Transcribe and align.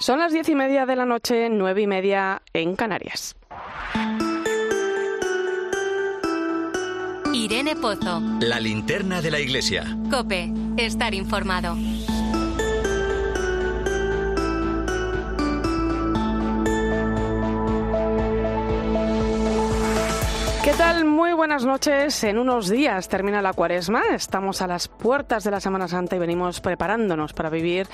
Son 0.00 0.20
las 0.20 0.32
diez 0.32 0.48
y 0.48 0.54
media 0.54 0.86
de 0.86 0.94
la 0.94 1.04
noche, 1.04 1.48
nueve 1.50 1.82
y 1.82 1.88
media 1.88 2.40
en 2.52 2.76
Canarias. 2.76 3.34
Irene 7.34 7.74
Pozo. 7.74 8.22
La 8.40 8.60
linterna 8.60 9.20
de 9.20 9.32
la 9.32 9.40
iglesia. 9.40 9.84
Cope, 10.08 10.52
estar 10.76 11.14
informado. 11.14 11.74
¿Qué 20.62 20.74
tal? 20.74 21.06
Muy 21.06 21.32
buenas 21.32 21.64
noches. 21.64 22.22
En 22.22 22.38
unos 22.38 22.68
días 22.68 23.08
termina 23.08 23.42
la 23.42 23.52
cuaresma. 23.52 24.02
Estamos 24.12 24.62
a 24.62 24.68
las 24.68 24.86
puertas 24.86 25.42
de 25.42 25.50
la 25.50 25.58
Semana 25.58 25.88
Santa 25.88 26.14
y 26.14 26.20
venimos 26.20 26.60
preparándonos 26.60 27.32
para 27.32 27.50
vivir 27.50 27.88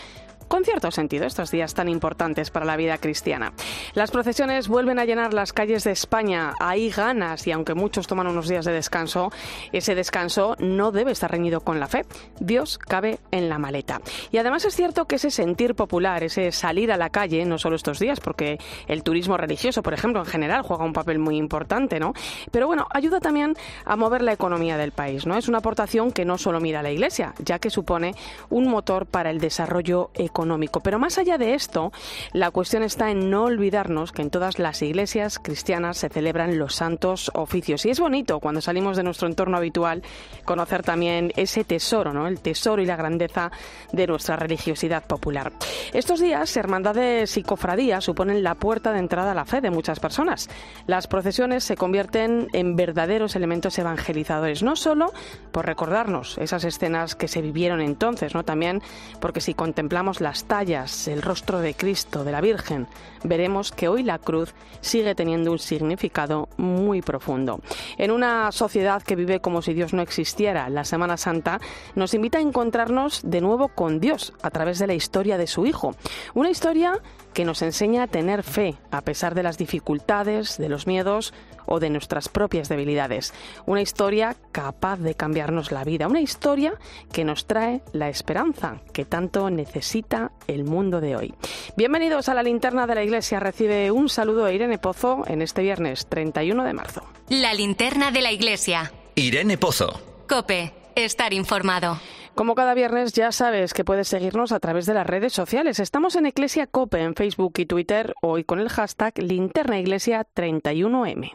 con 0.49 0.65
cierto 0.65 0.91
sentido 0.91 1.27
estos 1.27 1.51
días 1.51 1.75
tan 1.75 1.89
importantes 1.89 2.51
para 2.51 2.67
la 2.67 2.77
vida 2.77 2.99
cristiana. 2.99 3.53
Las 3.95 4.11
procesiones 4.11 4.69
vuelven 4.69 4.99
a 4.99 5.05
llenar 5.05 5.35
las 5.35 5.53
calles 5.53 5.85
de 5.85 5.93
España. 5.93 6.55
Hay 6.61 6.91
ganas 6.91 7.47
y 7.47 7.53
aunque 7.53 7.75
muchos 7.75 8.07
toman 8.07 8.27
unos 8.27 8.49
días 8.49 8.65
de 8.65 8.73
descanso, 8.73 9.33
ese 9.73 9.95
descanso 9.95 10.57
no 10.59 10.93
debe 10.93 11.13
estar 11.13 11.31
reñido 11.31 11.61
con 11.61 11.81
la 11.81 11.87
fe. 11.87 12.05
Dios 12.41 12.79
cabe 12.79 13.19
en 13.31 13.49
la 13.49 13.59
maleta. 13.59 14.01
Y 14.31 14.39
además 14.39 14.65
es 14.65 14.75
cierto 14.75 15.07
que 15.07 15.17
ese 15.17 15.31
sentir 15.31 15.75
popular, 15.75 16.23
ese 16.23 16.53
salir 16.53 16.93
a 16.93 16.97
la 16.97 17.11
calle, 17.11 17.45
no 17.45 17.59
solo 17.59 17.77
estos 17.77 17.99
días, 17.99 18.21
porque 18.21 18.59
el 18.87 19.03
turismo 19.03 19.37
religioso, 19.37 19.83
por 19.83 19.95
ejemplo, 19.95 20.21
en 20.21 20.27
general 20.27 20.63
juega 20.63 20.85
un 20.85 20.93
papel 20.93 21.19
muy 21.19 21.37
importante, 21.37 21.99
¿no? 21.99 22.13
Pero 22.51 22.67
bueno, 22.67 22.87
ayuda 22.91 23.21
también 23.21 23.55
a 23.85 23.97
mover 23.97 24.23
la 24.23 24.33
economía 24.33 24.77
del 24.77 24.93
país, 24.93 25.27
¿no? 25.27 25.37
Es 25.37 25.49
una 25.49 25.59
aportación 25.59 26.13
que 26.13 26.25
no 26.25 26.39
solo 26.39 26.61
mira 26.61 26.81
a 26.81 26.83
la 26.83 26.91
Iglesia, 26.91 27.35
ya 27.39 27.59
que 27.59 27.71
supone 27.71 28.15
un 28.51 28.69
motor 28.69 29.07
para 29.07 29.31
el 29.31 29.41
desarrollo 29.41 30.11
económico 30.15 30.34
económico. 30.35 30.81
Pero 30.81 30.99
más 30.99 31.17
allá 31.17 31.39
de 31.39 31.55
esto, 31.55 31.93
la 32.33 32.51
cuestión 32.51 32.83
está 32.83 33.13
en 33.13 33.31
no 33.31 33.45
olvidarnos 33.45 34.11
que 34.11 34.23
en 34.23 34.31
todas 34.31 34.59
las 34.59 34.83
iglesias 34.83 35.39
cristianas 35.39 35.97
se 35.99 36.09
celebran 36.09 36.59
los 36.59 36.75
santos 36.75 37.31
oficios. 37.35 37.87
Y 37.87 37.91
es 37.91 38.01
bonito 38.01 38.41
cuando 38.41 38.61
salimos 38.61 38.97
de 38.97 39.05
nuestro 39.05 39.29
entorno 39.29 39.57
habitual 39.57 40.03
conocer 40.45 40.83
también 40.83 41.33
ese 41.37 41.63
tesoro, 41.63 42.13
¿no? 42.13 42.27
El 42.27 42.41
tesoro 42.41 42.83
y 42.83 42.87
la 42.87 42.97
grandeza 42.97 43.53
de 43.93 44.09
nuestra 44.09 44.35
religiosidad 44.35 45.07
popular. 45.07 45.53
Estos 45.93 46.19
días, 46.19 46.57
hermandades 46.57 47.37
y 47.37 47.45
cofradías 47.45 48.03
suponen 48.03 48.43
la 48.43 48.57
puerta 48.57 48.93
de 48.93 48.99
entrada 48.99 49.31
a 49.31 49.35
la 49.35 49.45
fe 49.45 49.61
de 49.61 49.71
muchas 49.71 50.01
personas. 50.01 50.51
Las 50.89 51.07
procesiones 51.07 51.63
se 51.63 51.77
convierten 51.77 52.49
en 52.53 52.75
verdaderos 52.75 53.37
elementos 53.37 53.79
evangelizadores, 53.79 54.65
no 54.65 54.75
solo 54.75 55.13
por 55.53 55.67
recordarnos 55.67 56.39
esas 56.39 56.65
escenas 56.65 57.15
que 57.15 57.29
se 57.29 57.41
vivieron 57.41 57.81
entonces, 57.81 58.35
¿no? 58.35 58.45
También 58.45 58.83
porque 59.21 59.41
si 59.41 59.55
contemplamos 59.55 60.21
las 60.25 60.45
tallas, 60.45 61.07
el 61.07 61.23
rostro 61.23 61.61
de 61.61 61.75
Cristo, 61.75 62.25
de 62.25 62.33
la 62.33 62.41
Virgen, 62.41 62.89
veremos 63.25 63.71
que 63.71 63.89
hoy 63.89 64.03
la 64.03 64.19
cruz 64.19 64.55
sigue 64.81 65.15
teniendo 65.15 65.53
un 65.53 65.59
significado 65.59 66.49
muy 66.57 67.03
profundo. 67.03 67.61
En 67.99 68.11
una 68.11 68.51
sociedad 68.51 69.03
que 69.03 69.17
vive 69.17 69.41
como 69.41 69.61
si 69.61 69.75
Dios 69.75 69.93
no 69.93 70.03
existiera, 70.03 70.71
la 70.71 70.85
Semana 70.85 71.19
Santa 71.19 71.61
nos 71.95 72.15
invita 72.15 72.39
a 72.39 72.41
encontrarnos 72.41 73.21
de 73.23 73.43
nuevo 73.43 73.69
con 73.69 74.01
Dios 74.01 74.33
a 74.43 74.51
través 74.51 74.79
de 74.79 74.87
la 74.87 74.95
historia 74.95 75.37
de 75.37 75.47
su 75.47 75.67
Hijo. 75.67 75.95
Una 76.33 76.51
historia 76.51 77.01
que 77.35 77.45
nos 77.45 77.61
enseña 77.63 78.05
a 78.05 78.07
tener 78.07 78.43
fe 78.43 78.77
a 78.91 79.03
pesar 79.03 79.35
de 79.35 79.43
las 79.43 79.59
dificultades, 79.59 80.57
de 80.57 80.69
los 80.69 80.87
miedos 80.87 81.35
o 81.67 81.81
de 81.81 81.91
nuestras 81.91 82.29
propias 82.29 82.69
debilidades. 82.69 83.35
Una 83.67 83.83
historia 83.83 84.37
capaz 84.53 84.99
de 84.99 85.15
cambiarnos 85.15 85.73
la 85.73 85.85
vida, 85.85 86.09
una 86.09 86.21
historia 86.21 86.75
que 87.13 87.25
nos 87.25 87.47
trae 87.47 87.83
la 87.93 88.09
esperanza 88.09 88.81
que 88.93 89.05
tanto 89.05 89.51
necesita 89.51 90.33
el 90.47 90.65
mundo 90.65 91.01
de 91.01 91.17
hoy. 91.17 91.35
Bienvenidos 91.77 92.29
a 92.29 92.35
la 92.35 92.43
linterna 92.43 92.87
de 92.87 92.95
la 92.95 93.03
iglesia. 93.03 93.41
Recibe 93.41 93.91
un 93.91 94.09
saludo 94.09 94.45
de 94.45 94.55
Irene 94.55 94.79
Pozo 94.79 95.25
en 95.27 95.43
este 95.43 95.63
viernes 95.63 96.07
31 96.07 96.65
de 96.65 96.73
marzo. 96.73 97.03
La 97.29 97.53
linterna 97.55 98.11
de 98.11 98.23
la 98.23 98.33
iglesia. 98.33 98.93
Irene 99.17 99.59
Pozo. 99.59 100.01
Cope, 100.29 100.73
estar 100.95 101.33
informado. 101.33 101.99
Como 102.35 102.57
cada 102.57 102.75
viernes 102.75 103.13
ya 103.13 103.31
sabes 103.31 103.73
que 103.75 103.85
puedes 103.85 104.09
seguirnos 104.09 104.51
a 104.51 104.59
través 104.59 104.87
de 104.87 104.95
las 104.95 105.07
redes 105.07 105.33
sociales. 105.33 105.79
Estamos 105.79 106.17
en 106.17 106.27
Iglesia 106.27 106.67
Cope 106.67 107.01
en 107.01 107.15
Facebook 107.15 107.55
y 107.59 107.67
Twitter 107.67 108.13
hoy 108.23 108.43
con 108.43 108.59
el 108.59 108.69
hashtag 108.69 109.17
Linterna 109.19 109.79
Iglesia 109.79 110.27
31M. 110.35 111.31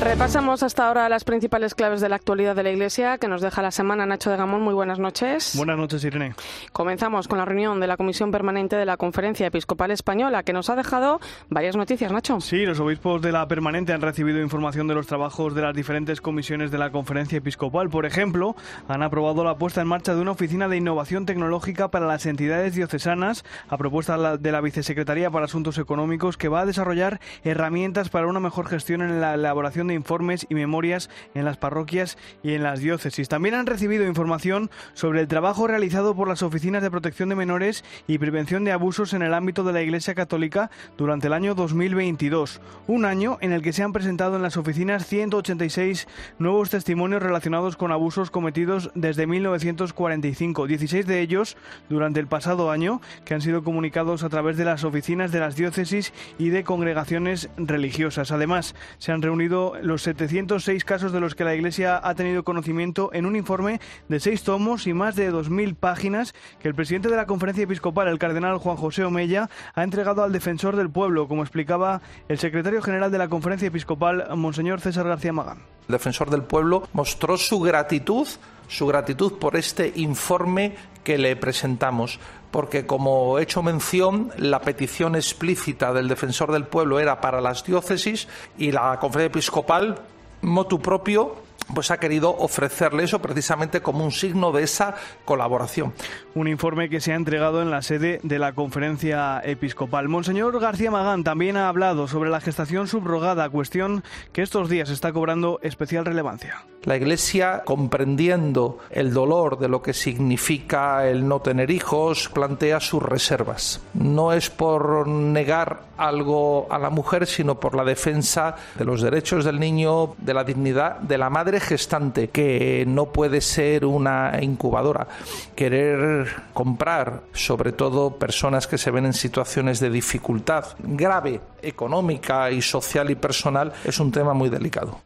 Repasamos 0.00 0.62
hasta 0.62 0.88
ahora 0.88 1.10
las 1.10 1.24
principales 1.24 1.74
claves 1.74 2.00
de 2.00 2.08
la 2.08 2.16
actualidad 2.16 2.56
de 2.56 2.62
la 2.62 2.70
Iglesia 2.70 3.18
que 3.18 3.28
nos 3.28 3.42
deja 3.42 3.60
la 3.60 3.70
semana 3.70 4.06
Nacho 4.06 4.30
de 4.30 4.38
Gamón. 4.38 4.62
Muy 4.62 4.72
buenas 4.72 4.98
noches. 4.98 5.52
Buenas 5.54 5.76
noches, 5.76 6.02
Irene. 6.02 6.34
Comenzamos 6.72 7.28
con 7.28 7.36
la 7.36 7.44
reunión 7.44 7.80
de 7.80 7.86
la 7.86 7.98
Comisión 7.98 8.30
Permanente 8.30 8.76
de 8.76 8.86
la 8.86 8.96
Conferencia 8.96 9.46
Episcopal 9.46 9.90
Española 9.90 10.42
que 10.42 10.54
nos 10.54 10.70
ha 10.70 10.74
dejado 10.74 11.20
varias 11.50 11.76
noticias, 11.76 12.10
Nacho. 12.12 12.40
Sí, 12.40 12.64
los 12.64 12.80
obispos 12.80 13.20
de 13.20 13.30
la 13.30 13.46
Permanente 13.46 13.92
han 13.92 14.00
recibido 14.00 14.40
información 14.40 14.88
de 14.88 14.94
los 14.94 15.06
trabajos 15.06 15.54
de 15.54 15.60
las 15.60 15.76
diferentes 15.76 16.22
comisiones 16.22 16.70
de 16.70 16.78
la 16.78 16.90
Conferencia 16.90 17.36
Episcopal. 17.36 17.90
Por 17.90 18.06
ejemplo, 18.06 18.56
han 18.88 19.02
aprobado 19.02 19.44
la 19.44 19.58
puesta 19.58 19.82
en 19.82 19.88
marcha 19.88 20.14
de 20.14 20.22
una 20.22 20.30
oficina 20.30 20.66
de 20.68 20.78
innovación 20.78 21.26
tecnológica 21.26 21.90
para 21.90 22.06
las 22.06 22.24
entidades 22.24 22.74
diocesanas 22.74 23.44
a 23.68 23.76
propuesta 23.76 24.38
de 24.38 24.50
la 24.52 24.62
Vicesecretaría 24.62 25.30
para 25.30 25.44
Asuntos 25.44 25.76
Económicos 25.76 26.38
que 26.38 26.48
va 26.48 26.62
a 26.62 26.66
desarrollar 26.66 27.20
herramientas 27.44 28.08
para 28.08 28.28
una 28.28 28.40
mejor 28.40 28.66
gestión 28.66 29.02
en 29.02 29.20
la 29.20 29.34
elaboración 29.34 29.89
informes 29.94 30.46
y 30.48 30.54
memorias 30.54 31.10
en 31.34 31.44
las 31.44 31.56
parroquias 31.56 32.18
y 32.42 32.54
en 32.54 32.62
las 32.62 32.80
diócesis. 32.80 33.28
También 33.28 33.54
han 33.54 33.66
recibido 33.66 34.06
información 34.06 34.70
sobre 34.94 35.20
el 35.20 35.28
trabajo 35.28 35.66
realizado 35.66 36.14
por 36.14 36.28
las 36.28 36.42
oficinas 36.42 36.82
de 36.82 36.90
protección 36.90 37.28
de 37.28 37.36
menores 37.36 37.84
y 38.06 38.18
prevención 38.18 38.64
de 38.64 38.72
abusos 38.72 39.12
en 39.12 39.22
el 39.22 39.34
ámbito 39.34 39.64
de 39.64 39.72
la 39.72 39.82
Iglesia 39.82 40.14
Católica 40.14 40.70
durante 40.96 41.26
el 41.26 41.32
año 41.32 41.54
2022, 41.54 42.60
un 42.86 43.04
año 43.04 43.38
en 43.40 43.52
el 43.52 43.62
que 43.62 43.72
se 43.72 43.82
han 43.82 43.92
presentado 43.92 44.36
en 44.36 44.42
las 44.42 44.56
oficinas 44.56 45.06
186 45.06 46.08
nuevos 46.38 46.70
testimonios 46.70 47.22
relacionados 47.22 47.76
con 47.76 47.92
abusos 47.92 48.30
cometidos 48.30 48.90
desde 48.94 49.26
1945, 49.26 50.66
16 50.66 51.06
de 51.06 51.20
ellos 51.20 51.56
durante 51.88 52.20
el 52.20 52.26
pasado 52.26 52.70
año 52.70 53.00
que 53.24 53.34
han 53.34 53.40
sido 53.40 53.62
comunicados 53.62 54.22
a 54.22 54.28
través 54.28 54.56
de 54.56 54.64
las 54.64 54.84
oficinas 54.84 55.32
de 55.32 55.40
las 55.40 55.56
diócesis 55.56 56.12
y 56.38 56.50
de 56.50 56.64
congregaciones 56.64 57.48
religiosas. 57.56 58.32
Además, 58.32 58.74
se 58.98 59.12
han 59.12 59.22
reunido 59.22 59.74
los 59.82 60.02
706 60.02 60.84
casos 60.84 61.12
de 61.12 61.20
los 61.20 61.34
que 61.34 61.44
la 61.44 61.54
Iglesia 61.54 62.00
ha 62.02 62.14
tenido 62.14 62.44
conocimiento 62.44 63.10
en 63.12 63.26
un 63.26 63.36
informe 63.36 63.80
de 64.08 64.20
seis 64.20 64.42
tomos 64.42 64.86
y 64.86 64.94
más 64.94 65.16
de 65.16 65.32
2.000 65.32 65.74
páginas 65.74 66.34
que 66.60 66.68
el 66.68 66.74
presidente 66.74 67.08
de 67.08 67.16
la 67.16 67.26
Conferencia 67.26 67.64
Episcopal, 67.64 68.08
el 68.08 68.18
cardenal 68.18 68.58
Juan 68.58 68.76
José 68.76 69.04
Omella, 69.04 69.48
ha 69.74 69.82
entregado 69.82 70.22
al 70.22 70.32
defensor 70.32 70.76
del 70.76 70.90
pueblo, 70.90 71.28
como 71.28 71.42
explicaba 71.42 72.00
el 72.28 72.38
secretario 72.38 72.82
general 72.82 73.10
de 73.10 73.18
la 73.18 73.28
Conferencia 73.28 73.68
Episcopal, 73.68 74.28
Monseñor 74.36 74.80
César 74.80 75.06
García 75.06 75.32
Magán. 75.32 75.58
El 75.88 75.92
defensor 75.92 76.30
del 76.30 76.42
pueblo 76.42 76.88
mostró 76.92 77.36
su 77.36 77.60
gratitud, 77.60 78.26
su 78.68 78.86
gratitud 78.86 79.32
por 79.38 79.56
este 79.56 79.92
informe 79.96 80.76
que 81.04 81.18
le 81.18 81.34
presentamos 81.36 82.20
porque 82.50 82.86
como 82.86 83.38
he 83.38 83.42
hecho 83.42 83.62
mención, 83.62 84.30
la 84.36 84.60
petición 84.60 85.14
explícita 85.14 85.92
del 85.92 86.08
defensor 86.08 86.52
del 86.52 86.64
pueblo 86.64 86.98
era 86.98 87.20
para 87.20 87.40
las 87.40 87.64
diócesis 87.64 88.28
y 88.58 88.72
la 88.72 88.98
conferencia 88.98 89.32
episcopal, 89.32 90.00
motu 90.42 90.80
propio, 90.80 91.36
pues 91.74 91.90
ha 91.90 91.98
querido 91.98 92.36
ofrecerle 92.36 93.04
eso 93.04 93.20
precisamente 93.20 93.80
como 93.80 94.04
un 94.04 94.12
signo 94.12 94.52
de 94.52 94.62
esa 94.62 94.96
colaboración. 95.24 95.92
Un 96.34 96.48
informe 96.48 96.88
que 96.88 97.00
se 97.00 97.12
ha 97.12 97.16
entregado 97.16 97.62
en 97.62 97.70
la 97.70 97.82
sede 97.82 98.20
de 98.22 98.38
la 98.38 98.52
conferencia 98.52 99.40
episcopal. 99.44 100.08
Monseñor 100.08 100.58
García 100.60 100.90
Magán 100.90 101.24
también 101.24 101.56
ha 101.56 101.68
hablado 101.68 102.08
sobre 102.08 102.30
la 102.30 102.40
gestación 102.40 102.86
subrogada, 102.86 103.48
cuestión 103.48 104.02
que 104.32 104.42
estos 104.42 104.68
días 104.68 104.90
está 104.90 105.12
cobrando 105.12 105.58
especial 105.62 106.04
relevancia. 106.04 106.64
La 106.84 106.96
Iglesia, 106.96 107.62
comprendiendo 107.64 108.78
el 108.90 109.12
dolor 109.12 109.58
de 109.58 109.68
lo 109.68 109.82
que 109.82 109.92
significa 109.92 111.06
el 111.06 111.28
no 111.28 111.40
tener 111.40 111.70
hijos, 111.70 112.30
plantea 112.30 112.80
sus 112.80 113.02
reservas. 113.02 113.82
No 113.92 114.32
es 114.32 114.48
por 114.48 115.06
negar 115.06 115.82
algo 115.98 116.66
a 116.70 116.78
la 116.78 116.88
mujer, 116.88 117.26
sino 117.26 117.60
por 117.60 117.74
la 117.74 117.84
defensa 117.84 118.56
de 118.76 118.86
los 118.86 119.02
derechos 119.02 119.44
del 119.44 119.60
niño, 119.60 120.14
de 120.18 120.32
la 120.32 120.44
dignidad 120.44 120.96
de 121.00 121.18
la 121.18 121.28
madre 121.28 121.59
gestante, 121.60 122.28
que 122.28 122.84
no 122.86 123.06
puede 123.06 123.40
ser 123.40 123.84
una 123.84 124.32
incubadora. 124.40 125.06
Querer 125.54 126.26
comprar, 126.52 127.22
sobre 127.32 127.72
todo 127.72 128.16
personas 128.18 128.66
que 128.66 128.78
se 128.78 128.90
ven 128.90 129.06
en 129.06 129.12
situaciones 129.12 129.80
de 129.80 129.90
dificultad 129.90 130.64
grave, 130.78 131.40
económica 131.62 132.50
y 132.50 132.62
social 132.62 133.10
y 133.10 133.14
personal, 133.14 133.72
es 133.84 134.00
un 134.00 134.10
tema 134.10 134.34
muy 134.34 134.48
delicado. 134.48 135.00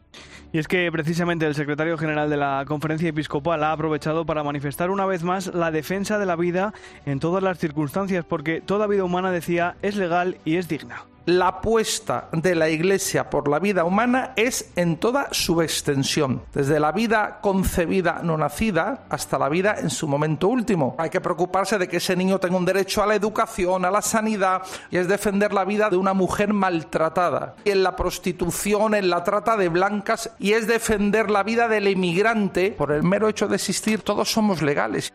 Y 0.51 0.57
es 0.57 0.67
que 0.69 0.89
precisamente 0.89 1.45
el 1.45 1.53
secretario 1.53 1.97
general 1.97 2.29
de 2.29 2.37
la 2.37 2.63
Conferencia 2.65 3.09
Episcopal 3.09 3.61
ha 3.63 3.73
aprovechado 3.73 4.25
para 4.25 4.43
manifestar 4.43 4.89
una 4.89 5.05
vez 5.05 5.21
más 5.21 5.53
la 5.53 5.69
defensa 5.69 6.17
de 6.17 6.25
la 6.25 6.37
vida 6.37 6.73
en 7.05 7.19
todas 7.19 7.43
las 7.43 7.57
circunstancias, 7.57 8.23
porque 8.23 8.61
toda 8.61 8.87
vida 8.87 9.03
humana, 9.03 9.31
decía, 9.31 9.75
es 9.81 9.97
legal 9.97 10.37
y 10.45 10.55
es 10.55 10.69
digna 10.69 11.03
la 11.25 11.47
apuesta 11.47 12.29
de 12.31 12.53
la 12.53 12.69
Iglesia 12.69 13.29
por 13.29 13.47
la 13.47 13.59
vida 13.59 13.83
humana 13.83 14.33
es 14.35 14.71
en 14.75 14.97
toda 14.97 15.27
su 15.31 15.61
extensión, 15.61 16.43
desde 16.53 16.79
la 16.79 16.91
vida 16.91 17.39
concebida 17.41 18.19
no 18.23 18.37
nacida 18.37 19.05
hasta 19.09 19.39
la 19.39 19.49
vida 19.49 19.75
en 19.79 19.89
su 19.89 20.07
momento 20.07 20.47
último. 20.47 20.95
Hay 20.99 21.09
que 21.09 21.21
preocuparse 21.21 21.77
de 21.79 21.87
que 21.87 21.97
ese 21.97 22.15
niño 22.15 22.39
tenga 22.39 22.57
un 22.57 22.65
derecho 22.65 23.01
a 23.01 23.07
la 23.07 23.15
educación, 23.15 23.85
a 23.85 23.91
la 23.91 24.01
sanidad, 24.01 24.61
y 24.91 24.97
es 24.97 25.07
defender 25.07 25.51
la 25.51 25.65
vida 25.65 25.89
de 25.89 25.97
una 25.97 26.13
mujer 26.13 26.53
maltratada, 26.53 27.55
en 27.65 27.81
la 27.81 27.95
prostitución, 27.95 28.93
en 28.93 29.09
la 29.09 29.23
trata 29.23 29.57
de 29.57 29.69
blancas, 29.69 30.31
y 30.37 30.53
es 30.53 30.67
defender 30.67 31.31
la 31.31 31.43
vida 31.43 31.67
del 31.67 31.87
inmigrante 31.87 32.71
por 32.71 32.91
el 32.91 33.03
mero 33.03 33.29
hecho 33.29 33.47
de 33.47 33.55
existir. 33.55 34.01
Todos 34.01 34.31
somos 34.31 34.61
legales. 34.61 35.11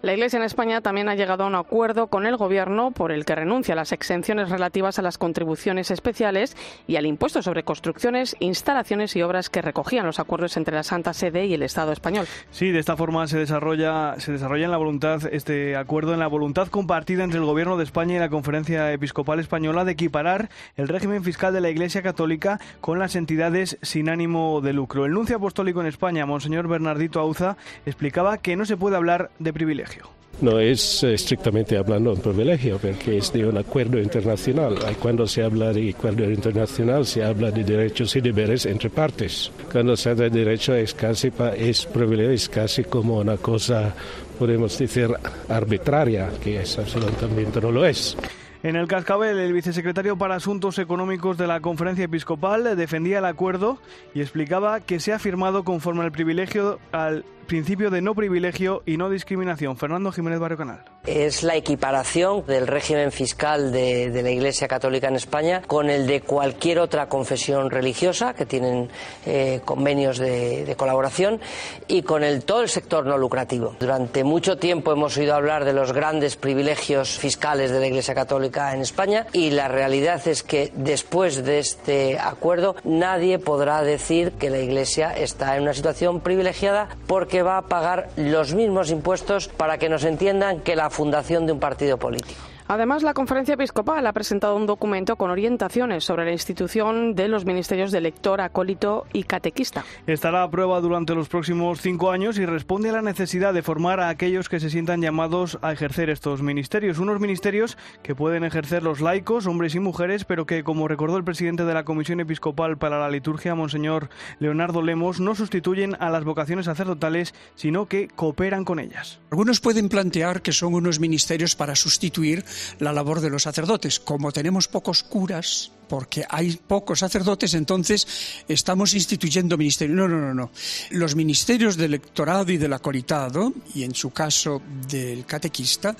La 0.00 0.12
Iglesia 0.12 0.38
en 0.38 0.44
España 0.44 0.80
también 0.80 1.08
ha 1.08 1.14
llegado 1.14 1.44
a 1.44 1.46
un 1.46 1.54
acuerdo 1.54 2.08
con 2.08 2.26
el 2.26 2.36
Gobierno 2.36 2.90
por 2.90 3.12
el 3.12 3.24
que 3.24 3.36
renuncia 3.36 3.74
a 3.74 3.76
las 3.76 3.92
exenciones 3.92 4.50
relativas 4.50 4.98
a 4.98 5.02
las 5.02 5.18
contribuciones 5.18 5.51
especiales 5.90 6.56
y 6.86 6.96
al 6.96 7.06
impuesto 7.06 7.42
sobre 7.42 7.62
construcciones, 7.62 8.36
instalaciones 8.40 9.16
y 9.16 9.22
obras 9.22 9.50
que 9.50 9.62
recogían 9.62 10.06
los 10.06 10.18
acuerdos 10.18 10.56
entre 10.56 10.74
la 10.74 10.82
Santa 10.82 11.12
Sede 11.12 11.46
y 11.46 11.54
el 11.54 11.62
Estado 11.62 11.92
español. 11.92 12.26
Sí, 12.50 12.70
de 12.70 12.78
esta 12.78 12.96
forma 12.96 13.26
se 13.26 13.38
desarrolla, 13.38 14.14
se 14.18 14.32
desarrolla 14.32 14.64
en 14.64 14.70
la 14.70 14.76
voluntad 14.76 15.22
este 15.32 15.76
acuerdo 15.76 16.14
en 16.14 16.20
la 16.20 16.26
voluntad 16.26 16.68
compartida 16.68 17.24
entre 17.24 17.38
el 17.38 17.44
Gobierno 17.44 17.76
de 17.76 17.84
España 17.84 18.16
y 18.16 18.18
la 18.18 18.28
Conferencia 18.28 18.92
Episcopal 18.92 19.40
Española 19.40 19.84
de 19.84 19.92
equiparar 19.92 20.48
el 20.76 20.88
régimen 20.88 21.24
fiscal 21.24 21.52
de 21.52 21.60
la 21.60 21.70
Iglesia 21.70 22.02
Católica 22.02 22.60
con 22.80 22.98
las 22.98 23.16
entidades 23.16 23.78
sin 23.82 24.08
ánimo 24.08 24.60
de 24.60 24.72
lucro. 24.72 25.04
El 25.04 25.12
nuncio 25.12 25.36
apostólico 25.36 25.80
en 25.80 25.86
España, 25.86 26.26
Monseñor 26.26 26.68
Bernardito 26.68 27.20
Auza, 27.20 27.56
explicaba 27.86 28.38
que 28.38 28.56
no 28.56 28.64
se 28.64 28.76
puede 28.76 28.96
hablar 28.96 29.30
de 29.38 29.52
privilegio. 29.52 30.21
No 30.40 30.58
es 30.58 31.04
eh, 31.04 31.14
estrictamente 31.14 31.76
hablando 31.76 32.12
un 32.12 32.20
privilegio, 32.20 32.78
porque 32.78 33.18
es 33.18 33.32
de 33.32 33.46
un 33.46 33.58
acuerdo 33.58 33.98
internacional. 33.98 34.76
Cuando 35.00 35.26
se 35.26 35.42
habla 35.42 35.72
de 35.72 35.90
acuerdo 35.90 36.24
internacional, 36.24 37.06
se 37.06 37.22
habla 37.22 37.50
de 37.50 37.62
derechos 37.62 38.16
y 38.16 38.20
deberes 38.20 38.66
entre 38.66 38.90
partes. 38.90 39.52
Cuando 39.70 39.96
se 39.96 40.10
habla 40.10 40.24
de 40.24 40.44
derecho, 40.44 40.74
es 40.74 40.94
casi 40.94 41.32
es 41.56 41.86
privilegio, 41.86 42.32
es 42.32 42.48
casi 42.48 42.84
como 42.84 43.18
una 43.18 43.36
cosa, 43.36 43.94
podemos 44.38 44.76
decir, 44.76 45.10
arbitraria, 45.48 46.30
que 46.42 46.60
es 46.60 46.78
absolutamente 46.78 47.60
no 47.60 47.70
lo 47.70 47.86
es. 47.86 48.16
En 48.64 48.76
el 48.76 48.86
cascabel, 48.86 49.38
el 49.40 49.52
vicesecretario 49.52 50.16
para 50.16 50.36
Asuntos 50.36 50.78
Económicos 50.78 51.36
de 51.36 51.48
la 51.48 51.58
Conferencia 51.58 52.04
Episcopal 52.04 52.76
defendía 52.76 53.18
el 53.18 53.24
acuerdo 53.24 53.78
y 54.14 54.20
explicaba 54.20 54.80
que 54.80 55.00
se 55.00 55.12
ha 55.12 55.18
firmado 55.18 55.64
conforme 55.64 56.04
al 56.04 56.12
privilegio 56.12 56.78
al 56.92 57.24
principio 57.52 57.90
de 57.90 58.00
no 58.00 58.14
privilegio 58.14 58.82
y 58.86 58.96
no 58.96 59.10
discriminación. 59.10 59.76
Fernando 59.76 60.10
Jiménez 60.10 60.40
Barrio 60.40 60.56
Canal. 60.56 60.84
Es 61.04 61.42
la 61.42 61.54
equiparación 61.54 62.46
del 62.46 62.66
régimen 62.66 63.12
fiscal 63.12 63.70
de, 63.70 64.22
la 64.22 64.30
Iglesia 64.30 64.66
Católica 64.66 65.08
en 65.08 65.16
España 65.16 65.60
con 65.66 65.90
el 65.90 66.06
de 66.06 66.22
cualquier 66.22 66.78
otra 66.78 67.10
confesión 67.10 67.68
religiosa 67.68 68.32
que 68.32 68.46
tienen 68.46 68.88
eh, 69.26 69.60
convenios 69.66 70.16
de, 70.16 70.74
colaboración 70.78 71.42
y 71.88 72.00
con 72.00 72.24
el 72.24 72.42
todo 72.42 72.62
el 72.62 72.70
sector 72.70 73.04
no 73.04 73.18
lucrativo. 73.18 73.76
Durante 73.78 74.24
mucho 74.24 74.56
tiempo 74.56 74.90
hemos 74.90 75.18
oído 75.18 75.34
hablar 75.34 75.66
de 75.66 75.74
los 75.74 75.92
grandes 75.92 76.36
privilegios 76.36 77.18
fiscales 77.18 77.70
de 77.70 77.80
la 77.80 77.86
Iglesia 77.86 78.14
Católica 78.14 78.72
en 78.72 78.80
España 78.80 79.26
y 79.34 79.50
la 79.50 79.68
realidad 79.68 80.26
es 80.26 80.42
que 80.42 80.72
después 80.74 81.44
de 81.44 81.58
este 81.58 82.18
acuerdo 82.18 82.76
nadie 82.84 83.38
podrá 83.38 83.82
decir 83.82 84.32
que 84.32 84.48
la 84.48 84.60
Iglesia 84.60 85.14
está 85.14 85.54
en 85.56 85.64
una 85.64 85.74
situación 85.74 86.20
privilegiada 86.20 86.88
porque 87.06 87.41
que 87.42 87.46
va 87.46 87.58
a 87.58 87.62
pagar 87.62 88.08
los 88.14 88.54
mismos 88.54 88.92
impuestos 88.92 89.48
para 89.48 89.76
que 89.76 89.88
nos 89.88 90.04
entiendan 90.04 90.60
que 90.60 90.76
la 90.76 90.90
fundación 90.90 91.44
de 91.44 91.50
un 91.50 91.58
partido 91.58 91.98
político. 91.98 92.40
Además, 92.72 93.02
la 93.02 93.12
Conferencia 93.12 93.52
Episcopal 93.52 94.06
ha 94.06 94.14
presentado 94.14 94.56
un 94.56 94.64
documento 94.64 95.16
con 95.16 95.30
orientaciones 95.30 96.04
sobre 96.04 96.24
la 96.24 96.32
institución 96.32 97.14
de 97.14 97.28
los 97.28 97.44
ministerios 97.44 97.92
de 97.92 98.00
lector, 98.00 98.40
acólito 98.40 99.04
y 99.12 99.24
catequista. 99.24 99.84
Estará 100.06 100.42
a 100.42 100.50
prueba 100.50 100.80
durante 100.80 101.14
los 101.14 101.28
próximos 101.28 101.82
cinco 101.82 102.10
años 102.10 102.38
y 102.38 102.46
responde 102.46 102.88
a 102.88 102.92
la 102.92 103.02
necesidad 103.02 103.52
de 103.52 103.60
formar 103.60 104.00
a 104.00 104.08
aquellos 104.08 104.48
que 104.48 104.58
se 104.58 104.70
sientan 104.70 105.02
llamados 105.02 105.58
a 105.60 105.70
ejercer 105.70 106.08
estos 106.08 106.40
ministerios. 106.40 106.98
Unos 106.98 107.20
ministerios 107.20 107.76
que 108.02 108.14
pueden 108.14 108.42
ejercer 108.42 108.82
los 108.82 109.02
laicos, 109.02 109.46
hombres 109.46 109.74
y 109.74 109.78
mujeres, 109.78 110.24
pero 110.24 110.46
que, 110.46 110.64
como 110.64 110.88
recordó 110.88 111.18
el 111.18 111.24
presidente 111.24 111.66
de 111.66 111.74
la 111.74 111.84
Comisión 111.84 112.20
Episcopal 112.20 112.78
para 112.78 112.98
la 112.98 113.10
Liturgia, 113.10 113.54
Monseñor 113.54 114.08
Leonardo 114.38 114.80
Lemos, 114.80 115.20
no 115.20 115.34
sustituyen 115.34 115.94
a 116.00 116.08
las 116.08 116.24
vocaciones 116.24 116.64
sacerdotales, 116.64 117.34
sino 117.54 117.84
que 117.84 118.08
cooperan 118.08 118.64
con 118.64 118.78
ellas. 118.78 119.20
Algunos 119.30 119.60
pueden 119.60 119.90
plantear 119.90 120.40
que 120.40 120.52
son 120.52 120.72
unos 120.72 121.00
ministerios 121.00 121.54
para 121.54 121.76
sustituir 121.76 122.46
la 122.78 122.92
labor 122.92 123.20
de 123.20 123.30
los 123.30 123.42
sacerdotes. 123.42 124.00
Como 124.00 124.32
tenemos 124.32 124.68
pocos 124.68 125.02
curas, 125.02 125.70
porque 125.92 126.24
hay 126.26 126.56
pocos 126.56 127.00
sacerdotes, 127.00 127.52
entonces 127.52 128.42
estamos 128.48 128.94
instituyendo 128.94 129.58
ministerios. 129.58 129.94
No, 129.94 130.08
no, 130.08 130.22
no, 130.22 130.32
no. 130.32 130.50
Los 130.92 131.14
ministerios 131.14 131.76
del 131.76 131.90
lectorado 131.90 132.50
y 132.50 132.56
del 132.56 132.72
acolitado, 132.72 133.52
y 133.74 133.82
en 133.82 133.94
su 133.94 134.10
caso 134.10 134.62
del 134.88 135.26
catequista, 135.26 135.94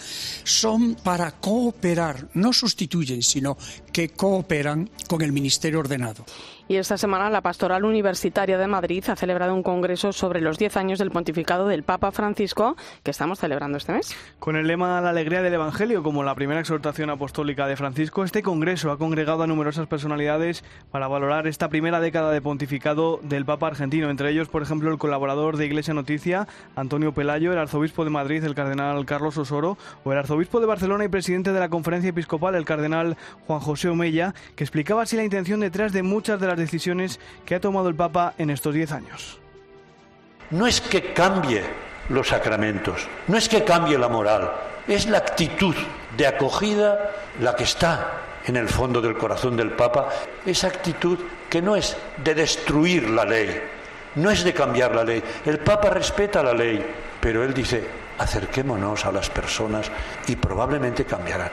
son 0.44 0.94
para 0.94 1.32
cooperar, 1.32 2.28
no 2.32 2.54
sustituyen, 2.54 3.22
sino 3.22 3.58
que 3.92 4.08
cooperan 4.08 4.88
con 5.08 5.20
el 5.20 5.30
ministerio 5.30 5.80
ordenado. 5.80 6.24
Y 6.68 6.76
esta 6.76 6.96
semana 6.96 7.28
la 7.28 7.42
Pastoral 7.42 7.84
Universitaria 7.84 8.56
de 8.56 8.66
Madrid 8.66 9.04
ha 9.08 9.14
celebrado 9.16 9.54
un 9.54 9.62
congreso 9.62 10.12
sobre 10.12 10.40
los 10.40 10.56
10 10.56 10.76
años 10.78 10.98
del 10.98 11.10
pontificado 11.10 11.66
del 11.66 11.82
Papa 11.82 12.12
Francisco 12.12 12.76
que 13.02 13.10
estamos 13.10 13.40
celebrando 13.40 13.76
este 13.76 13.92
mes. 13.92 14.16
Con 14.38 14.56
el 14.56 14.66
lema 14.66 15.00
La 15.02 15.10
alegría 15.10 15.42
del 15.42 15.52
Evangelio 15.52 16.02
como 16.02 16.22
la 16.22 16.34
primera 16.34 16.60
exhortación 16.60 17.10
apostólica 17.10 17.66
de 17.66 17.76
Francisco, 17.76 18.24
este 18.24 18.42
congreso 18.42 18.90
ha 18.90 18.96
congregado 18.96 19.42
a 19.42 19.46
numerosas 19.46 19.81
personalidades 19.86 20.64
para 20.90 21.08
valorar 21.08 21.46
esta 21.46 21.68
primera 21.68 22.00
década 22.00 22.30
de 22.30 22.40
pontificado 22.40 23.20
del 23.22 23.44
Papa 23.44 23.68
argentino, 23.68 24.10
entre 24.10 24.30
ellos, 24.30 24.48
por 24.48 24.62
ejemplo, 24.62 24.90
el 24.90 24.98
colaborador 24.98 25.56
de 25.56 25.66
Iglesia 25.66 25.94
Noticia, 25.94 26.46
Antonio 26.76 27.12
Pelayo, 27.12 27.52
el 27.52 27.58
arzobispo 27.58 28.04
de 28.04 28.10
Madrid, 28.10 28.44
el 28.44 28.54
cardenal 28.54 29.04
Carlos 29.06 29.38
Osoro, 29.38 29.78
o 30.04 30.12
el 30.12 30.18
arzobispo 30.18 30.60
de 30.60 30.66
Barcelona 30.66 31.04
y 31.04 31.08
presidente 31.08 31.52
de 31.52 31.60
la 31.60 31.68
Conferencia 31.68 32.10
Episcopal, 32.10 32.54
el 32.54 32.64
cardenal 32.64 33.16
Juan 33.46 33.60
José 33.60 33.88
Omeya, 33.88 34.34
que 34.56 34.64
explicaba 34.64 35.02
así 35.02 35.16
la 35.16 35.24
intención 35.24 35.60
detrás 35.60 35.92
de 35.92 36.02
muchas 36.02 36.40
de 36.40 36.46
las 36.46 36.58
decisiones 36.58 37.20
que 37.44 37.54
ha 37.54 37.60
tomado 37.60 37.88
el 37.88 37.94
Papa 37.94 38.34
en 38.38 38.50
estos 38.50 38.74
diez 38.74 38.92
años. 38.92 39.38
No 40.50 40.66
es 40.66 40.80
que 40.80 41.12
cambie 41.12 41.62
los 42.08 42.28
sacramentos, 42.28 43.08
no 43.28 43.36
es 43.36 43.48
que 43.48 43.64
cambie 43.64 43.98
la 43.98 44.08
moral, 44.08 44.50
es 44.86 45.06
la 45.06 45.18
actitud 45.18 45.74
de 46.16 46.26
acogida 46.26 47.10
la 47.40 47.54
que 47.56 47.64
está 47.64 48.20
en 48.46 48.56
el 48.56 48.68
fondo 48.68 49.00
del 49.00 49.16
corazón 49.16 49.56
del 49.56 49.72
Papa, 49.72 50.08
esa 50.44 50.68
actitud 50.68 51.18
que 51.48 51.62
no 51.62 51.76
es 51.76 51.96
de 52.22 52.34
destruir 52.34 53.08
la 53.10 53.24
ley, 53.24 53.60
no 54.16 54.30
es 54.30 54.44
de 54.44 54.52
cambiar 54.52 54.94
la 54.94 55.04
ley. 55.04 55.22
El 55.44 55.58
Papa 55.58 55.90
respeta 55.90 56.42
la 56.42 56.52
ley, 56.52 56.84
pero 57.20 57.44
él 57.44 57.54
dice, 57.54 57.84
acerquémonos 58.18 59.04
a 59.04 59.12
las 59.12 59.30
personas 59.30 59.90
y 60.26 60.36
probablemente 60.36 61.04
cambiarán. 61.04 61.50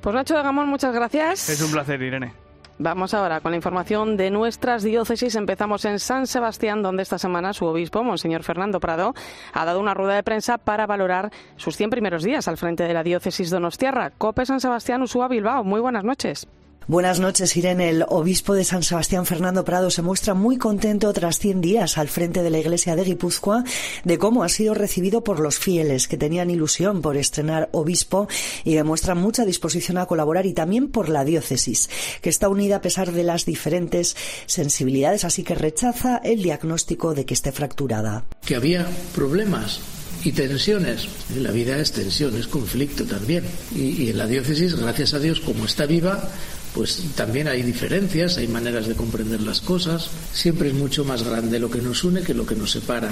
Pues 0.00 0.14
Nacho 0.14 0.36
de 0.36 0.42
Gamón, 0.42 0.68
muchas 0.68 0.94
gracias. 0.94 1.48
Es 1.48 1.60
un 1.60 1.72
placer, 1.72 2.00
Irene. 2.00 2.47
Vamos 2.80 3.12
ahora 3.12 3.40
con 3.40 3.50
la 3.50 3.56
información 3.56 4.16
de 4.16 4.30
nuestras 4.30 4.84
diócesis. 4.84 5.34
Empezamos 5.34 5.84
en 5.84 5.98
San 5.98 6.28
Sebastián, 6.28 6.80
donde 6.80 7.02
esta 7.02 7.18
semana 7.18 7.52
su 7.52 7.64
obispo, 7.64 8.04
Monseñor 8.04 8.44
Fernando 8.44 8.78
Prado, 8.78 9.14
ha 9.52 9.64
dado 9.64 9.80
una 9.80 9.94
rueda 9.94 10.14
de 10.14 10.22
prensa 10.22 10.58
para 10.58 10.86
valorar 10.86 11.32
sus 11.56 11.76
100 11.76 11.90
primeros 11.90 12.22
días 12.22 12.46
al 12.46 12.56
frente 12.56 12.84
de 12.84 12.94
la 12.94 13.02
diócesis 13.02 13.50
Donostiarra. 13.50 14.10
Cope 14.10 14.46
San 14.46 14.60
Sebastián, 14.60 15.02
Usúa, 15.02 15.26
Bilbao. 15.26 15.64
Muy 15.64 15.80
buenas 15.80 16.04
noches. 16.04 16.46
Buenas 16.88 17.20
noches, 17.20 17.54
Irene. 17.54 17.90
El 17.90 18.06
obispo 18.08 18.54
de 18.54 18.64
San 18.64 18.82
Sebastián, 18.82 19.26
Fernando 19.26 19.62
Prado, 19.62 19.90
se 19.90 20.00
muestra 20.00 20.32
muy 20.32 20.56
contento 20.56 21.12
tras 21.12 21.38
100 21.38 21.60
días 21.60 21.98
al 21.98 22.08
frente 22.08 22.42
de 22.42 22.48
la 22.48 22.60
iglesia 22.60 22.96
de 22.96 23.04
Guipúzcoa 23.04 23.62
de 24.04 24.16
cómo 24.16 24.42
ha 24.42 24.48
sido 24.48 24.72
recibido 24.72 25.22
por 25.22 25.38
los 25.38 25.58
fieles 25.58 26.08
que 26.08 26.16
tenían 26.16 26.48
ilusión 26.48 27.02
por 27.02 27.18
estrenar 27.18 27.68
obispo 27.72 28.26
y 28.64 28.74
demuestra 28.74 29.14
mucha 29.14 29.44
disposición 29.44 29.98
a 29.98 30.06
colaborar 30.06 30.46
y 30.46 30.54
también 30.54 30.88
por 30.88 31.10
la 31.10 31.26
diócesis, 31.26 31.90
que 32.22 32.30
está 32.30 32.48
unida 32.48 32.76
a 32.76 32.80
pesar 32.80 33.12
de 33.12 33.22
las 33.22 33.44
diferentes 33.44 34.16
sensibilidades, 34.46 35.26
así 35.26 35.42
que 35.42 35.54
rechaza 35.54 36.22
el 36.24 36.42
diagnóstico 36.42 37.12
de 37.12 37.26
que 37.26 37.34
esté 37.34 37.52
fracturada. 37.52 38.24
Que 38.46 38.56
había 38.56 38.86
problemas 39.14 39.80
y 40.24 40.32
tensiones. 40.32 41.06
La 41.36 41.50
vida 41.50 41.78
es 41.78 41.92
tensión, 41.92 42.34
es 42.36 42.48
conflicto 42.48 43.04
también. 43.04 43.44
Y, 43.74 44.04
y, 44.04 44.10
en 44.10 44.18
la 44.18 44.26
diócesis, 44.26 44.74
gracias 44.74 45.12
a 45.14 45.18
Dios, 45.18 45.40
como 45.40 45.66
está 45.66 45.86
viva, 45.86 46.28
pues 46.74 47.02
también 47.14 47.48
hay 47.48 47.62
diferencias, 47.62 48.38
hay 48.38 48.48
maneras 48.48 48.86
de 48.86 48.94
comprender 48.94 49.40
las 49.40 49.60
cosas. 49.60 50.10
Siempre 50.32 50.68
es 50.68 50.74
mucho 50.74 51.04
más 51.04 51.22
grande 51.22 51.58
lo 51.58 51.70
que 51.70 51.80
nos 51.80 52.04
une 52.04 52.22
que 52.22 52.34
lo 52.34 52.46
que 52.46 52.54
nos 52.54 52.72
separa. 52.72 53.10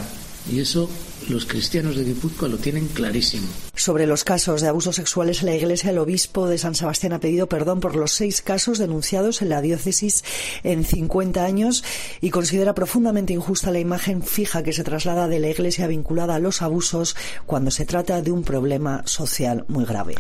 Y 0.51 0.61
eso 0.61 0.89
los 1.29 1.45
cristianos 1.45 1.97
de 1.97 2.05
Guipúzcoa 2.05 2.49
lo 2.49 2.59
tienen 2.59 2.87
clarísimo. 2.87 3.49
Sobre 3.75 4.07
los 4.07 4.23
casos 4.23 4.61
de 4.61 4.69
abusos 4.69 4.95
sexuales 4.95 5.41
en 5.41 5.47
la 5.47 5.57
Iglesia, 5.57 5.91
el 5.91 5.99
obispo 5.99 6.47
de 6.47 6.59
San 6.59 6.77
Sebastián 6.77 7.15
ha 7.15 7.21
pedido 7.21 7.49
perdón 7.49 7.81
por 7.81 7.97
los 7.97 8.13
seis 8.13 8.43
casos 8.43 8.79
denunciados 8.79 9.43
en 9.43 9.49
la 9.49 9.61
diócesis 9.61 10.23
en 10.63 10.85
50 10.85 11.45
años 11.45 11.83
y 12.21 12.31
considera 12.31 12.75
profundamente 12.75 13.33
injusta 13.33 13.73
la 13.73 13.81
imagen 13.81 14.23
fija 14.23 14.63
que 14.63 14.73
se 14.73 14.85
traslada 14.85 15.27
de 15.27 15.41
la 15.41 15.49
Iglesia 15.49 15.89
vinculada 15.89 16.37
a 16.37 16.41
los 16.41 16.63
abusos 16.63 17.17
cuando 17.47 17.73
se 17.73 17.85
trata 17.85 18.23
de 18.23 18.31
un 18.31 18.45
problema 18.45 19.03
social 19.05 19.65
muy 19.67 19.85
grave. 19.85 20.15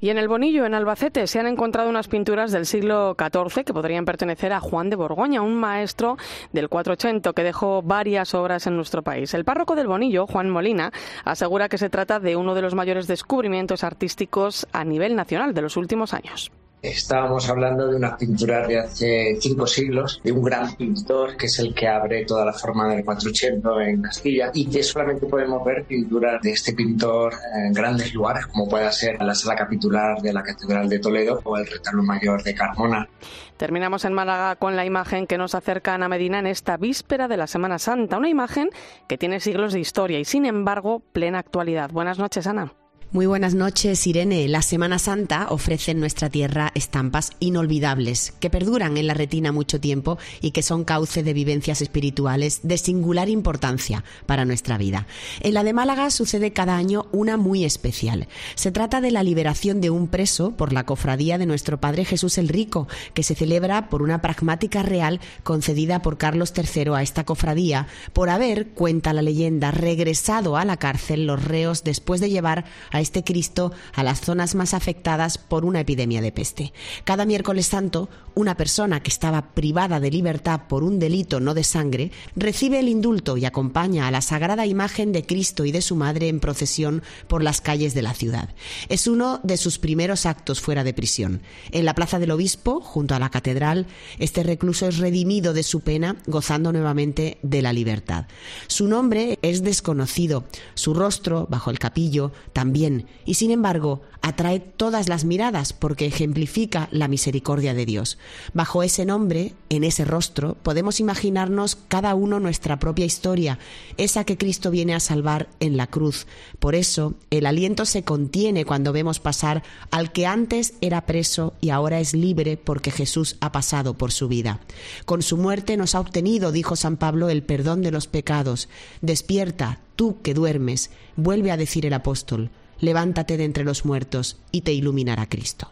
Y 0.00 0.10
en 0.10 0.18
el 0.18 0.28
Bonillo, 0.28 0.64
en 0.64 0.74
Albacete, 0.74 1.26
se 1.26 1.40
han 1.40 1.48
encontrado 1.48 1.90
unas 1.90 2.06
pinturas 2.06 2.52
del 2.52 2.66
siglo 2.66 3.16
XIV 3.18 3.64
que 3.64 3.72
podrían 3.72 4.04
pertenecer 4.04 4.52
a 4.52 4.60
Juan 4.60 4.90
de 4.90 4.96
Borgoña, 4.96 5.42
un 5.42 5.56
maestro 5.56 6.16
del 6.52 6.68
480 6.68 7.32
que 7.32 7.42
dejó 7.42 7.82
varias 7.82 8.32
obras 8.34 8.68
en 8.68 8.76
nuestro 8.76 9.02
país. 9.02 9.34
El 9.34 9.44
párroco 9.44 9.74
del 9.74 9.88
Bonillo, 9.88 10.28
Juan 10.28 10.50
Molina, 10.50 10.92
asegura 11.24 11.68
que 11.68 11.78
se 11.78 11.90
trata 11.90 12.20
de 12.20 12.36
uno 12.36 12.54
de 12.54 12.62
los 12.62 12.76
mayores 12.76 13.08
descubrimientos 13.08 13.82
artísticos 13.82 14.68
a 14.72 14.84
nivel 14.84 15.16
nacional 15.16 15.52
de 15.52 15.62
los 15.62 15.76
últimos 15.76 16.14
años. 16.14 16.52
Estábamos 16.80 17.48
hablando 17.48 17.88
de 17.88 17.96
unas 17.96 18.16
pinturas 18.16 18.68
de 18.68 18.78
hace 18.78 19.36
cinco 19.40 19.66
siglos, 19.66 20.20
de 20.22 20.30
un 20.30 20.44
gran 20.44 20.76
pintor 20.76 21.36
que 21.36 21.46
es 21.46 21.58
el 21.58 21.74
que 21.74 21.88
abre 21.88 22.24
toda 22.24 22.44
la 22.44 22.52
forma 22.52 22.86
del 22.88 23.04
480 23.04 23.84
en 23.84 24.02
Castilla 24.02 24.50
y 24.54 24.66
que 24.66 24.84
solamente 24.84 25.26
podemos 25.26 25.64
ver 25.64 25.84
pinturas 25.84 26.40
de 26.40 26.52
este 26.52 26.74
pintor 26.74 27.34
en 27.66 27.72
grandes 27.72 28.14
lugares 28.14 28.46
como 28.46 28.68
pueda 28.68 28.92
ser 28.92 29.20
la 29.20 29.34
sala 29.34 29.56
capitular 29.56 30.22
de 30.22 30.32
la 30.32 30.44
Catedral 30.44 30.88
de 30.88 31.00
Toledo 31.00 31.40
o 31.42 31.56
el 31.56 31.66
retablo 31.66 32.04
mayor 32.04 32.44
de 32.44 32.54
Carmona. 32.54 33.08
Terminamos 33.56 34.04
en 34.04 34.12
Málaga 34.12 34.54
con 34.54 34.76
la 34.76 34.84
imagen 34.84 35.26
que 35.26 35.36
nos 35.36 35.56
acerca 35.56 35.92
a 35.92 35.94
Ana 35.96 36.08
Medina 36.08 36.38
en 36.38 36.46
esta 36.46 36.76
víspera 36.76 37.26
de 37.26 37.36
la 37.36 37.48
Semana 37.48 37.80
Santa, 37.80 38.18
una 38.18 38.28
imagen 38.28 38.70
que 39.08 39.18
tiene 39.18 39.40
siglos 39.40 39.72
de 39.72 39.80
historia 39.80 40.20
y 40.20 40.24
sin 40.24 40.46
embargo 40.46 41.02
plena 41.12 41.40
actualidad. 41.40 41.90
Buenas 41.90 42.20
noches, 42.20 42.46
Ana. 42.46 42.72
Muy 43.10 43.24
buenas 43.24 43.54
noches, 43.54 44.06
Irene. 44.06 44.46
La 44.48 44.60
Semana 44.60 44.98
Santa 44.98 45.46
ofrece 45.48 45.92
en 45.92 46.00
nuestra 46.00 46.28
tierra 46.28 46.72
estampas 46.74 47.30
inolvidables 47.40 48.34
que 48.38 48.50
perduran 48.50 48.98
en 48.98 49.06
la 49.06 49.14
retina 49.14 49.50
mucho 49.50 49.80
tiempo 49.80 50.18
y 50.42 50.50
que 50.50 50.60
son 50.60 50.84
cauce 50.84 51.22
de 51.22 51.32
vivencias 51.32 51.80
espirituales 51.80 52.60
de 52.64 52.76
singular 52.76 53.30
importancia 53.30 54.04
para 54.26 54.44
nuestra 54.44 54.76
vida. 54.76 55.06
En 55.40 55.54
la 55.54 55.64
de 55.64 55.72
Málaga 55.72 56.10
sucede 56.10 56.52
cada 56.52 56.76
año 56.76 57.06
una 57.10 57.38
muy 57.38 57.64
especial. 57.64 58.28
Se 58.56 58.72
trata 58.72 59.00
de 59.00 59.10
la 59.10 59.22
liberación 59.22 59.80
de 59.80 59.88
un 59.88 60.08
preso 60.08 60.50
por 60.50 60.74
la 60.74 60.84
cofradía 60.84 61.38
de 61.38 61.46
nuestro 61.46 61.80
Padre 61.80 62.04
Jesús 62.04 62.36
el 62.36 62.48
Rico, 62.48 62.88
que 63.14 63.22
se 63.22 63.34
celebra 63.34 63.88
por 63.88 64.02
una 64.02 64.20
pragmática 64.20 64.82
real 64.82 65.18
concedida 65.44 66.02
por 66.02 66.18
Carlos 66.18 66.52
III 66.54 66.90
a 66.94 67.02
esta 67.02 67.24
cofradía 67.24 67.86
por 68.12 68.28
haber, 68.28 68.68
cuenta 68.68 69.14
la 69.14 69.22
leyenda, 69.22 69.70
regresado 69.70 70.58
a 70.58 70.66
la 70.66 70.76
cárcel 70.76 71.26
los 71.26 71.42
reos 71.42 71.84
después 71.84 72.20
de 72.20 72.28
llevar 72.28 72.66
a 72.90 72.97
este 73.00 73.24
Cristo 73.24 73.72
a 73.94 74.02
las 74.02 74.20
zonas 74.20 74.54
más 74.54 74.74
afectadas 74.74 75.38
por 75.38 75.64
una 75.64 75.80
epidemia 75.80 76.20
de 76.20 76.32
peste. 76.32 76.72
Cada 77.04 77.24
miércoles 77.24 77.66
santo, 77.66 78.08
una 78.34 78.56
persona 78.56 79.02
que 79.02 79.10
estaba 79.10 79.54
privada 79.54 80.00
de 80.00 80.10
libertad 80.10 80.62
por 80.68 80.84
un 80.84 80.98
delito 80.98 81.40
no 81.40 81.54
de 81.54 81.64
sangre 81.64 82.12
recibe 82.36 82.78
el 82.78 82.88
indulto 82.88 83.36
y 83.36 83.44
acompaña 83.44 84.06
a 84.06 84.10
la 84.10 84.20
sagrada 84.20 84.66
imagen 84.66 85.12
de 85.12 85.24
Cristo 85.24 85.64
y 85.64 85.72
de 85.72 85.82
su 85.82 85.96
madre 85.96 86.28
en 86.28 86.40
procesión 86.40 87.02
por 87.26 87.42
las 87.42 87.60
calles 87.60 87.94
de 87.94 88.02
la 88.02 88.14
ciudad. 88.14 88.50
Es 88.88 89.06
uno 89.06 89.40
de 89.42 89.56
sus 89.56 89.78
primeros 89.78 90.26
actos 90.26 90.60
fuera 90.60 90.84
de 90.84 90.94
prisión. 90.94 91.42
En 91.72 91.84
la 91.84 91.94
plaza 91.94 92.18
del 92.18 92.30
obispo, 92.30 92.80
junto 92.80 93.14
a 93.14 93.18
la 93.18 93.30
catedral, 93.30 93.86
este 94.18 94.42
recluso 94.42 94.86
es 94.86 94.98
redimido 94.98 95.52
de 95.52 95.62
su 95.62 95.80
pena, 95.80 96.16
gozando 96.26 96.72
nuevamente 96.72 97.38
de 97.42 97.62
la 97.62 97.72
libertad. 97.72 98.26
Su 98.66 98.88
nombre 98.88 99.38
es 99.42 99.62
desconocido, 99.62 100.44
su 100.74 100.94
rostro, 100.94 101.46
bajo 101.50 101.70
el 101.70 101.78
capillo, 101.78 102.32
también 102.52 102.87
y 103.24 103.34
sin 103.34 103.50
embargo 103.50 104.02
atrae 104.22 104.60
todas 104.60 105.08
las 105.08 105.24
miradas 105.24 105.72
porque 105.72 106.06
ejemplifica 106.06 106.88
la 106.90 107.08
misericordia 107.08 107.74
de 107.74 107.86
Dios. 107.86 108.18
Bajo 108.52 108.82
ese 108.82 109.04
nombre, 109.04 109.54
en 109.68 109.84
ese 109.84 110.04
rostro, 110.04 110.56
podemos 110.62 111.00
imaginarnos 111.00 111.76
cada 111.88 112.14
uno 112.14 112.40
nuestra 112.40 112.78
propia 112.78 113.06
historia, 113.06 113.58
esa 113.96 114.24
que 114.24 114.36
Cristo 114.36 114.70
viene 114.70 114.94
a 114.94 115.00
salvar 115.00 115.48
en 115.60 115.76
la 115.76 115.86
cruz. 115.86 116.26
Por 116.58 116.74
eso, 116.74 117.14
el 117.30 117.46
aliento 117.46 117.84
se 117.84 118.02
contiene 118.02 118.64
cuando 118.64 118.92
vemos 118.92 119.20
pasar 119.20 119.62
al 119.90 120.12
que 120.12 120.26
antes 120.26 120.74
era 120.80 121.06
preso 121.06 121.54
y 121.60 121.70
ahora 121.70 122.00
es 122.00 122.14
libre 122.14 122.56
porque 122.56 122.90
Jesús 122.90 123.36
ha 123.40 123.52
pasado 123.52 123.94
por 123.94 124.12
su 124.12 124.28
vida. 124.28 124.60
Con 125.04 125.22
su 125.22 125.36
muerte 125.36 125.76
nos 125.76 125.94
ha 125.94 126.00
obtenido, 126.00 126.52
dijo 126.52 126.76
San 126.76 126.96
Pablo, 126.96 127.28
el 127.28 127.42
perdón 127.42 127.82
de 127.82 127.92
los 127.92 128.06
pecados. 128.06 128.68
Despierta, 129.00 129.80
tú 129.96 130.20
que 130.22 130.34
duermes, 130.34 130.90
vuelve 131.16 131.50
a 131.50 131.56
decir 131.56 131.86
el 131.86 131.92
apóstol 131.92 132.50
levántate 132.80 133.36
de 133.36 133.44
entre 133.44 133.64
los 133.64 133.84
muertos 133.84 134.36
y 134.52 134.62
te 134.62 134.72
iluminará 134.72 135.28
Cristo. 135.28 135.70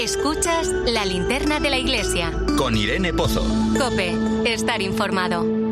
Escuchas 0.00 0.68
la 0.86 1.04
linterna 1.04 1.58
de 1.58 1.70
la 1.70 1.78
iglesia. 1.78 2.32
Con 2.56 2.76
Irene 2.76 3.12
Pozo. 3.12 3.44
Cope, 3.78 4.14
estar 4.44 4.80
informado. 4.82 5.65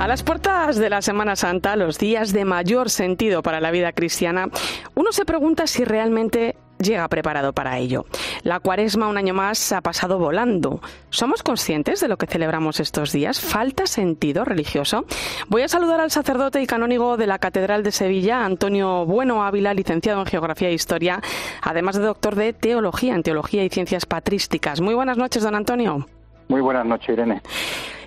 A 0.00 0.08
las 0.08 0.22
puertas 0.22 0.76
de 0.76 0.88
la 0.88 1.02
Semana 1.02 1.36
Santa, 1.36 1.76
los 1.76 1.98
días 1.98 2.32
de 2.32 2.46
mayor 2.46 2.88
sentido 2.88 3.42
para 3.42 3.60
la 3.60 3.70
vida 3.70 3.92
cristiana, 3.92 4.48
uno 4.94 5.12
se 5.12 5.26
pregunta 5.26 5.66
si 5.66 5.84
realmente 5.84 6.56
llega 6.78 7.06
preparado 7.08 7.52
para 7.52 7.76
ello. 7.76 8.06
La 8.42 8.60
cuaresma 8.60 9.08
un 9.08 9.18
año 9.18 9.34
más 9.34 9.72
ha 9.72 9.82
pasado 9.82 10.18
volando. 10.18 10.80
¿Somos 11.10 11.42
conscientes 11.42 12.00
de 12.00 12.08
lo 12.08 12.16
que 12.16 12.26
celebramos 12.26 12.80
estos 12.80 13.12
días? 13.12 13.42
¿Falta 13.42 13.86
sentido 13.86 14.46
religioso? 14.46 15.04
Voy 15.48 15.60
a 15.60 15.68
saludar 15.68 16.00
al 16.00 16.10
sacerdote 16.10 16.62
y 16.62 16.66
canónigo 16.66 17.18
de 17.18 17.26
la 17.26 17.38
Catedral 17.38 17.82
de 17.82 17.92
Sevilla, 17.92 18.42
Antonio 18.42 19.04
Bueno 19.04 19.44
Ávila, 19.44 19.74
licenciado 19.74 20.20
en 20.20 20.26
Geografía 20.26 20.70
e 20.70 20.72
Historia, 20.72 21.20
además 21.60 21.96
de 21.96 22.04
doctor 22.04 22.36
de 22.36 22.54
Teología 22.54 23.14
en 23.14 23.22
Teología 23.22 23.66
y 23.66 23.68
Ciencias 23.68 24.06
Patrísticas. 24.06 24.80
Muy 24.80 24.94
buenas 24.94 25.18
noches, 25.18 25.42
don 25.42 25.54
Antonio. 25.54 26.06
Muy 26.50 26.62
buenas 26.62 26.84
noches, 26.84 27.10
Irene. 27.10 27.40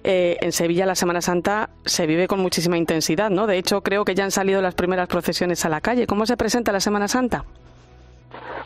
Eh, 0.03 0.35
en 0.41 0.51
Sevilla 0.51 0.85
la 0.85 0.95
Semana 0.95 1.21
Santa 1.21 1.69
se 1.85 2.05
vive 2.05 2.27
con 2.27 2.41
muchísima 2.41 2.77
intensidad, 2.77 3.29
¿no? 3.29 3.47
De 3.47 3.57
hecho, 3.57 3.81
creo 3.81 4.03
que 4.03 4.15
ya 4.15 4.25
han 4.25 4.31
salido 4.31 4.61
las 4.61 4.75
primeras 4.75 5.07
procesiones 5.07 5.65
a 5.65 5.69
la 5.69 5.79
calle. 5.79 6.05
¿Cómo 6.05 6.25
se 6.25 6.35
presenta 6.35 6.73
la 6.73 6.81
Semana 6.81 7.07
Santa? 7.07 7.45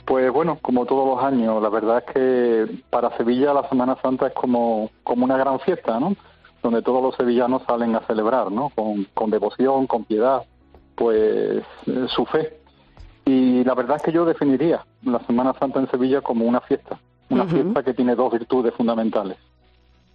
Pues 0.04 0.32
bueno, 0.34 0.58
como 0.64 0.88
todos 0.88 1.08
los 1.08 1.24
años, 1.24 1.62
la 1.62 1.70
verdad 1.70 2.00
es 2.00 2.12
que 2.12 2.82
para 2.90 3.16
Sevilla 3.18 3.54
la 3.54 3.70
Semana 3.70 3.96
Santa 4.02 4.26
es 4.26 4.34
como, 4.34 4.90
como 5.04 5.26
una 5.26 5.38
gran 5.38 5.60
fiesta, 5.60 6.00
¿no? 6.00 6.16
Donde 6.64 6.82
todos 6.82 7.04
los 7.04 7.16
sevillanos 7.16 7.62
salen 7.68 7.96
a 7.96 8.00
celebrar, 8.08 8.52
¿no? 8.52 8.72
Con, 8.74 9.04
con 9.14 9.30
devoción, 9.30 9.86
con 9.86 10.06
piedad, 10.06 10.42
pues 10.96 11.62
eh, 11.86 12.06
su 12.08 12.26
fe. 12.26 12.62
Y 13.26 13.64
la 13.64 13.76
verdad 13.76 13.98
es 13.98 14.02
que 14.02 14.12
yo 14.12 14.26
definiría 14.26 14.84
la 15.04 15.20
Semana 15.28 15.54
Santa 15.60 15.80
en 15.80 15.92
Sevilla 15.92 16.22
como 16.22 16.46
una 16.46 16.62
fiesta, 16.62 16.98
una 17.30 17.46
fiesta 17.46 17.84
que 17.84 17.94
tiene 17.94 18.16
dos 18.16 18.34
virtudes 18.34 18.74
fundamentales. 18.74 19.38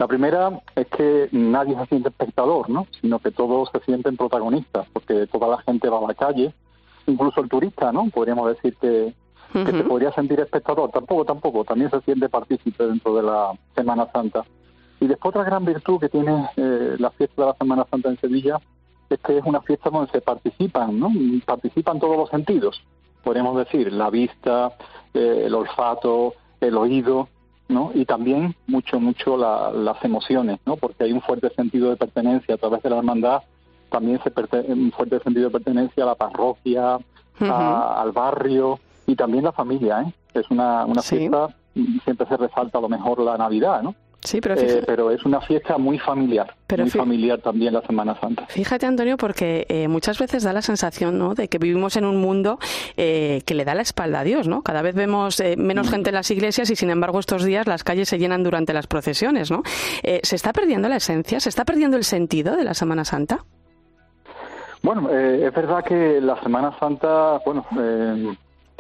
La 0.02 0.09
primera 0.09 0.61
es 0.75 0.88
que 0.88 1.28
nadie 1.30 1.76
se 1.76 1.87
siente 1.87 2.09
espectador, 2.09 2.68
¿no? 2.68 2.88
sino 3.00 3.21
que 3.21 3.30
todos 3.30 3.68
se 3.71 3.78
sienten 3.85 4.16
protagonistas, 4.16 4.88
porque 4.92 5.28
toda 5.28 5.47
la 5.47 5.59
gente 5.59 5.88
va 5.88 5.99
a 5.99 6.09
la 6.09 6.14
calle, 6.14 6.52
incluso 7.06 7.40
el 7.40 7.49
turista, 7.49 7.92
¿no? 7.92 8.11
Podríamos 8.12 8.49
decir 8.49 8.76
que, 8.80 9.14
se 9.52 9.85
podría 9.85 10.11
sentir 10.11 10.40
espectador. 10.40 10.90
Tampoco, 10.90 11.25
tampoco, 11.25 11.64
también 11.64 11.88
se 11.88 12.00
siente 12.00 12.28
partícipe 12.28 12.85
dentro 12.85 13.14
de 13.14 13.23
la 13.23 13.52
Semana 13.76 14.11
Santa. 14.12 14.44
Y 14.99 15.06
después 15.06 15.37
otra 15.37 15.44
gran 15.44 15.64
virtud 15.64 16.00
que 16.00 16.09
tiene 16.09 16.50
eh, 16.56 16.97
la 16.99 17.11
fiesta 17.11 17.42
de 17.42 17.49
la 17.50 17.54
Semana 17.54 17.87
Santa 17.88 18.09
en 18.09 18.18
Sevilla 18.18 18.59
es 19.09 19.21
que 19.21 19.38
es 19.38 19.44
una 19.44 19.61
fiesta 19.61 19.88
donde 19.88 20.11
se 20.11 20.21
participan, 20.21 20.99
¿no? 20.99 21.12
Participan 21.47 22.00
todos 22.00 22.16
los 22.16 22.28
sentidos, 22.28 22.82
podríamos 23.23 23.56
decir, 23.56 23.92
la 23.92 24.11
vista, 24.11 24.73
eh, 25.14 25.44
el 25.47 25.54
olfato, 25.54 26.35
el 26.61 26.76
oído, 26.76 27.28
y 27.94 28.04
también 28.04 28.54
mucho, 28.66 29.00
mucho 29.00 29.36
las 29.36 30.04
emociones, 30.04 30.58
¿no? 30.66 30.76
Porque 30.76 31.04
hay 31.04 31.12
un 31.12 31.20
fuerte 31.20 31.50
sentido 31.50 31.90
de 31.90 31.96
pertenencia 31.96 32.54
a 32.54 32.58
través 32.58 32.82
de 32.82 32.90
la 32.90 32.98
hermandad, 32.98 33.42
también 33.90 34.20
se 34.22 34.32
un 34.72 34.92
fuerte 34.92 35.20
sentido 35.20 35.48
de 35.48 35.52
pertenencia 35.52 36.02
a 36.04 36.06
la 36.06 36.14
parroquia, 36.14 36.98
al 37.40 38.12
barrio 38.12 38.78
y 39.06 39.16
también 39.16 39.44
la 39.44 39.52
familia, 39.52 40.02
¿eh? 40.02 40.14
Es 40.34 40.50
una, 40.50 40.84
una 40.86 41.02
fiesta, 41.02 41.48
siempre 42.04 42.26
se 42.26 42.36
resalta 42.36 42.78
a 42.78 42.80
lo 42.80 42.88
mejor 42.88 43.20
la 43.20 43.36
Navidad, 43.36 43.82
¿no? 43.82 43.94
Sí, 44.24 44.40
pero, 44.40 44.54
eh, 44.54 44.84
pero 44.86 45.10
es 45.10 45.24
una 45.24 45.40
fiesta 45.40 45.78
muy 45.78 45.98
familiar, 45.98 46.54
muy 46.78 46.90
familiar 46.90 47.40
también 47.40 47.74
la 47.74 47.82
Semana 47.82 48.18
Santa. 48.20 48.46
Fíjate, 48.46 48.86
Antonio, 48.86 49.16
porque 49.16 49.66
eh, 49.68 49.88
muchas 49.88 50.18
veces 50.18 50.44
da 50.44 50.52
la 50.52 50.62
sensación 50.62 51.18
¿no? 51.18 51.34
de 51.34 51.48
que 51.48 51.58
vivimos 51.58 51.96
en 51.96 52.04
un 52.04 52.20
mundo 52.20 52.60
eh, 52.96 53.42
que 53.44 53.54
le 53.54 53.64
da 53.64 53.74
la 53.74 53.82
espalda 53.82 54.20
a 54.20 54.24
Dios, 54.24 54.46
¿no? 54.46 54.62
Cada 54.62 54.80
vez 54.80 54.94
vemos 54.94 55.42
menos 55.56 55.88
mm. 55.88 55.90
gente 55.90 56.10
en 56.10 56.14
las 56.14 56.30
iglesias 56.30 56.70
y, 56.70 56.76
sin 56.76 56.90
embargo, 56.90 57.18
estos 57.18 57.44
días 57.44 57.66
las 57.66 57.82
calles 57.82 58.08
se 58.08 58.18
llenan 58.18 58.44
durante 58.44 58.72
las 58.72 58.86
procesiones, 58.86 59.50
¿no? 59.50 59.62
¿Se 60.02 60.36
está 60.36 60.52
perdiendo 60.52 60.88
la 60.88 60.96
esencia? 60.96 61.40
¿Se 61.40 61.48
está 61.48 61.64
perdiendo 61.64 61.96
el 61.96 62.04
sentido 62.04 62.56
de 62.56 62.64
la 62.64 62.74
Semana 62.74 63.04
Santa? 63.04 63.44
Bueno, 64.82 65.10
es 65.10 65.52
verdad 65.52 65.84
que 65.84 66.20
la 66.20 66.40
Semana 66.42 66.76
Santa, 66.78 67.40
bueno, 67.44 67.66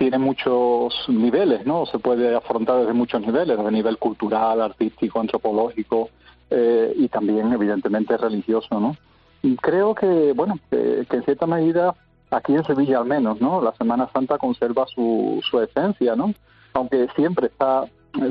tiene 0.02 0.18
muchos 0.18 0.92
niveles, 1.06 1.64
¿no? 1.64 1.86
Se 1.86 2.00
puede 2.00 2.34
afrontar 2.34 2.80
desde 2.80 2.92
muchos 2.92 3.20
niveles, 3.20 3.56
desde 3.56 3.70
nivel 3.70 3.98
cultural, 3.98 4.60
artístico, 4.60 5.20
antropológico 5.20 6.10
eh, 6.50 6.92
y 6.96 7.06
también, 7.06 7.52
evidentemente, 7.52 8.16
religioso, 8.16 8.80
¿no? 8.80 8.96
Y 9.42 9.54
creo 9.54 9.94
que, 9.94 10.32
bueno, 10.34 10.58
que, 10.68 11.06
en 11.08 11.22
cierta 11.22 11.46
medida, 11.46 11.94
aquí 12.32 12.52
en 12.52 12.64
Sevilla 12.64 12.98
al 12.98 13.04
menos, 13.04 13.40
¿no? 13.40 13.62
La 13.62 13.72
Semana 13.74 14.10
Santa 14.12 14.38
conserva 14.38 14.88
su, 14.88 15.40
su 15.48 15.60
esencia, 15.60 16.16
¿no? 16.16 16.34
Aunque 16.72 17.06
siempre 17.14 17.46
está 17.46 17.84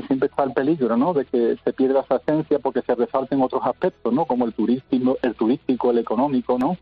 siempre 0.06 0.28
está 0.28 0.44
el 0.44 0.52
peligro, 0.52 0.98
¿no? 0.98 1.14
De 1.14 1.24
que 1.24 1.56
se 1.64 1.72
pierda 1.72 2.00
esa 2.00 2.16
esencia 2.16 2.58
porque 2.58 2.82
se 2.82 2.94
resalten 2.94 3.40
otros 3.40 3.62
aspectos, 3.64 4.12
¿no? 4.12 4.26
Como 4.26 4.44
el 4.44 4.52
turístico, 4.52 5.16
el 5.22 5.34
turístico, 5.34 5.90
el 5.90 5.98
económico, 5.98 6.58
¿no? 6.58 6.76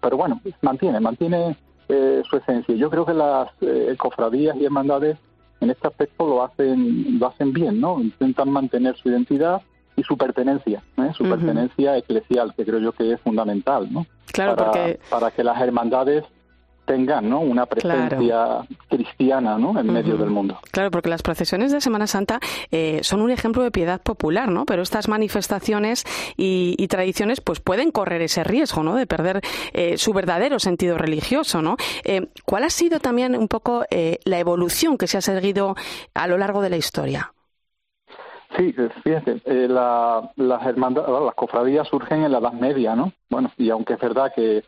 pero 0.00 0.16
bueno, 0.16 0.40
mantiene, 0.62 1.00
mantiene 1.00 1.56
eh, 1.88 2.22
su 2.28 2.36
esencia. 2.36 2.74
Yo 2.74 2.90
creo 2.90 3.04
que 3.04 3.14
las 3.14 3.48
eh, 3.60 3.94
cofradías 3.98 4.56
y 4.56 4.64
hermandades 4.64 5.18
en 5.60 5.70
este 5.70 5.88
aspecto 5.88 6.26
lo 6.26 6.42
hacen, 6.42 7.18
lo 7.18 7.26
hacen 7.26 7.52
bien, 7.52 7.80
¿no? 7.80 8.00
Intentan 8.00 8.50
mantener 8.50 8.96
su 8.96 9.08
identidad 9.08 9.62
y 9.96 10.02
su 10.02 10.16
pertenencia, 10.16 10.82
¿eh? 10.98 11.10
su 11.16 11.24
pertenencia 11.24 11.96
eclesial, 11.96 12.52
que 12.54 12.64
creo 12.64 12.80
yo 12.80 12.92
que 12.92 13.12
es 13.12 13.20
fundamental, 13.20 13.92
¿no? 13.92 14.06
Claro, 14.32 14.56
para, 14.56 14.70
porque... 14.70 15.00
para 15.08 15.30
que 15.30 15.44
las 15.44 15.60
hermandades 15.60 16.24
tengan 16.84 17.28
¿no? 17.28 17.40
una 17.40 17.66
presencia 17.66 18.60
cristiana 18.88 19.58
¿no? 19.58 19.78
en 19.78 19.92
medio 19.92 20.16
del 20.16 20.30
mundo. 20.30 20.58
Claro, 20.70 20.90
porque 20.90 21.08
las 21.08 21.22
procesiones 21.22 21.72
de 21.72 21.80
Semana 21.80 22.06
Santa 22.06 22.40
eh, 22.70 23.00
son 23.02 23.20
un 23.20 23.30
ejemplo 23.30 23.62
de 23.62 23.70
piedad 23.70 24.00
popular, 24.00 24.50
¿no? 24.50 24.64
Pero 24.66 24.82
estas 24.82 25.08
manifestaciones 25.08 26.04
y, 26.36 26.86
tradiciones 26.88 27.40
pues 27.40 27.60
pueden 27.60 27.90
correr 27.90 28.22
ese 28.22 28.44
riesgo, 28.44 28.82
¿no? 28.82 28.94
De 28.94 29.06
perder 29.06 29.40
eh, 29.72 29.96
su 29.96 30.12
verdadero 30.12 30.58
sentido 30.58 30.96
religioso, 30.96 31.60
¿no? 31.60 31.76
Eh, 32.04 32.28
¿Cuál 32.44 32.64
ha 32.64 32.70
sido 32.70 33.00
también 33.00 33.36
un 33.36 33.48
poco 33.48 33.84
la 33.90 34.38
evolución 34.38 34.96
que 34.98 35.06
se 35.06 35.18
ha 35.18 35.20
seguido 35.20 35.74
a 36.14 36.26
lo 36.26 36.38
largo 36.38 36.60
de 36.60 36.70
la 36.70 36.76
historia? 36.76 37.32
Sí, 38.56 38.72
fíjate, 39.02 39.40
las 39.68 40.66
hermandades, 40.66 41.10
las 41.10 41.34
cofradías 41.34 41.88
surgen 41.88 42.22
en 42.22 42.32
la 42.32 42.38
Edad 42.38 42.52
Media, 42.52 42.94
¿no? 42.94 43.12
Bueno, 43.28 43.50
y 43.56 43.70
aunque 43.70 43.94
es 43.94 44.00
verdad 44.00 44.32
que 44.34 44.62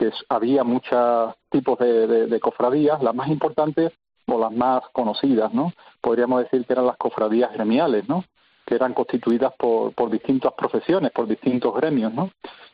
que 0.00 0.10
había 0.30 0.64
muchos 0.64 1.34
tipos 1.50 1.78
de, 1.78 2.40
cofradías, 2.40 3.02
las 3.02 3.14
más 3.14 3.28
importantes 3.28 3.92
o 4.26 4.38
las 4.38 4.50
más 4.50 4.82
conocidas, 4.92 5.52
¿no? 5.52 5.74
Podríamos 6.00 6.42
decir 6.42 6.64
que 6.64 6.72
eran 6.72 6.86
las 6.86 6.96
cofradías 6.96 7.52
gremiales, 7.52 8.08
¿no? 8.08 8.24
Que 8.64 8.76
eran 8.76 8.94
constituidas 8.94 9.52
por, 9.58 9.92
por 9.92 10.10
distintas 10.10 10.54
profesiones, 10.54 11.10
por 11.12 11.26
distintos 11.26 11.74
gremios, 11.74 12.14
¿no? 12.14 12.30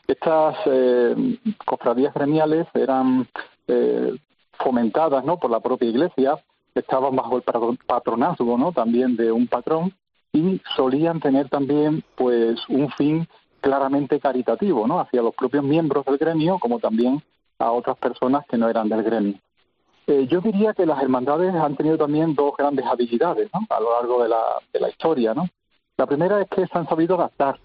Estas 0.06 0.56
eh, 0.66 1.38
cofradías 1.64 2.14
gremiales 2.14 2.68
eran 2.74 3.26
eh, 3.66 4.14
fomentadas, 4.52 5.24
¿no? 5.24 5.36
Por 5.40 5.50
la 5.50 5.58
propia 5.58 5.88
Iglesia, 5.88 6.38
estaban 6.76 7.16
bajo 7.16 7.38
el 7.38 7.42
patronazgo, 7.86 8.56
¿no? 8.56 8.70
También 8.70 9.16
de 9.16 9.32
un 9.32 9.48
patrón 9.48 9.92
y 10.32 10.60
solían 10.76 11.18
tener 11.18 11.48
también, 11.48 12.04
pues, 12.14 12.56
un 12.68 12.88
fin 12.90 13.26
claramente 13.66 14.20
caritativo, 14.20 14.86
¿no? 14.86 15.00
Hacia 15.00 15.22
los 15.22 15.34
propios 15.34 15.64
miembros 15.64 16.04
del 16.04 16.18
gremio, 16.18 16.56
como 16.60 16.78
también 16.78 17.20
a 17.58 17.72
otras 17.72 17.96
personas 17.96 18.46
que 18.46 18.56
no 18.56 18.68
eran 18.68 18.88
del 18.88 19.02
gremio. 19.02 19.40
Eh, 20.06 20.28
yo 20.28 20.40
diría 20.40 20.72
que 20.72 20.86
las 20.86 21.02
hermandades 21.02 21.52
han 21.52 21.74
tenido 21.74 21.98
también 21.98 22.36
dos 22.36 22.56
grandes 22.56 22.86
habilidades, 22.86 23.50
¿no? 23.52 23.66
A 23.68 23.80
lo 23.80 23.92
largo 23.94 24.22
de 24.22 24.28
la, 24.28 24.42
de 24.72 24.78
la 24.78 24.88
historia, 24.88 25.34
¿no? 25.34 25.48
La 25.96 26.06
primera 26.06 26.40
es 26.40 26.48
que 26.48 26.64
se 26.64 26.78
han 26.78 26.88
sabido 26.88 27.16
adaptar, 27.16 27.58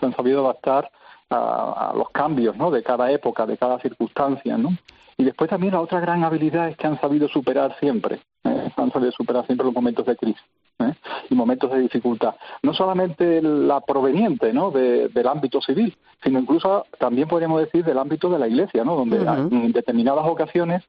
se 0.00 0.06
han 0.06 0.16
sabido 0.16 0.42
adaptar 0.42 0.90
a, 1.28 1.92
los 1.94 2.08
cambios, 2.12 2.56
¿no? 2.56 2.70
De 2.70 2.82
cada 2.82 3.12
época, 3.12 3.44
de 3.44 3.58
cada 3.58 3.78
circunstancia, 3.80 4.56
¿no? 4.56 4.70
Y 5.18 5.24
después 5.24 5.50
también 5.50 5.74
la 5.74 5.82
otra 5.82 6.00
gran 6.00 6.24
habilidad 6.24 6.70
es 6.70 6.78
que 6.78 6.86
han 6.86 6.98
sabido 6.98 7.28
superar 7.28 7.76
siempre, 7.78 8.22
¿eh? 8.44 8.72
han 8.74 8.90
sabido 8.90 9.12
superar 9.12 9.44
siempre 9.44 9.66
los 9.66 9.74
momentos 9.74 10.06
de 10.06 10.16
crisis. 10.16 10.42
¿Eh? 10.78 10.94
y 11.30 11.34
momentos 11.34 11.70
de 11.70 11.80
dificultad. 11.80 12.34
No 12.62 12.74
solamente 12.74 13.42
la 13.42 13.80
proveniente 13.80 14.52
¿no? 14.52 14.70
del 14.70 15.28
ámbito 15.28 15.60
civil, 15.60 15.96
sino 16.22 16.38
incluso 16.38 16.86
también 16.98 17.28
podríamos 17.28 17.60
decir 17.60 17.84
del 17.84 17.98
ámbito 17.98 18.28
de 18.28 18.38
la 18.38 18.48
Iglesia, 18.48 18.84
¿no? 18.84 18.96
donde 18.96 19.18
en 19.18 19.72
determinadas 19.72 20.26
ocasiones 20.26 20.84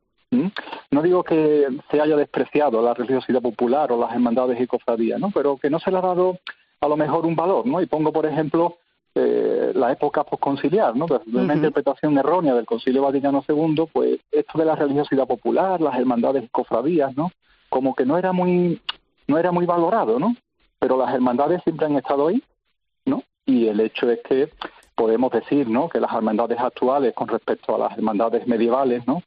No 0.92 1.02
digo 1.02 1.24
que 1.24 1.68
se 1.90 2.02
haya 2.02 2.16
despreciado 2.16 2.82
la 2.82 2.94
religiosidad 2.94 3.42
popular 3.42 3.92
o 3.92 4.00
las 4.00 4.12
hermandades 4.12 4.60
y 4.60 4.68
cofradías, 4.68 5.20
¿no? 5.20 5.32
Pero 5.32 5.58
que 5.58 5.70
no 5.70 5.80
se 5.80 5.92
le 5.92 5.98
ha 5.98 6.02
dado 6.02 6.38
a 6.82 6.88
lo 6.88 6.98
mejor 6.98 7.26
un 7.26 7.36
valor, 7.36 7.66
¿no? 7.66 7.82
Y 7.82 7.86
pongo, 7.86 8.12
por 8.12 8.26
ejemplo, 8.26 8.78
eh, 9.16 9.72
la 9.74 9.92
época 9.92 10.24
posconciliar, 10.24 10.96
¿no? 10.96 11.06
Desde 11.08 11.40
una 11.40 11.56
interpretación 11.56 12.18
errónea 12.18 12.54
del 12.54 12.66
Concilio 12.66 13.04
Vaticano 13.04 13.44
II, 13.48 13.86
pues 13.92 14.20
esto 14.32 14.60
de 14.60 14.66
la 14.66 14.76
religiosidad 14.76 15.28
popular, 15.28 15.82
las 15.82 15.98
hermandades 15.98 16.44
y 16.44 16.50
cofradías, 16.50 17.16
¿no? 17.16 17.32
Como 17.70 17.96
que 17.96 18.06
no 18.06 18.18
era 18.18 18.32
muy 18.32 18.82
no 19.28 19.38
era 19.38 19.52
muy 19.52 19.66
valorado, 19.66 20.20
¿no? 20.20 20.36
Pero 20.80 20.98
las 20.98 21.14
hermandades 21.14 21.62
siempre 21.64 21.86
han 21.86 21.96
estado 21.96 22.28
ahí, 22.28 22.42
¿no? 23.06 23.24
Y 23.46 23.68
el 23.68 23.80
hecho 23.80 24.10
es 24.10 24.20
que 24.28 24.50
podemos 24.96 25.32
decir, 25.32 25.70
¿no? 25.70 25.90
Que 25.90 26.00
las 26.00 26.14
hermandades 26.14 26.60
actuales 26.60 27.14
con 27.14 27.28
respecto 27.28 27.76
a 27.76 27.78
las 27.78 27.98
hermandades 27.98 28.48
medievales, 28.48 29.06
¿no? 29.08 29.22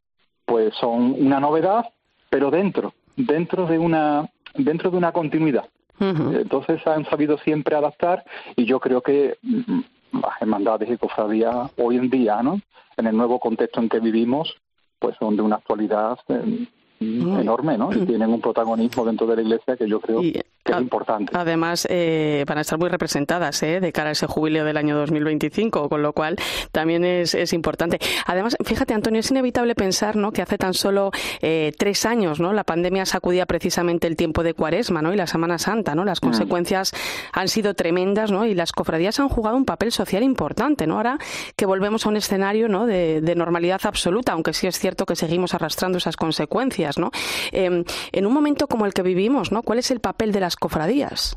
Pues 0.44 0.74
son 0.74 1.14
una 1.18 1.38
novedad, 1.38 1.86
pero 2.28 2.50
dentro, 2.50 2.92
dentro 3.16 3.66
de 3.66 3.78
una, 3.78 4.28
dentro 4.54 4.90
de 4.90 4.96
una 4.96 5.12
continuidad. 5.12 5.68
Entonces 6.00 6.84
han 6.86 7.04
sabido 7.04 7.36
siempre 7.38 7.76
adaptar 7.76 8.24
y 8.56 8.64
yo 8.64 8.80
creo 8.80 9.02
que 9.02 9.36
mm, 9.42 9.80
las 10.22 10.40
hermandades 10.40 10.88
y 10.88 10.96
cofradías 10.96 11.70
hoy 11.76 11.98
en 11.98 12.08
día, 12.08 12.42
¿no? 12.42 12.58
En 12.96 13.06
el 13.06 13.14
nuevo 13.14 13.38
contexto 13.38 13.80
en 13.80 13.90
que 13.90 14.00
vivimos, 14.00 14.56
pues 14.98 15.14
son 15.18 15.36
de 15.36 15.42
una 15.42 15.56
actualidad 15.56 16.18
eh, 16.28 16.66
enorme, 17.00 17.78
¿no? 17.78 17.92
Y 17.92 18.04
tienen 18.04 18.30
un 18.30 18.40
protagonismo 18.40 19.04
dentro 19.06 19.26
de 19.26 19.36
la 19.36 19.42
Iglesia 19.42 19.76
que 19.76 19.88
yo 19.88 20.00
creo 20.00 20.20
que 20.20 20.44
es 20.72 20.78
importante. 20.78 21.32
Además, 21.34 21.86
eh, 21.90 22.44
van 22.46 22.58
a 22.58 22.60
estar 22.60 22.78
muy 22.78 22.90
representadas 22.90 23.62
¿eh? 23.62 23.80
de 23.80 23.92
cara 23.92 24.10
a 24.10 24.12
ese 24.12 24.26
jubileo 24.26 24.66
del 24.66 24.76
año 24.76 24.96
2025, 24.98 25.88
con 25.88 26.02
lo 26.02 26.12
cual 26.12 26.36
también 26.72 27.04
es, 27.04 27.34
es 27.34 27.54
importante. 27.54 27.98
Además, 28.26 28.56
fíjate, 28.62 28.92
Antonio, 28.92 29.20
es 29.20 29.30
inevitable 29.30 29.74
pensar 29.74 30.16
¿no? 30.16 30.30
que 30.32 30.42
hace 30.42 30.58
tan 30.58 30.74
solo 30.74 31.10
eh, 31.40 31.72
tres 31.78 32.04
años 32.04 32.38
¿no? 32.38 32.52
la 32.52 32.64
pandemia 32.64 33.06
sacudía 33.06 33.46
precisamente 33.46 34.06
el 34.06 34.16
tiempo 34.16 34.42
de 34.42 34.52
Cuaresma 34.52 35.00
¿no? 35.00 35.14
y 35.14 35.16
la 35.16 35.26
Semana 35.26 35.58
Santa. 35.58 35.94
¿no? 35.94 36.04
Las 36.04 36.20
mm. 36.20 36.26
consecuencias 36.26 36.92
han 37.32 37.48
sido 37.48 37.72
tremendas 37.72 38.30
¿no? 38.30 38.44
y 38.44 38.54
las 38.54 38.72
cofradías 38.72 39.18
han 39.20 39.30
jugado 39.30 39.56
un 39.56 39.64
papel 39.64 39.90
social 39.90 40.22
importante. 40.22 40.86
¿no? 40.86 40.96
Ahora 40.96 41.18
que 41.56 41.64
volvemos 41.64 42.04
a 42.04 42.10
un 42.10 42.16
escenario 42.16 42.68
¿no? 42.68 42.84
de, 42.84 43.22
de 43.22 43.34
normalidad 43.34 43.80
absoluta, 43.84 44.32
aunque 44.32 44.52
sí 44.52 44.66
es 44.66 44.78
cierto 44.78 45.06
que 45.06 45.16
seguimos 45.16 45.54
arrastrando 45.54 45.96
esas 45.96 46.16
consecuencias. 46.16 46.89
¿No? 46.98 47.10
Em, 47.52 47.84
en 48.12 48.26
un 48.26 48.32
momento 48.32 48.66
como 48.66 48.86
el 48.86 48.94
que 48.94 49.02
vivimos, 49.02 49.52
¿no? 49.52 49.62
¿Cuál 49.62 49.78
es 49.78 49.90
el 49.90 50.00
papel 50.00 50.32
de 50.32 50.40
las 50.40 50.56
cofradías? 50.56 51.36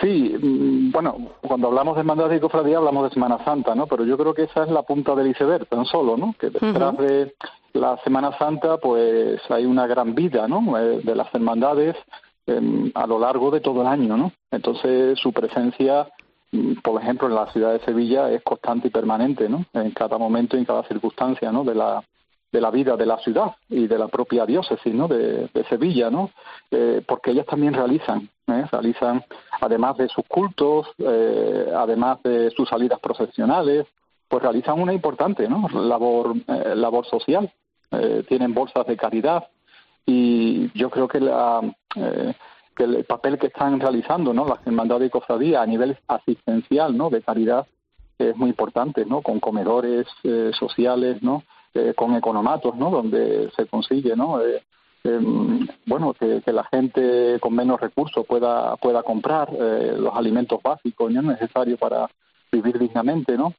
Sí, 0.00 0.36
mm, 0.40 0.92
bueno, 0.92 1.16
cuando 1.40 1.68
hablamos 1.68 1.96
de 1.96 2.00
hermandad 2.00 2.30
y 2.30 2.38
cofradía 2.38 2.78
hablamos 2.78 3.04
de 3.04 3.14
Semana 3.14 3.44
Santa, 3.44 3.74
¿no? 3.74 3.86
Pero 3.86 4.04
yo 4.04 4.16
creo 4.16 4.32
que 4.32 4.44
esa 4.44 4.62
es 4.64 4.70
la 4.70 4.82
punta 4.82 5.14
del 5.14 5.28
iceberg, 5.28 5.66
tan 5.66 5.84
solo, 5.86 6.16
¿no? 6.16 6.34
Que 6.38 6.50
detrás 6.50 6.96
de 6.98 7.34
la 7.72 7.96
Semana 8.04 8.36
Santa, 8.38 8.78
pues 8.78 9.40
hay 9.50 9.66
una 9.66 9.86
gran 9.86 10.14
vida, 10.14 10.46
¿no? 10.46 10.78
Eh, 10.78 11.00
de 11.02 11.14
las 11.14 11.34
hermandades 11.34 11.96
em, 12.46 12.92
a 12.94 13.06
lo 13.06 13.18
largo 13.18 13.50
de 13.50 13.60
todo 13.60 13.82
el 13.82 13.88
año, 13.88 14.16
¿no? 14.16 14.32
Entonces 14.52 15.18
su 15.18 15.32
presencia, 15.32 16.08
mm, 16.52 16.74
por 16.74 17.02
ejemplo, 17.02 17.26
en 17.26 17.34
la 17.34 17.50
ciudad 17.52 17.72
de 17.72 17.84
Sevilla 17.84 18.30
es 18.30 18.42
constante 18.42 18.88
y 18.88 18.90
permanente, 18.90 19.48
¿no? 19.48 19.64
En 19.72 19.90
cada 19.90 20.16
momento 20.16 20.56
y 20.56 20.60
en 20.60 20.64
cada 20.64 20.84
circunstancia, 20.84 21.50
¿no? 21.50 21.64
De 21.64 21.74
la 21.74 22.04
de 22.50 22.60
la 22.60 22.70
vida 22.70 22.96
de 22.96 23.06
la 23.06 23.18
ciudad 23.18 23.54
y 23.68 23.86
de 23.86 23.98
la 23.98 24.08
propia 24.08 24.46
diócesis 24.46 24.94
¿no? 24.94 25.06
de, 25.06 25.48
Sevilla, 25.68 26.10
¿no? 26.10 26.30
Eh, 26.70 27.02
porque 27.06 27.32
ellas 27.32 27.46
también 27.46 27.74
realizan, 27.74 28.28
¿eh? 28.46 28.64
realizan, 28.72 29.22
además 29.60 29.98
de 29.98 30.08
sus 30.08 30.24
cultos, 30.26 30.86
eh, 30.98 31.70
además 31.76 32.22
de 32.22 32.50
sus 32.50 32.68
salidas 32.68 33.00
procesionales, 33.00 33.86
pues 34.28 34.42
realizan 34.42 34.80
una 34.80 34.94
importante 34.94 35.48
¿no? 35.48 35.68
labor, 35.68 36.34
labor 36.46 37.06
social. 37.06 37.50
tienen 38.28 38.52
bolsas 38.52 38.86
de 38.86 38.96
caridad 38.96 39.48
y 40.04 40.70
yo 40.78 40.90
creo 40.90 41.08
que, 41.08 41.20
la, 41.20 41.62
que 42.76 42.84
el 42.84 43.04
papel 43.04 43.38
que 43.38 43.46
están 43.46 43.80
realizando 43.80 44.34
¿no? 44.34 44.46
las 44.46 44.66
hermandades 44.66 45.08
y 45.08 45.10
cofradías 45.10 45.62
a 45.62 45.66
nivel 45.66 45.96
asistencial 46.06 46.94
¿no? 46.94 47.08
de 47.08 47.22
caridad 47.22 47.66
es 48.18 48.36
muy 48.36 48.50
importante, 48.50 49.06
¿no? 49.06 49.22
con 49.22 49.40
comedores 49.40 50.06
sociales, 50.58 51.22
¿no? 51.22 51.42
Eh, 51.74 51.92
con 51.94 52.14
economatos, 52.14 52.76
¿no? 52.76 52.90
Donde 52.90 53.50
se 53.54 53.66
consigue, 53.66 54.16
¿no? 54.16 54.40
Eh, 54.40 54.62
em, 55.04 55.66
bueno, 55.84 56.14
que, 56.14 56.42
la 56.46 56.64
gente 56.64 57.38
con 57.40 57.54
menos 57.54 57.78
recursos 57.78 58.26
pueda, 58.26 58.74
pueda 58.76 59.02
comprar 59.02 59.50
eh, 59.52 59.94
los 59.98 60.14
alimentos 60.16 60.60
básicos 60.62 61.12
¿no? 61.12 61.22
necesarios 61.22 61.78
para 61.78 62.08
vivir 62.50 62.78
dignamente, 62.78 63.36
¿no? 63.36 63.52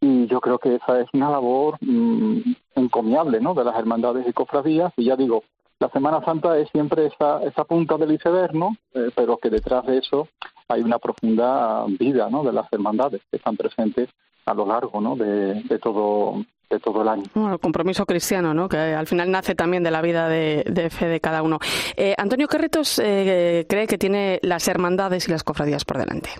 Y 0.00 0.26
yo 0.26 0.40
creo 0.40 0.58
que 0.58 0.74
esa 0.74 1.00
es 1.00 1.06
una 1.12 1.30
labor 1.30 1.76
mm, 1.80 2.40
encomiable, 2.74 3.40
¿no? 3.40 3.54
De 3.54 3.62
las 3.62 3.76
hermandades 3.76 4.26
y 4.26 4.32
cofradías. 4.32 4.92
Y 4.96 5.04
ya 5.04 5.14
digo, 5.14 5.44
la 5.78 5.88
Semana 5.90 6.20
Santa 6.24 6.58
es 6.58 6.68
siempre 6.70 7.06
esa, 7.06 7.42
esa 7.44 7.62
punta 7.62 7.96
del 7.96 8.12
iceberg, 8.12 8.54
¿no? 8.54 8.76
Eh, 8.92 9.10
pero 9.14 9.36
que 9.36 9.50
detrás 9.50 9.86
de 9.86 9.98
eso 9.98 10.26
hay 10.66 10.82
una 10.82 10.98
profunda 10.98 11.84
vida, 11.86 12.28
¿no? 12.28 12.42
De 12.42 12.52
las 12.52 12.66
hermandades 12.72 13.22
que 13.30 13.36
están 13.36 13.56
presentes 13.56 14.08
a 14.46 14.54
lo 14.54 14.66
largo, 14.66 15.00
¿no? 15.00 15.14
De, 15.14 15.62
de 15.62 15.78
todo 15.78 16.44
de 16.72 16.80
todo 16.80 17.02
el 17.02 17.08
año. 17.08 17.24
el 17.34 17.58
compromiso 17.60 18.06
cristiano, 18.06 18.54
¿no? 18.54 18.68
que 18.68 18.76
al 18.76 19.06
final 19.06 19.30
nace 19.30 19.54
también 19.54 19.82
de 19.82 19.90
la 19.90 20.00
vida 20.00 20.28
de, 20.28 20.88
fe 20.90 21.06
de 21.06 21.20
cada 21.20 21.42
uno. 21.42 21.58
Eh, 21.96 22.14
Antonio, 22.16 22.48
¿qué 22.48 22.58
retos 22.58 22.98
eh, 22.98 23.66
cree 23.68 23.86
que 23.86 23.98
tiene 23.98 24.40
las 24.42 24.66
hermandades 24.68 25.28
y 25.28 25.30
las 25.30 25.44
cofradías 25.44 25.84
por 25.84 25.98
delante? 25.98 26.30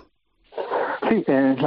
Sí, 1.09 1.23
en 1.27 1.57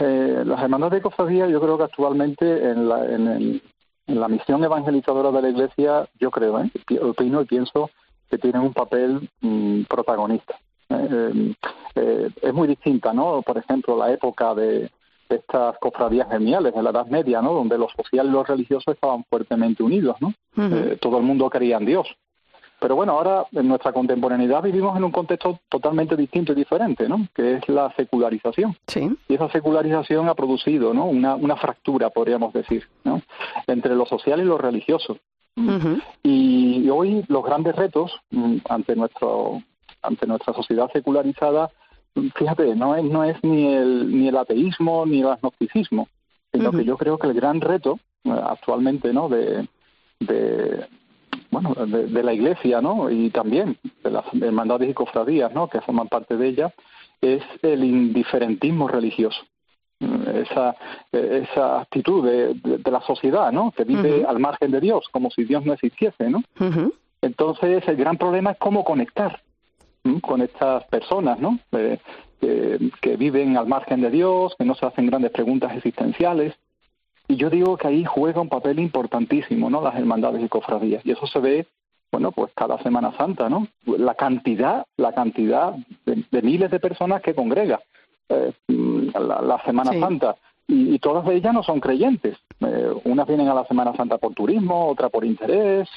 eh, 0.00 0.42
las 0.44 0.62
hermandades 0.62 1.00
y 1.00 1.02
cofradías 1.02 1.50
yo 1.50 1.60
creo 1.60 1.76
que 1.76 1.84
actualmente 1.84 2.70
en 2.70 2.88
la, 2.88 3.04
en, 3.04 3.60
la 4.06 4.28
misión 4.28 4.62
evangelizadora 4.64 5.30
de 5.30 5.42
la 5.42 5.48
Iglesia, 5.48 6.08
yo 6.18 6.30
creo, 6.30 6.60
¿eh? 6.60 6.70
opino 7.02 7.42
y 7.42 7.44
pienso 7.46 7.90
que 8.30 8.38
tienen 8.38 8.62
un 8.62 8.72
papel 8.72 9.28
mm, 9.40 9.82
protagonista. 9.84 10.54
es 11.94 12.54
muy 12.54 12.68
distinta, 12.68 13.12
¿no? 13.12 13.42
Por 13.42 13.58
ejemplo, 13.58 13.96
la 13.96 14.12
época 14.12 14.54
de, 14.54 14.90
estas 15.28 15.78
cofradías 15.78 16.28
geniales 16.28 16.74
de 16.74 16.82
la 16.82 16.90
Edad 16.90 17.06
Media, 17.06 17.40
¿no? 17.42 17.52
Donde 17.52 17.78
lo 17.78 17.88
social 17.88 18.26
y 18.26 18.30
lo 18.30 18.44
religioso 18.44 18.92
estaban 18.92 19.24
fuertemente 19.24 19.82
unidos, 19.82 20.16
¿no? 20.20 20.34
Eh, 20.56 20.98
todo 21.00 21.18
el 21.18 21.24
mundo 21.24 21.48
creía 21.50 21.78
en 21.78 21.86
Dios. 21.86 22.06
Pero 22.80 22.96
bueno, 22.96 23.12
ahora 23.12 23.46
en 23.52 23.66
nuestra 23.66 23.92
contemporaneidad 23.92 24.62
vivimos 24.62 24.96
en 24.96 25.04
un 25.04 25.10
contexto 25.10 25.58
totalmente 25.70 26.16
distinto 26.16 26.52
y 26.52 26.56
diferente, 26.56 27.08
¿no? 27.08 27.26
Que 27.34 27.54
es 27.54 27.68
la 27.68 27.90
secularización. 27.96 28.76
Sí. 28.86 29.10
Y 29.28 29.34
esa 29.34 29.48
secularización 29.50 30.28
ha 30.28 30.34
producido, 30.34 30.92
¿no? 30.92 31.06
Una, 31.06 31.34
una 31.34 31.56
fractura, 31.56 32.10
podríamos 32.10 32.52
decir, 32.52 32.86
¿no? 33.04 33.22
Entre 33.66 33.94
lo 33.94 34.04
social 34.04 34.40
y 34.40 34.44
lo 34.44 34.58
religioso. 34.58 35.16
y, 36.22 36.90
hoy 36.90 37.24
los 37.28 37.44
grandes 37.44 37.74
retos 37.74 38.12
mm, 38.30 38.56
ante 38.68 38.96
nuestro 38.96 39.62
ante 40.02 40.26
nuestra 40.26 40.52
sociedad 40.52 40.90
secularizada 40.92 41.70
fíjate, 42.34 42.74
no 42.74 42.94
es, 42.94 43.04
no 43.04 43.24
es 43.24 43.36
ni, 43.42 43.74
el, 43.74 44.16
ni 44.16 44.28
el 44.28 44.36
ateísmo 44.36 45.04
ni 45.06 45.20
el 45.20 45.28
agnosticismo, 45.28 46.08
sino 46.52 46.70
que 46.70 46.84
yo 46.84 46.96
creo 46.96 47.18
que 47.18 47.26
el 47.26 47.34
gran 47.34 47.60
reto 47.60 47.98
eh, 48.24 48.30
actualmente 48.30 49.12
¿no? 49.12 49.28
de, 49.28 49.68
de 50.20 50.86
bueno 51.50 51.74
de, 51.74 52.22
la 52.22 52.32
iglesia 52.32 52.80
¿no? 52.80 53.10
y 53.10 53.30
también 53.30 53.76
de 54.02 54.10
las 54.10 54.24
hermandades 54.40 54.90
y 54.90 54.94
cofradías 54.94 55.52
¿no? 55.52 55.68
que 55.68 55.80
forman 55.80 56.08
parte 56.08 56.36
de 56.36 56.48
ella 56.48 56.74
es 57.20 57.42
el 57.62 57.84
indiferentismo 57.84 58.88
religioso 58.88 59.40
eh, 60.00 60.44
esa, 60.48 60.76
eh, 61.12 61.46
esa 61.48 61.80
actitud 61.80 62.24
de, 62.24 62.54
de, 62.54 62.90
la 62.90 63.00
sociedad 63.02 63.52
¿no? 63.52 63.72
que 63.72 63.84
vive 63.84 64.24
al 64.24 64.38
margen 64.38 64.70
de 64.70 64.80
Dios 64.80 65.06
como 65.10 65.30
si 65.30 65.44
Dios 65.44 65.64
no 65.64 65.72
existiese 65.72 66.30
¿no? 66.30 66.42
entonces 67.20 67.86
el 67.86 67.96
gran 67.96 68.16
problema 68.16 68.52
es 68.52 68.58
cómo 68.58 68.84
conectar 68.84 69.42
con 70.20 70.42
estas 70.42 70.84
personas, 70.84 71.38
¿no? 71.38 71.58
Eh, 71.72 71.98
que, 73.00 73.16
viven 73.16 73.56
al 73.56 73.66
margen 73.66 74.02
de 74.02 74.10
Dios, 74.10 74.54
que 74.58 74.64
no 74.64 74.74
se 74.74 74.84
hacen 74.84 75.06
grandes 75.06 75.30
preguntas 75.30 75.74
existenciales. 75.74 76.54
Y 77.26 77.36
yo 77.36 77.48
digo 77.48 77.78
que 77.78 77.88
ahí 77.88 78.04
juega 78.04 78.40
un 78.42 78.50
papel 78.50 78.78
importantísimo, 78.80 79.70
¿no? 79.70 79.80
Las 79.80 79.96
hermandades 79.96 80.42
y 80.42 80.48
cofradías. 80.48 81.04
Y 81.06 81.12
eso 81.12 81.26
se 81.26 81.38
ve, 81.38 81.66
bueno, 82.12 82.32
pues 82.32 82.52
cada 82.54 82.82
Semana 82.82 83.16
Santa, 83.16 83.48
¿no? 83.48 83.66
La 83.86 84.14
cantidad, 84.14 84.84
la 84.98 85.12
cantidad 85.12 85.74
de, 86.04 86.42
miles 86.42 86.70
de 86.70 86.80
personas 86.80 87.22
que 87.22 87.34
congrega 87.34 87.80
eh, 88.28 88.52
la, 88.68 89.62
Semana 89.64 89.98
Santa. 89.98 90.36
Y, 90.66 90.98
todas 90.98 91.26
ellas 91.28 91.54
no 91.54 91.62
son 91.62 91.80
creyentes. 91.80 92.36
Eh, 92.60 92.92
unas 93.04 93.26
vienen 93.26 93.48
a 93.48 93.54
la 93.54 93.64
Semana 93.64 93.96
Santa 93.96 94.18
por 94.18 94.34
turismo, 94.34 94.88
otras 94.88 95.10
por 95.10 95.24
interés 95.24 95.88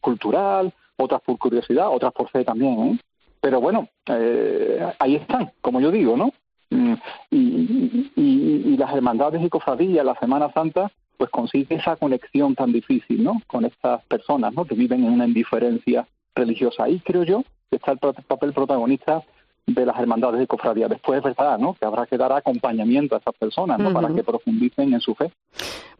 cultural, 0.00 0.72
otras 0.96 1.20
por 1.22 1.36
curiosidad, 1.36 1.88
otras 1.88 2.12
por 2.12 2.28
fe 2.28 2.44
también. 2.44 3.00
Pero 3.40 3.60
bueno, 3.60 3.88
eh, 4.06 4.86
ahí 4.98 5.16
están, 5.16 5.52
como 5.60 5.80
yo 5.80 5.90
digo, 5.90 6.16
¿no? 6.16 6.32
Mm, 6.70 6.94
y, 7.30 8.10
y, 8.16 8.76
las 8.76 8.94
hermandades 8.94 9.42
y 9.42 9.48
cofradías, 9.48 10.04
la 10.04 10.14
Semana 10.14 10.52
Santa, 10.52 10.90
pues 11.16 11.30
consigue 11.30 11.74
esa 11.74 11.96
conexión 11.96 12.54
tan 12.54 12.72
difícil, 12.72 13.24
¿no? 13.24 13.42
Con 13.46 13.64
estas 13.64 14.04
personas, 14.04 14.54
¿no? 14.54 14.64
Que 14.64 14.74
viven 14.74 15.04
en 15.04 15.12
una 15.12 15.26
indiferencia 15.26 16.06
religiosa. 16.34 16.84
Ahí 16.84 17.00
creo 17.00 17.24
yo 17.24 17.42
que 17.70 17.76
está 17.76 17.92
el 17.92 17.98
papel 17.98 18.52
protagonista 18.52 19.22
de 19.66 19.86
las 19.86 19.98
hermandades 19.98 20.42
y 20.42 20.46
cofradías. 20.46 20.90
Después 20.90 21.18
es 21.18 21.24
verdad, 21.24 21.58
¿no? 21.58 21.74
Que 21.74 21.84
habrá 21.84 22.06
que 22.06 22.16
dar 22.16 22.32
acompañamiento 22.32 23.14
a 23.14 23.18
esas 23.18 23.34
personas, 23.34 23.78
¿no? 23.78 23.92
Para 23.92 24.08
que 24.14 24.24
profundicen 24.24 24.92
en 24.92 25.00
su 25.00 25.14
fe. 25.14 25.32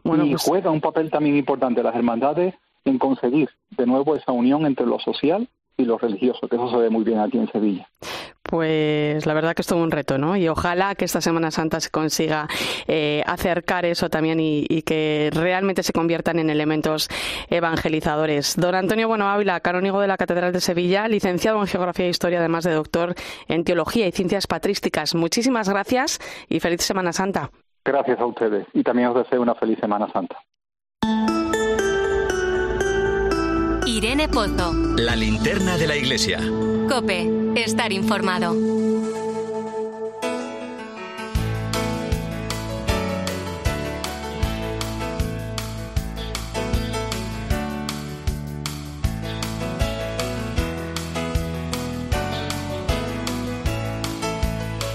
Bueno, 0.03 0.25
y 0.25 0.31
pues 0.31 0.43
juega 0.43 0.71
un 0.71 0.81
papel 0.81 1.09
también 1.11 1.37
importante 1.37 1.83
las 1.83 1.95
hermandades 1.95 2.55
en 2.85 2.97
conseguir 2.97 3.49
de 3.77 3.85
nuevo 3.85 4.15
esa 4.15 4.31
unión 4.31 4.65
entre 4.65 4.85
lo 4.85 4.99
social 4.99 5.47
y 5.81 5.85
lo 5.85 5.97
religioso, 5.97 6.47
que 6.47 6.55
eso 6.55 6.69
se 6.69 6.77
ve 6.77 6.89
muy 6.89 7.03
bien 7.03 7.19
aquí 7.19 7.37
en 7.37 7.51
Sevilla. 7.51 7.87
Pues 8.43 9.25
la 9.25 9.33
verdad 9.33 9.53
que 9.53 9.61
es 9.61 9.67
todo 9.67 9.81
un 9.81 9.91
reto, 9.91 10.17
¿no? 10.17 10.35
Y 10.35 10.49
ojalá 10.49 10.95
que 10.95 11.05
esta 11.05 11.21
Semana 11.21 11.51
Santa 11.51 11.79
se 11.79 11.89
consiga 11.89 12.47
eh, 12.87 13.23
acercar 13.25 13.85
eso 13.85 14.09
también 14.09 14.39
y, 14.41 14.81
que 14.81 15.29
realmente 15.33 15.83
se 15.83 15.93
conviertan 15.93 16.37
en 16.39 16.49
elementos 16.49 17.07
evangelizadores. 17.49 18.57
Don 18.57 18.75
Antonio 18.75 19.07
Bueno 19.07 19.29
Ávila, 19.29 19.61
canónigo 19.61 20.01
de 20.01 20.07
la 20.07 20.17
Catedral 20.17 20.51
de 20.51 20.59
Sevilla, 20.59 21.07
licenciado 21.07 21.61
en 21.61 21.67
Geografía 21.67 22.07
e 22.07 22.09
Historia, 22.09 22.39
además 22.39 22.65
de 22.65 22.73
doctor 22.73 23.13
en 23.47 23.63
Teología 23.63 24.07
y 24.07 24.11
Ciencias 24.11 24.47
Patrísticas. 24.47 25.15
Muchísimas 25.15 25.69
gracias 25.69 26.19
y 26.49 26.59
feliz 26.59 26.81
Semana 26.81 27.13
Santa. 27.13 27.51
Gracias 27.85 28.19
a 28.19 28.25
ustedes 28.25 28.67
y 28.73 28.83
también 28.83 29.09
os 29.09 29.15
deseo 29.15 29.41
una 29.41 29.55
feliz 29.55 29.79
Semana 29.79 30.11
Santa. 30.11 30.37
Irene 33.91 34.29
Pozo. 34.29 34.71
La 34.95 35.17
linterna 35.17 35.77
de 35.77 35.85
la 35.85 35.97
iglesia. 35.97 36.39
Cope, 36.87 37.29
estar 37.57 37.91
informado. 37.91 38.55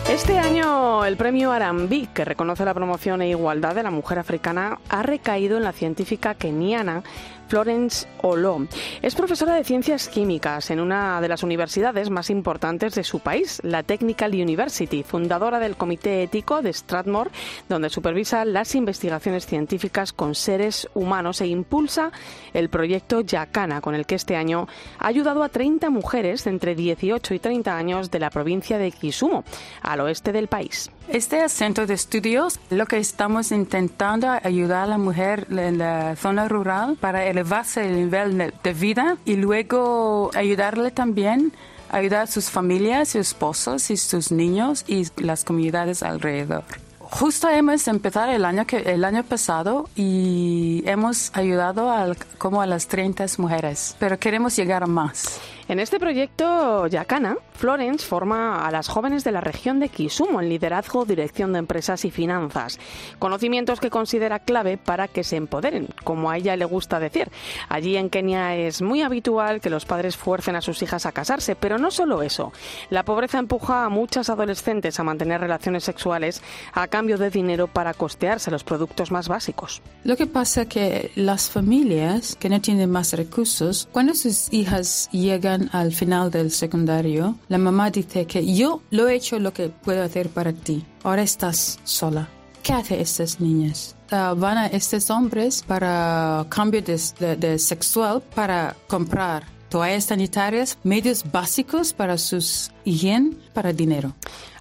Este 0.08 0.38
año 0.38 1.04
el 1.04 1.18
premio 1.18 1.52
Arambi, 1.52 2.06
que 2.06 2.24
reconoce 2.24 2.64
la 2.64 2.72
promoción 2.72 3.20
e 3.20 3.28
igualdad 3.28 3.74
de 3.74 3.82
la 3.82 3.90
mujer 3.90 4.18
africana, 4.18 4.78
ha 4.88 5.02
recaído 5.02 5.58
en 5.58 5.64
la 5.64 5.72
científica 5.72 6.34
keniana 6.34 7.02
Florence 7.48 8.06
Olo. 8.22 8.66
Es 9.02 9.14
profesora 9.14 9.54
de 9.54 9.64
ciencias 9.64 10.08
químicas 10.08 10.70
en 10.70 10.80
una 10.80 11.20
de 11.20 11.28
las 11.28 11.42
universidades 11.42 12.10
más 12.10 12.30
importantes 12.30 12.94
de 12.94 13.04
su 13.04 13.20
país, 13.20 13.60
la 13.62 13.82
Technical 13.82 14.32
University, 14.32 15.02
fundadora 15.02 15.58
del 15.58 15.76
Comité 15.76 16.22
Ético 16.22 16.62
de 16.62 16.72
Strathmore, 16.72 17.30
donde 17.68 17.90
supervisa 17.90 18.44
las 18.44 18.74
investigaciones 18.74 19.46
científicas 19.46 20.12
con 20.12 20.34
seres 20.34 20.88
humanos 20.94 21.40
e 21.40 21.46
impulsa 21.46 22.12
el 22.54 22.68
proyecto 22.68 23.20
Yacana, 23.20 23.80
con 23.80 23.94
el 23.94 24.06
que 24.06 24.14
este 24.14 24.36
año 24.36 24.68
ha 24.98 25.06
ayudado 25.06 25.42
a 25.42 25.48
30 25.48 25.90
mujeres 25.90 26.46
entre 26.46 26.74
18 26.74 27.34
y 27.34 27.38
30 27.38 27.76
años 27.76 28.10
de 28.10 28.18
la 28.18 28.30
provincia 28.30 28.78
de 28.78 28.90
Kisumu, 28.90 29.42
al 29.82 30.00
oeste 30.00 30.32
del 30.32 30.48
país. 30.48 30.90
Este 31.08 31.48
centro 31.48 31.86
de 31.86 31.94
estudios 31.94 32.58
lo 32.70 32.86
que 32.86 32.98
estamos 32.98 33.52
intentando 33.52 34.28
ayudar 34.28 34.82
a 34.82 34.86
la 34.86 34.98
mujer 34.98 35.46
en 35.50 35.78
la 35.78 36.16
zona 36.16 36.48
rural 36.48 36.96
para 37.00 37.24
elevarse 37.36 37.86
el 37.86 37.96
nivel 37.96 38.52
de 38.62 38.72
vida 38.72 39.18
y 39.24 39.36
luego 39.36 40.30
ayudarle 40.34 40.90
también 40.90 41.52
ayudar 41.90 42.22
a 42.22 42.26
sus 42.26 42.50
familias, 42.50 43.10
sus 43.10 43.20
esposos 43.28 43.90
y 43.90 43.96
sus 43.96 44.32
niños 44.32 44.84
y 44.88 45.06
las 45.22 45.44
comunidades 45.44 46.02
alrededor. 46.02 46.64
Justo 46.98 47.48
hemos 47.48 47.86
empezado 47.86 48.32
el 48.32 48.44
año, 48.44 48.66
que, 48.66 48.78
el 48.78 49.04
año 49.04 49.22
pasado 49.22 49.88
y 49.94 50.82
hemos 50.86 51.30
ayudado 51.34 51.90
a, 51.90 52.12
como 52.38 52.60
a 52.60 52.66
las 52.66 52.88
30 52.88 53.26
mujeres, 53.38 53.94
pero 54.00 54.18
queremos 54.18 54.56
llegar 54.56 54.82
a 54.82 54.86
más. 54.86 55.40
En 55.68 55.80
este 55.80 55.98
proyecto 55.98 56.86
Yacana, 56.86 57.38
Florence 57.54 58.06
forma 58.06 58.64
a 58.64 58.70
las 58.70 58.86
jóvenes 58.86 59.24
de 59.24 59.32
la 59.32 59.40
región 59.40 59.80
de 59.80 59.88
Kisumu 59.88 60.38
en 60.38 60.48
liderazgo, 60.48 61.04
dirección 61.04 61.52
de 61.52 61.58
empresas 61.58 62.04
y 62.04 62.12
finanzas. 62.12 62.78
Conocimientos 63.18 63.80
que 63.80 63.90
considera 63.90 64.38
clave 64.38 64.78
para 64.78 65.08
que 65.08 65.24
se 65.24 65.34
empoderen, 65.34 65.88
como 66.04 66.30
a 66.30 66.36
ella 66.36 66.54
le 66.54 66.66
gusta 66.66 67.00
decir. 67.00 67.32
Allí 67.68 67.96
en 67.96 68.10
Kenia 68.10 68.54
es 68.54 68.80
muy 68.80 69.02
habitual 69.02 69.60
que 69.60 69.68
los 69.68 69.86
padres 69.86 70.16
fuercen 70.16 70.54
a 70.54 70.60
sus 70.60 70.82
hijas 70.82 71.04
a 71.04 71.10
casarse, 71.10 71.56
pero 71.56 71.78
no 71.78 71.90
solo 71.90 72.22
eso. 72.22 72.52
La 72.88 73.04
pobreza 73.04 73.40
empuja 73.40 73.84
a 73.84 73.88
muchas 73.88 74.30
adolescentes 74.30 75.00
a 75.00 75.04
mantener 75.04 75.40
relaciones 75.40 75.82
sexuales 75.82 76.42
a 76.74 76.86
cambio 76.86 77.18
de 77.18 77.30
dinero 77.30 77.66
para 77.66 77.92
costearse 77.92 78.52
los 78.52 78.62
productos 78.62 79.10
más 79.10 79.26
básicos. 79.26 79.82
Lo 80.04 80.16
que 80.16 80.26
pasa 80.26 80.62
es 80.62 80.68
que 80.68 81.10
las 81.16 81.50
familias 81.50 82.36
que 82.38 82.50
no 82.50 82.60
tienen 82.60 82.88
más 82.88 83.12
recursos, 83.14 83.88
cuando 83.90 84.14
sus 84.14 84.52
hijas 84.52 85.08
llegan 85.10 85.55
al 85.72 85.92
final 85.92 86.30
del 86.30 86.50
secundario, 86.50 87.36
la 87.48 87.58
mamá 87.58 87.90
dice 87.90 88.26
que 88.26 88.54
yo 88.54 88.82
lo 88.90 89.08
he 89.08 89.14
hecho 89.14 89.38
lo 89.38 89.52
que 89.52 89.68
puedo 89.68 90.02
hacer 90.02 90.28
para 90.28 90.52
ti. 90.52 90.84
Ahora 91.02 91.22
estás 91.22 91.78
sola. 91.84 92.28
¿Qué 92.62 92.72
hacen 92.72 93.00
estas 93.00 93.40
niñas? 93.40 93.94
Uh, 94.10 94.34
van 94.36 94.58
a 94.58 94.66
estos 94.66 95.10
hombres 95.10 95.62
para 95.66 96.46
cambio 96.48 96.82
de, 96.82 97.58
sexual 97.58 98.22
para 98.34 98.76
comprar 98.86 99.44
toallas 99.68 100.04
sanitarias, 100.04 100.78
medios 100.84 101.24
básicos 101.30 101.92
para 101.92 102.16
sus 102.18 102.70
higiene, 102.86 103.36
para 103.52 103.72
dinero. 103.72 104.14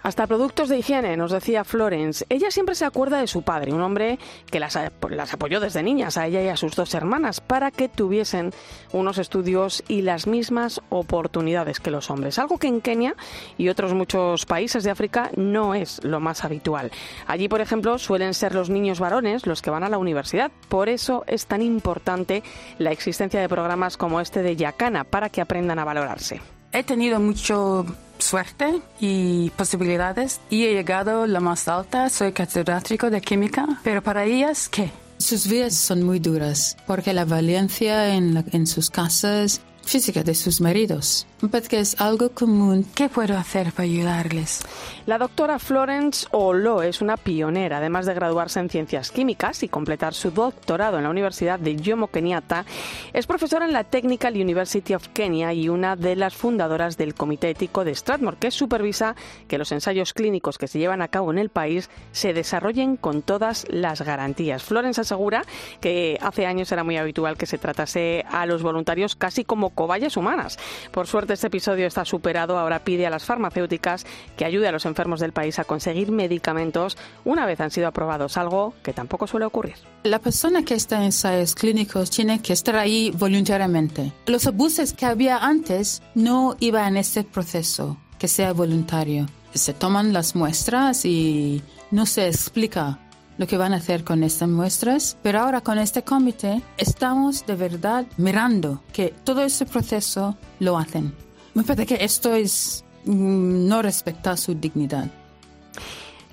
Hasta 0.06 0.28
productos 0.28 0.70
de 0.70 0.78
higiene, 0.78 1.18
nos 1.18 1.32
decía 1.32 1.64
Florence. 1.64 2.28
Ella 2.30 2.52
siempre 2.52 2.76
se 2.76 2.86
acuerda 2.86 3.20
de 3.20 3.26
su 3.26 3.42
padre, 3.42 3.74
un 3.74 3.82
hombre 3.82 4.20
que 4.52 4.60
las, 4.60 4.78
las, 5.10 5.34
apoyó 5.34 5.60
desde 5.60 5.82
niñas, 5.82 6.18
a 6.18 6.28
ella 6.28 6.44
y 6.44 6.48
a 6.48 6.58
sus 6.58 6.76
dos 6.76 6.94
hermanas, 6.94 7.42
para 7.42 7.72
que 7.72 7.90
tuviesen 7.90 8.52
unos 8.94 9.18
estudios 9.18 9.84
y 9.88 10.04
las 10.04 10.28
mismas 10.28 10.80
oportunidades 10.90 11.80
que 11.80 11.90
los 11.90 12.12
hombres. 12.12 12.38
Algo 12.38 12.60
que 12.60 12.68
en 12.68 12.82
Kenia 12.82 13.16
y 13.58 13.70
otros 13.70 13.96
muchos 13.96 14.46
países 14.46 14.84
de 14.84 14.92
África 14.92 15.32
no 15.38 15.74
es 15.74 16.04
lo 16.04 16.20
más 16.20 16.44
habitual. 16.44 16.92
Allí, 17.26 17.48
por 17.48 17.62
ejemplo, 17.62 17.98
suelen 17.98 18.36
ser 18.36 18.54
los 18.54 18.70
niños 18.70 19.00
varones 19.00 19.48
los 19.48 19.64
que 19.64 19.72
van 19.72 19.84
a 19.84 19.90
la 19.90 19.98
universidad. 19.98 20.52
Por 20.70 20.88
eso 20.88 21.24
es 21.26 21.48
tan 21.48 21.64
importante 21.64 22.44
la 22.78 22.92
existencia 22.92 23.42
de 23.42 23.50
programas 23.50 23.98
como 23.98 24.22
este 24.22 24.44
de 24.44 24.56
Yacana, 24.56 25.04
para 25.04 25.30
que 25.30 25.42
aprendan 25.42 25.80
a 25.80 25.84
valorarse. 25.84 26.42
He 26.72 26.84
tenido 26.84 27.20
mucho 27.20 27.86
suerte 28.20 28.82
y 29.00 29.50
posibilidades 29.52 30.40
y 30.50 30.66
he 30.66 30.74
llegado 30.74 31.24
a 31.24 31.28
la 31.28 31.40
más 31.40 31.68
alta, 31.68 32.10
soy 32.10 32.32
catedrático 32.32 33.10
de 33.10 33.22
química, 33.22 33.80
pero 33.84 34.02
para 34.02 34.26
ellas, 34.26 34.70
¿qué? 34.70 34.92
Sus 35.18 35.48
vidas 35.48 35.76
son 35.76 36.04
muy 36.04 36.20
duras 36.20 36.78
porque 36.88 37.14
la 37.14 37.26
valencia 37.26 38.16
en, 38.16 38.44
en 38.52 38.68
sus 38.68 38.90
casas 38.90 39.62
física 39.86 40.24
de 40.24 40.36
sus 40.36 40.62
maridos, 40.62 41.28
porque 41.50 41.80
es 41.80 42.00
algo 42.00 42.30
común. 42.30 42.86
¿Qué 42.96 43.10
puedo 43.10 43.38
hacer 43.38 43.72
para 43.72 43.84
ayudarles? 43.84 44.62
La 45.06 45.18
doctora 45.18 45.60
Florence 45.60 46.26
Olo 46.32 46.82
es 46.82 47.02
una 47.02 47.18
pionera, 47.18 47.78
además 47.78 48.06
de 48.06 48.14
graduarse 48.14 48.60
en 48.60 48.70
ciencias 48.70 49.12
químicas 49.12 49.62
y 49.62 49.68
completar 49.68 50.14
su 50.14 50.32
doctorado 50.32 50.98
en 50.98 51.04
la 51.04 51.10
Universidad 51.10 51.60
de 51.60 51.80
Jomo 51.84 52.08
Kenyatta. 52.08 52.66
Es 53.14 53.28
profesora 53.28 53.66
en 53.66 53.74
la 53.74 53.84
Technical 53.84 54.34
University 54.34 54.94
of 54.94 55.10
Kenya 55.10 55.54
y 55.54 55.70
una 55.70 55.96
de 55.96 56.16
las 56.16 56.34
fundadoras 56.36 56.98
del 56.98 57.14
Comité 57.14 57.52
Ético 57.52 57.86
de 57.86 57.94
Strathmore, 57.94 58.38
que 58.38 58.50
supervisa 58.50 59.16
que 59.48 59.58
los 59.58 59.72
ensayos 59.72 60.14
clínicos 60.14 60.58
que 60.58 60.68
se 60.68 60.80
llevan 60.80 61.02
a 61.02 61.10
cabo 61.10 61.32
en 61.32 61.38
el 61.38 61.50
país 61.50 61.90
se 62.12 62.34
desarrollen 62.34 62.98
con 62.98 63.22
todas 63.22 63.66
las 63.70 64.02
garantías. 64.02 64.64
Florence 64.64 65.02
asegura 65.02 65.44
que 65.82 66.18
hace 66.22 66.46
años 66.46 66.72
era 66.72 66.84
muy 66.84 66.98
habitual 66.98 67.38
que 67.38 67.46
se 67.46 67.58
tratase 67.58 68.26
a 68.32 68.46
los 68.46 68.64
voluntarios 68.64 69.16
casi 69.16 69.44
como 69.44 69.70
cobayas 69.70 70.18
humanas. 70.18 70.58
Por 70.92 71.08
suerte 71.08 71.35
este 71.36 71.48
episodio 71.48 71.86
está 71.86 72.04
superado, 72.04 72.58
ahora 72.58 72.84
pide 72.84 73.06
a 73.06 73.10
las 73.10 73.26
farmacéuticas 73.26 74.06
que 74.36 74.46
ayude 74.46 74.68
a 74.68 74.72
los 74.72 74.86
enfermos 74.86 75.20
del 75.20 75.32
país 75.32 75.60
a 75.60 75.64
conseguir 75.64 76.12
medicamentos 76.12 76.98
una 77.24 77.46
vez 77.46 77.60
han 77.62 77.72
sido 77.72 77.88
aprobados, 77.88 78.38
algo 78.38 78.74
que 78.84 78.94
tampoco 78.94 79.28
suele 79.28 79.46
ocurrir. 79.46 79.76
La 80.04 80.20
persona 80.20 80.64
que 80.64 80.74
está 80.74 80.98
en 80.98 81.04
ensayos 81.04 81.56
clínicos 81.56 82.10
tiene 82.10 82.42
que 82.42 82.54
estar 82.54 82.76
ahí 82.76 83.12
voluntariamente. 83.16 84.12
Los 84.26 84.48
abusos 84.48 84.94
que 84.94 85.06
había 85.06 85.38
antes 85.38 86.02
no 86.16 86.56
iban 86.60 86.88
en 86.94 86.98
este 86.98 87.24
proceso, 87.24 87.98
que 88.18 88.28
sea 88.28 88.54
voluntario. 88.54 89.28
Se 89.54 89.74
toman 89.74 90.12
las 90.12 90.36
muestras 90.36 91.06
y 91.06 91.62
no 91.92 92.06
se 92.06 92.28
explica 92.28 93.00
lo 93.38 93.48
que 93.48 93.58
van 93.58 93.74
a 93.74 93.78
hacer 93.78 94.04
con 94.04 94.24
estas 94.24 94.50
muestras, 94.50 95.18
pero 95.22 95.40
ahora 95.40 95.62
con 95.62 95.78
este 95.78 96.04
comité 96.04 96.62
estamos 96.78 97.46
de 97.46 97.56
verdad 97.56 98.06
mirando 98.18 98.82
que 98.94 99.14
todo 99.24 99.42
ese 99.42 99.66
proceso 99.66 100.38
lo 100.60 100.78
hacen. 100.78 101.14
Me 101.54 101.64
parece 101.64 101.86
que 101.86 102.04
esto 102.04 102.34
es 102.34 102.84
mm, 103.06 103.68
no 103.68 103.82
respetar 103.82 104.38
su 104.38 104.56
dignidad. 104.56 105.10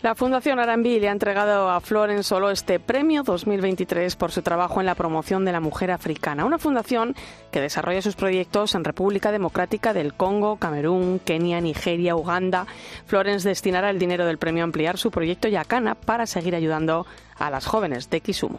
La 0.02 0.16
Fundación 0.16 0.58
Arambi 0.58 0.98
le 0.98 1.08
ha 1.08 1.12
entregado 1.12 1.70
a 1.70 1.80
Florence 1.80 2.24
Solo 2.24 2.50
este 2.50 2.80
premio 2.80 3.22
2023 3.22 4.16
por 4.16 4.32
su 4.32 4.42
trabajo 4.42 4.80
en 4.80 4.86
la 4.86 4.96
promoción 4.96 5.44
de 5.44 5.52
la 5.52 5.60
mujer 5.60 5.92
africana, 5.92 6.44
una 6.44 6.58
fundación 6.58 7.14
que 7.52 7.60
desarrolla 7.60 8.02
sus 8.02 8.16
proyectos 8.16 8.74
en 8.74 8.82
República 8.82 9.30
Democrática 9.30 9.92
del 9.92 10.12
Congo, 10.12 10.56
Camerún, 10.56 11.20
Kenia, 11.20 11.60
Nigeria, 11.60 12.16
Uganda. 12.16 12.66
Florence 13.06 13.48
destinará 13.48 13.90
el 13.90 14.00
dinero 14.00 14.26
del 14.26 14.38
premio 14.38 14.64
a 14.64 14.66
ampliar 14.66 14.98
su 14.98 15.12
proyecto 15.12 15.46
Yacana 15.46 15.94
para 15.94 16.26
seguir 16.26 16.56
ayudando 16.56 17.06
a 17.38 17.50
las 17.50 17.66
jóvenes 17.66 18.10
de 18.10 18.22
Kisumu. 18.22 18.58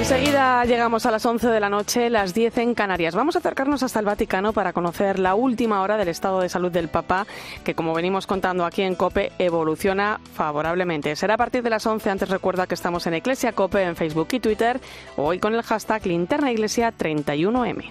Enseguida 0.00 0.64
llegamos 0.64 1.04
a 1.04 1.10
las 1.10 1.26
11 1.26 1.48
de 1.48 1.60
la 1.60 1.68
noche, 1.68 2.08
las 2.08 2.32
10 2.32 2.56
en 2.56 2.74
Canarias. 2.74 3.14
Vamos 3.14 3.36
a 3.36 3.40
acercarnos 3.40 3.82
hasta 3.82 4.00
el 4.00 4.06
Vaticano 4.06 4.54
para 4.54 4.72
conocer 4.72 5.18
la 5.18 5.34
última 5.34 5.82
hora 5.82 5.98
del 5.98 6.08
estado 6.08 6.40
de 6.40 6.48
salud 6.48 6.72
del 6.72 6.88
Papa, 6.88 7.26
que 7.64 7.74
como 7.74 7.92
venimos 7.92 8.26
contando 8.26 8.64
aquí 8.64 8.80
en 8.80 8.94
COPE, 8.94 9.32
evoluciona 9.38 10.18
favorablemente. 10.32 11.14
Será 11.16 11.34
a 11.34 11.36
partir 11.36 11.62
de 11.62 11.68
las 11.68 11.84
11, 11.84 12.08
antes 12.08 12.30
recuerda 12.30 12.66
que 12.66 12.74
estamos 12.74 13.06
en 13.06 13.14
Iglesia 13.14 13.52
COPE 13.52 13.82
en 13.82 13.94
Facebook 13.94 14.28
y 14.32 14.40
Twitter, 14.40 14.80
hoy 15.18 15.38
con 15.38 15.54
el 15.54 15.62
hashtag 15.62 16.02
linternaiglesia31M. 16.04 17.90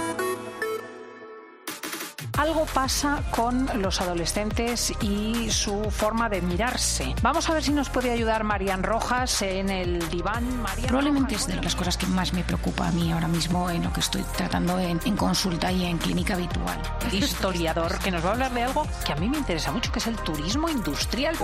algo 2.41 2.65
pasa 2.65 3.21
con 3.29 3.69
los 3.81 4.01
adolescentes 4.01 4.91
y 4.99 5.51
su 5.51 5.91
forma 5.91 6.27
de 6.27 6.41
mirarse. 6.41 7.13
Vamos 7.21 7.47
a 7.47 7.53
ver 7.53 7.61
si 7.61 7.71
nos 7.71 7.89
puede 7.89 8.09
ayudar 8.09 8.43
Marian 8.43 8.81
Rojas 8.81 9.43
en 9.43 9.69
el 9.69 10.09
diván. 10.09 10.63
Probablemente 10.87 11.35
es 11.35 11.45
de 11.45 11.55
las 11.61 11.75
cosas 11.75 11.97
que 11.97 12.07
más 12.07 12.33
me 12.33 12.43
preocupa 12.43 12.87
a 12.87 12.91
mí 12.91 13.11
ahora 13.11 13.27
mismo 13.27 13.69
en 13.69 13.83
lo 13.83 13.93
que 13.93 13.99
estoy 13.99 14.23
tratando 14.35 14.79
en, 14.79 14.97
consulta 15.15 15.71
y 15.71 15.85
en 15.85 15.99
clínica 15.99 16.33
habitual. 16.33 16.81
Historiador 17.11 17.99
que 17.99 18.09
nos 18.09 18.25
va 18.25 18.29
a 18.29 18.31
hablar 18.33 18.51
de 18.53 18.63
algo 18.63 18.87
que 19.05 19.13
a 19.13 19.15
mí 19.17 19.29
me 19.29 19.37
interesa 19.37 19.71
mucho, 19.71 19.91
que 19.91 19.99
es 19.99 20.07
el 20.07 20.15
turismo 20.17 20.67
industrial. 20.67 21.37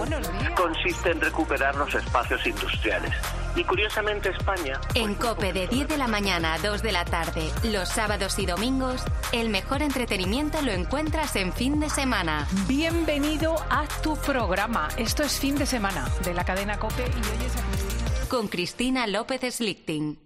Consiste 0.55 1.11
en 1.11 1.21
recuperar 1.21 1.75
los 1.75 1.93
espacios 1.93 2.43
industriales. 2.47 3.13
Y 3.57 3.63
curiosamente 3.63 4.29
España... 4.29 4.79
En 4.93 5.15
COPE 5.15 5.51
de 5.51 5.67
10 5.67 5.87
de 5.87 5.97
la 5.97 6.07
mañana 6.07 6.53
a 6.53 6.59
2 6.59 6.83
de 6.83 6.91
la 6.91 7.05
tarde, 7.05 7.49
los 7.63 7.89
sábados 7.89 8.37
y 8.37 8.45
domingos, 8.45 9.03
el 9.31 9.49
mejor 9.49 9.81
entretenimiento 9.81 10.61
lo 10.61 10.71
encuentras 10.71 11.35
en 11.35 11.51
fin 11.51 11.79
de 11.79 11.89
semana. 11.89 12.47
Bienvenido 12.67 13.55
a 13.71 13.87
tu 14.03 14.15
programa. 14.15 14.89
Esto 14.97 15.23
es 15.23 15.39
fin 15.39 15.55
de 15.55 15.65
semana 15.65 16.07
de 16.23 16.35
la 16.35 16.45
cadena 16.45 16.77
COPE 16.77 17.03
y 17.03 17.37
oyes 17.37 17.55
a 17.55 17.63
Cristina. 17.71 18.29
Con 18.29 18.47
Cristina 18.47 19.07
López 19.07 19.55
Slichting. 19.55 20.19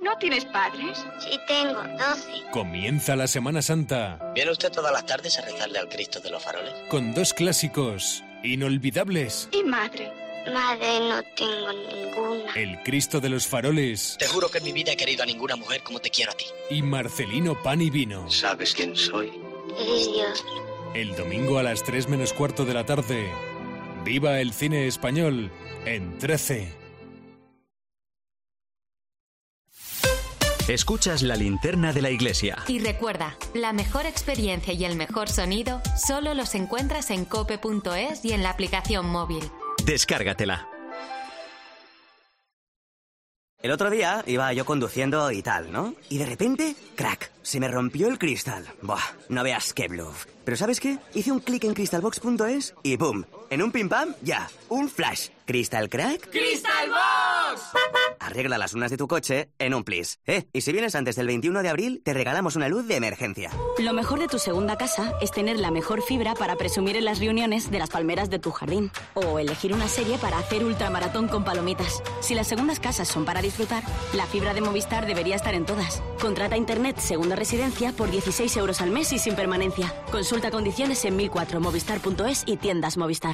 ¿No 0.00 0.16
tienes 0.16 0.46
padres? 0.46 1.04
Sí, 1.18 1.38
tengo, 1.46 1.82
12. 1.82 2.50
Comienza 2.50 3.14
la 3.14 3.26
Semana 3.26 3.60
Santa. 3.60 4.32
¿Viene 4.34 4.50
usted 4.50 4.72
todas 4.72 4.92
las 4.92 5.04
tardes 5.04 5.38
a 5.38 5.42
rezarle 5.42 5.78
al 5.78 5.88
Cristo 5.90 6.20
de 6.20 6.30
los 6.30 6.42
faroles? 6.42 6.72
Con 6.88 7.12
dos 7.12 7.34
clásicos 7.34 8.24
inolvidables. 8.42 9.48
¿Y 9.52 9.62
madre? 9.64 10.23
Madre, 10.52 11.00
no 11.00 11.22
tengo 11.36 11.72
ninguna. 11.72 12.52
El 12.54 12.82
Cristo 12.82 13.20
de 13.20 13.30
los 13.30 13.46
faroles. 13.46 14.16
Te 14.18 14.26
juro 14.26 14.48
que 14.48 14.58
en 14.58 14.64
mi 14.64 14.72
vida 14.72 14.92
he 14.92 14.96
querido 14.96 15.22
a 15.22 15.26
ninguna 15.26 15.56
mujer 15.56 15.82
como 15.82 16.00
te 16.00 16.10
quiero 16.10 16.32
a 16.32 16.34
ti. 16.34 16.44
Y 16.70 16.82
Marcelino 16.82 17.60
Pan 17.62 17.80
y 17.80 17.90
Vino. 17.90 18.30
¿Sabes 18.30 18.74
quién 18.74 18.94
soy? 18.94 19.32
Eres 19.78 20.12
Dios. 20.12 20.44
El 20.94 21.16
domingo 21.16 21.58
a 21.58 21.62
las 21.62 21.82
3 21.82 22.08
menos 22.08 22.32
cuarto 22.32 22.64
de 22.64 22.74
la 22.74 22.84
tarde. 22.84 23.32
Viva 24.04 24.40
el 24.40 24.52
cine 24.52 24.86
español 24.86 25.50
en 25.86 26.18
13. 26.18 26.84
Escuchas 30.68 31.22
la 31.22 31.36
linterna 31.36 31.92
de 31.92 32.00
la 32.00 32.10
iglesia. 32.10 32.56
Y 32.68 32.78
recuerda, 32.78 33.36
la 33.52 33.74
mejor 33.74 34.06
experiencia 34.06 34.72
y 34.72 34.84
el 34.86 34.96
mejor 34.96 35.28
sonido 35.28 35.82
solo 35.94 36.32
los 36.32 36.54
encuentras 36.54 37.10
en 37.10 37.26
cope.es 37.26 38.24
y 38.24 38.32
en 38.32 38.42
la 38.42 38.50
aplicación 38.50 39.06
móvil. 39.06 39.44
Descárgatela. 39.84 40.66
El 43.62 43.70
otro 43.70 43.88
día 43.88 44.22
iba 44.26 44.52
yo 44.52 44.64
conduciendo 44.66 45.30
y 45.30 45.42
tal, 45.42 45.72
¿no? 45.72 45.94
Y 46.10 46.18
de 46.18 46.26
repente, 46.26 46.76
crack, 46.96 47.30
se 47.42 47.60
me 47.60 47.68
rompió 47.68 48.08
el 48.08 48.18
cristal. 48.18 48.66
Buah, 48.82 49.00
no 49.30 49.42
veas 49.42 49.72
qué 49.72 49.88
bluff. 49.88 50.26
Pero 50.44 50.56
¿sabes 50.56 50.80
qué? 50.80 50.98
Hice 51.14 51.32
un 51.32 51.40
clic 51.40 51.64
en 51.64 51.72
crystalbox.es 51.74 52.74
y 52.82 52.96
¡boom! 52.96 53.24
En 53.50 53.62
un 53.62 53.70
pim 53.70 53.88
pam, 53.88 54.14
ya, 54.22 54.48
un 54.68 54.88
flash. 54.88 55.28
¿Crystal 55.46 55.90
crack? 55.90 56.30
¡Crystal 56.30 56.88
Box! 56.88 57.62
Arregla 58.18 58.56
las 58.56 58.72
unas 58.72 58.90
de 58.90 58.96
tu 58.96 59.06
coche 59.06 59.50
en 59.58 59.74
un 59.74 59.84
plis. 59.84 60.18
Eh, 60.26 60.46
y 60.54 60.62
si 60.62 60.72
vienes 60.72 60.94
antes 60.94 61.16
del 61.16 61.26
21 61.26 61.62
de 61.62 61.68
abril, 61.68 62.00
te 62.02 62.14
regalamos 62.14 62.56
una 62.56 62.68
luz 62.68 62.86
de 62.88 62.96
emergencia. 62.96 63.50
Lo 63.78 63.92
mejor 63.92 64.20
de 64.20 64.26
tu 64.26 64.38
segunda 64.38 64.78
casa 64.78 65.12
es 65.20 65.30
tener 65.30 65.58
la 65.58 65.70
mejor 65.70 66.00
fibra 66.00 66.32
para 66.34 66.56
presumir 66.56 66.96
en 66.96 67.04
las 67.04 67.18
reuniones 67.18 67.70
de 67.70 67.78
las 67.78 67.90
palmeras 67.90 68.30
de 68.30 68.38
tu 68.38 68.52
jardín. 68.52 68.90
O 69.12 69.38
elegir 69.38 69.74
una 69.74 69.86
serie 69.86 70.16
para 70.16 70.38
hacer 70.38 70.64
ultramaratón 70.64 71.28
con 71.28 71.44
palomitas. 71.44 72.02
Si 72.20 72.34
las 72.34 72.46
segundas 72.46 72.80
casas 72.80 73.08
son 73.08 73.26
para 73.26 73.42
disfrutar, 73.42 73.82
la 74.14 74.24
fibra 74.24 74.54
de 74.54 74.62
Movistar 74.62 75.04
debería 75.04 75.36
estar 75.36 75.54
en 75.54 75.66
todas. 75.66 76.02
Contrata 76.22 76.56
Internet 76.56 76.98
Segunda 76.98 77.36
Residencia 77.36 77.92
por 77.92 78.10
16 78.10 78.56
euros 78.56 78.80
al 78.80 78.90
mes 78.90 79.12
y 79.12 79.18
sin 79.18 79.36
permanencia. 79.36 79.92
Consulta 80.10 80.50
condiciones 80.50 81.04
en 81.04 81.18
1004movistar.es 81.18 82.44
y 82.46 82.56
tiendas 82.56 82.96
Movistar. 82.96 83.33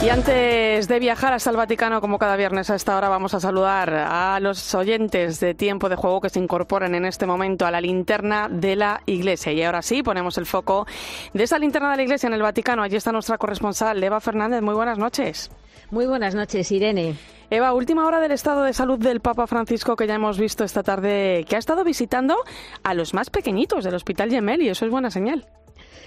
Y 0.00 0.10
antes 0.10 0.86
de 0.86 1.00
viajar 1.00 1.32
hasta 1.32 1.50
el 1.50 1.56
Vaticano, 1.56 2.00
como 2.00 2.18
cada 2.18 2.36
viernes 2.36 2.70
a 2.70 2.76
esta 2.76 2.96
hora, 2.96 3.08
vamos 3.08 3.34
a 3.34 3.40
saludar 3.40 3.92
a 3.92 4.38
los 4.38 4.72
oyentes 4.76 5.40
de 5.40 5.54
tiempo 5.54 5.88
de 5.88 5.96
juego 5.96 6.20
que 6.20 6.30
se 6.30 6.38
incorporan 6.38 6.94
en 6.94 7.04
este 7.04 7.26
momento 7.26 7.66
a 7.66 7.72
la 7.72 7.80
linterna 7.80 8.48
de 8.48 8.76
la 8.76 9.02
Iglesia. 9.06 9.50
Y 9.50 9.60
ahora 9.64 9.82
sí, 9.82 10.04
ponemos 10.04 10.38
el 10.38 10.46
foco 10.46 10.86
de 11.34 11.42
esa 11.42 11.58
linterna 11.58 11.90
de 11.90 11.96
la 11.96 12.02
Iglesia 12.04 12.28
en 12.28 12.34
el 12.34 12.42
Vaticano. 12.42 12.84
Allí 12.84 12.94
está 12.94 13.10
nuestra 13.10 13.38
corresponsal, 13.38 14.02
Eva 14.02 14.20
Fernández. 14.20 14.62
Muy 14.62 14.74
buenas 14.74 14.98
noches. 14.98 15.50
Muy 15.90 16.06
buenas 16.06 16.36
noches, 16.36 16.70
Irene. 16.70 17.16
Eva, 17.50 17.72
última 17.72 18.06
hora 18.06 18.20
del 18.20 18.30
estado 18.30 18.62
de 18.62 18.74
salud 18.74 19.00
del 19.00 19.18
Papa 19.18 19.48
Francisco 19.48 19.96
que 19.96 20.06
ya 20.06 20.14
hemos 20.14 20.38
visto 20.38 20.62
esta 20.62 20.84
tarde, 20.84 21.44
que 21.48 21.56
ha 21.56 21.58
estado 21.58 21.82
visitando 21.82 22.36
a 22.84 22.94
los 22.94 23.14
más 23.14 23.30
pequeñitos 23.30 23.82
del 23.82 23.96
Hospital 23.96 24.30
Gemelli. 24.30 24.68
Eso 24.68 24.84
es 24.84 24.92
buena 24.92 25.10
señal. 25.10 25.44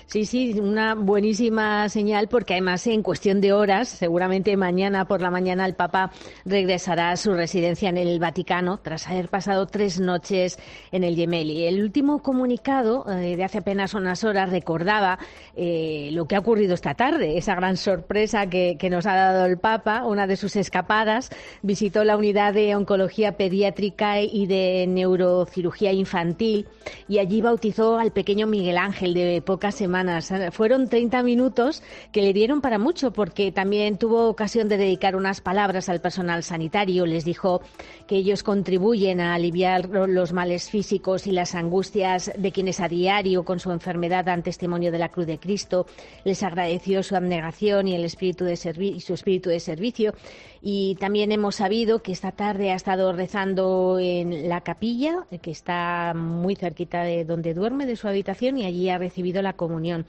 Sí, 0.05 0.25
sí, 0.25 0.59
una 0.59 0.95
buenísima 0.95 1.87
señal 1.89 2.27
porque 2.27 2.53
además 2.53 2.85
en 2.87 3.01
cuestión 3.01 3.41
de 3.41 3.53
horas, 3.53 3.87
seguramente 3.87 4.55
mañana 4.57 5.05
por 5.05 5.21
la 5.21 5.31
mañana 5.31 5.65
el 5.65 5.73
Papa 5.73 6.11
regresará 6.45 7.11
a 7.11 7.17
su 7.17 7.33
residencia 7.33 7.89
en 7.89 7.97
el 7.97 8.19
Vaticano 8.19 8.79
tras 8.81 9.07
haber 9.07 9.29
pasado 9.29 9.67
tres 9.67 9.99
noches 9.99 10.59
en 10.91 11.03
el 11.03 11.15
Gemelli. 11.15 11.65
El 11.65 11.81
último 11.81 12.21
comunicado 12.21 13.05
eh, 13.09 13.35
de 13.35 13.43
hace 13.43 13.59
apenas 13.59 13.93
unas 13.93 14.23
horas 14.23 14.49
recordaba 14.49 15.19
eh, 15.55 16.09
lo 16.11 16.25
que 16.25 16.35
ha 16.35 16.39
ocurrido 16.39 16.73
esta 16.73 16.93
tarde, 16.93 17.37
esa 17.37 17.55
gran 17.55 17.77
sorpresa 17.77 18.47
que, 18.47 18.77
que 18.77 18.89
nos 18.89 19.05
ha 19.05 19.15
dado 19.15 19.45
el 19.45 19.57
Papa, 19.57 20.05
una 20.05 20.27
de 20.27 20.35
sus 20.35 20.55
escapadas, 20.55 21.29
visitó 21.61 22.03
la 22.03 22.17
unidad 22.17 22.53
de 22.53 22.75
oncología 22.75 23.37
pediátrica 23.37 24.21
y 24.21 24.45
de 24.45 24.85
neurocirugía 24.87 25.91
infantil 25.91 26.67
y 27.07 27.19
allí 27.19 27.41
bautizó 27.41 27.97
al 27.97 28.11
pequeño 28.11 28.47
Miguel 28.47 28.77
Ángel 28.77 29.13
de 29.13 29.41
pocas 29.41 29.80
semanas 29.81 30.31
fueron 30.51 30.89
30 30.89 31.23
minutos 31.23 31.81
que 32.11 32.21
le 32.21 32.33
dieron 32.33 32.61
para 32.61 32.77
mucho 32.77 33.11
porque 33.11 33.51
también 33.51 33.97
tuvo 33.97 34.29
ocasión 34.29 34.69
de 34.69 34.77
dedicar 34.77 35.15
unas 35.15 35.41
palabras 35.41 35.89
al 35.89 36.01
personal 36.01 36.43
sanitario. 36.43 37.07
Les 37.07 37.25
dijo 37.25 37.61
que 38.05 38.17
ellos 38.17 38.43
contribuyen 38.43 39.19
a 39.21 39.33
aliviar 39.33 39.89
los 39.89 40.33
males 40.33 40.69
físicos 40.69 41.25
y 41.25 41.31
las 41.31 41.55
angustias 41.55 42.31
de 42.37 42.51
quienes 42.51 42.79
a 42.79 42.87
diario 42.87 43.43
con 43.43 43.59
su 43.59 43.71
enfermedad 43.71 44.25
dan 44.25 44.43
testimonio 44.43 44.91
de 44.91 44.99
la 44.99 45.09
cruz 45.09 45.25
de 45.25 45.39
Cristo. 45.39 45.87
Les 46.25 46.43
agradeció 46.43 47.01
su 47.01 47.15
abnegación 47.15 47.87
y, 47.87 47.95
el 47.95 48.05
espíritu 48.05 48.45
de 48.45 48.53
y 48.77 48.99
su 48.99 49.15
espíritu 49.15 49.49
de 49.49 49.59
servicio. 49.59 50.13
Y 50.61 50.95
también 50.95 51.31
hemos 51.31 51.55
sabido 51.55 52.03
que 52.03 52.11
esta 52.11 52.31
tarde 52.31 52.71
ha 52.71 52.75
estado 52.75 53.13
rezando 53.13 53.97
en 53.99 54.47
la 54.47 54.61
capilla, 54.61 55.25
que 55.41 55.49
está 55.49 56.13
muy 56.15 56.55
cerquita 56.55 57.03
de 57.03 57.25
donde 57.25 57.55
duerme, 57.55 57.87
de 57.87 57.95
su 57.95 58.07
habitación, 58.07 58.59
y 58.59 58.65
allí 58.65 58.89
ha 58.89 58.99
recibido 58.99 59.41
la 59.41 59.53
comunión. 59.53 60.05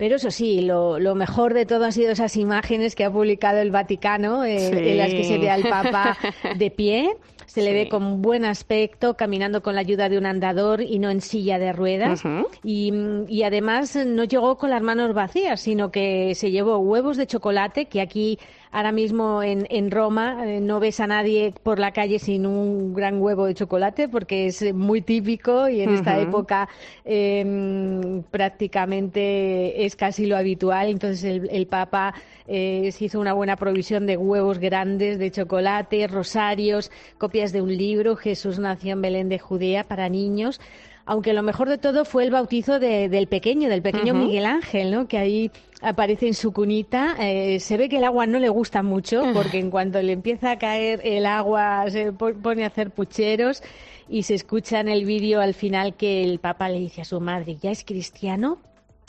Pero 0.00 0.16
eso 0.16 0.30
sí, 0.30 0.62
lo, 0.62 1.14
mejor 1.14 1.52
de 1.52 1.66
todo 1.66 1.84
han 1.84 1.92
sido 1.92 2.12
esas 2.12 2.36
imágenes 2.36 2.94
que 2.94 3.04
ha 3.04 3.10
publicado 3.10 3.58
el 3.58 3.70
Vaticano, 3.70 4.46
en 4.46 4.96
las 4.96 5.10
que 5.10 5.24
se 5.24 5.36
ve 5.36 5.50
al 5.50 5.62
Papa 5.62 6.16
de 6.56 6.70
pie. 6.70 7.16
Se 7.50 7.62
le 7.62 7.72
ve 7.72 7.88
con 7.88 8.22
buen 8.22 8.44
aspecto, 8.44 9.14
caminando 9.14 9.60
con 9.60 9.74
la 9.74 9.80
ayuda 9.80 10.08
de 10.08 10.16
un 10.16 10.24
andador 10.24 10.82
y 10.82 11.00
no 11.00 11.10
en 11.10 11.20
silla 11.20 11.58
de 11.58 11.72
ruedas. 11.72 12.22
y, 12.62 12.92
y, 13.26 13.42
además 13.42 13.96
no 14.06 14.22
llegó 14.22 14.56
con 14.56 14.70
las 14.70 14.82
manos 14.82 15.12
vacías, 15.14 15.60
sino 15.60 15.90
que 15.90 16.36
se 16.36 16.52
llevó 16.52 16.78
huevos 16.78 17.16
de 17.16 17.26
chocolate, 17.26 17.86
que 17.86 18.00
aquí 18.00 18.38
Ahora 18.72 18.92
mismo 18.92 19.42
en, 19.42 19.66
en 19.68 19.90
Roma 19.90 20.46
eh, 20.46 20.60
no 20.60 20.78
ves 20.78 21.00
a 21.00 21.08
nadie 21.08 21.52
por 21.64 21.80
la 21.80 21.92
calle 21.92 22.20
sin 22.20 22.46
un 22.46 22.94
gran 22.94 23.20
huevo 23.20 23.46
de 23.46 23.54
chocolate 23.54 24.08
porque 24.08 24.46
es 24.46 24.72
muy 24.72 25.02
típico 25.02 25.68
y 25.68 25.80
en 25.80 25.90
esta 25.90 26.20
época 26.20 26.68
em, 27.04 28.22
prácticamente 28.30 29.84
es 29.84 29.96
casi 29.96 30.26
lo 30.26 30.36
habitual. 30.36 30.88
Entonces 30.88 31.42
el, 31.50 31.66
Papa 31.66 32.14
eh, 32.46 32.90
se 32.92 33.06
hizo 33.06 33.18
una 33.18 33.32
buena 33.32 33.56
provisión 33.56 34.06
de 34.06 34.16
huevos 34.16 34.58
grandes 34.58 35.18
de 35.18 35.32
chocolate, 35.32 36.06
rosarios, 36.06 36.92
copias 37.18 37.52
de 37.52 37.62
un 37.62 37.76
libro, 37.76 38.14
Jesús 38.14 38.60
nació 38.60 38.92
en 38.92 39.02
Belén 39.02 39.28
de 39.28 39.40
Judea 39.40 39.82
para 39.88 40.08
niños 40.08 40.60
aunque 41.06 41.32
lo 41.32 41.42
mejor 41.42 41.68
de 41.68 41.78
todo 41.78 42.04
fue 42.04 42.24
el 42.24 42.30
bautizo 42.30 42.78
del 42.78 43.26
pequeño, 43.26 43.68
del 43.68 43.82
pequeño 43.82 44.14
Miguel 44.14 44.46
Ángel, 44.46 44.90
¿no? 44.90 45.08
que 45.08 45.18
ahí 45.18 45.50
aparece 45.80 46.26
en 46.26 46.34
su 46.34 46.52
cunita. 46.52 47.16
Eh, 47.18 47.60
se 47.60 47.76
ve 47.76 47.88
que 47.88 47.98
el 47.98 48.04
agua 48.04 48.26
no 48.26 48.38
le 48.38 48.48
gusta 48.48 48.82
mucho, 48.82 49.24
porque 49.32 49.58
en 49.58 49.70
cuanto 49.70 50.00
le 50.02 50.12
empieza 50.12 50.52
a 50.52 50.58
caer 50.58 51.00
el 51.04 51.26
agua 51.26 51.84
se 51.90 52.12
pone 52.12 52.64
a 52.64 52.68
hacer 52.68 52.90
pucheros 52.90 53.62
y 54.08 54.24
se 54.24 54.34
escucha 54.34 54.80
en 54.80 54.88
el 54.88 55.04
vídeo 55.04 55.40
al 55.40 55.54
final 55.54 55.94
que 55.94 56.24
el 56.24 56.38
Papa 56.38 56.68
le 56.68 56.80
dice 56.80 57.02
a 57.02 57.04
su 57.04 57.20
madre, 57.20 57.56
ya 57.56 57.70
es 57.70 57.84
cristiano 57.84 58.58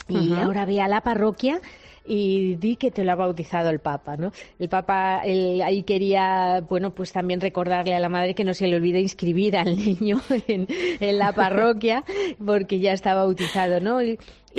y 0.08 0.32
ahora 0.34 0.64
ve 0.64 0.80
a 0.80 0.88
la 0.88 1.00
parroquia 1.00 1.60
y 2.04 2.56
di 2.56 2.76
que 2.76 2.90
te 2.90 3.04
lo 3.04 3.12
ha 3.12 3.14
bautizado 3.14 3.70
el 3.70 3.78
Papa, 3.78 4.16
¿no? 4.16 4.32
El 4.58 4.68
Papa 4.68 5.20
ahí 5.20 5.82
quería, 5.84 6.60
bueno, 6.68 6.94
pues 6.94 7.12
también 7.12 7.40
recordarle 7.40 7.94
a 7.94 8.00
la 8.00 8.08
madre 8.08 8.34
que 8.34 8.44
no 8.44 8.54
se 8.54 8.66
le 8.66 8.76
olvide 8.76 9.00
inscribir 9.00 9.56
al 9.56 9.76
niño 9.84 10.20
en, 10.48 10.66
en 10.68 11.18
la 11.18 11.32
parroquia 11.32 12.04
porque 12.44 12.80
ya 12.80 12.92
está 12.92 13.14
bautizado, 13.14 13.80
¿no? 13.80 14.02
Y, 14.02 14.18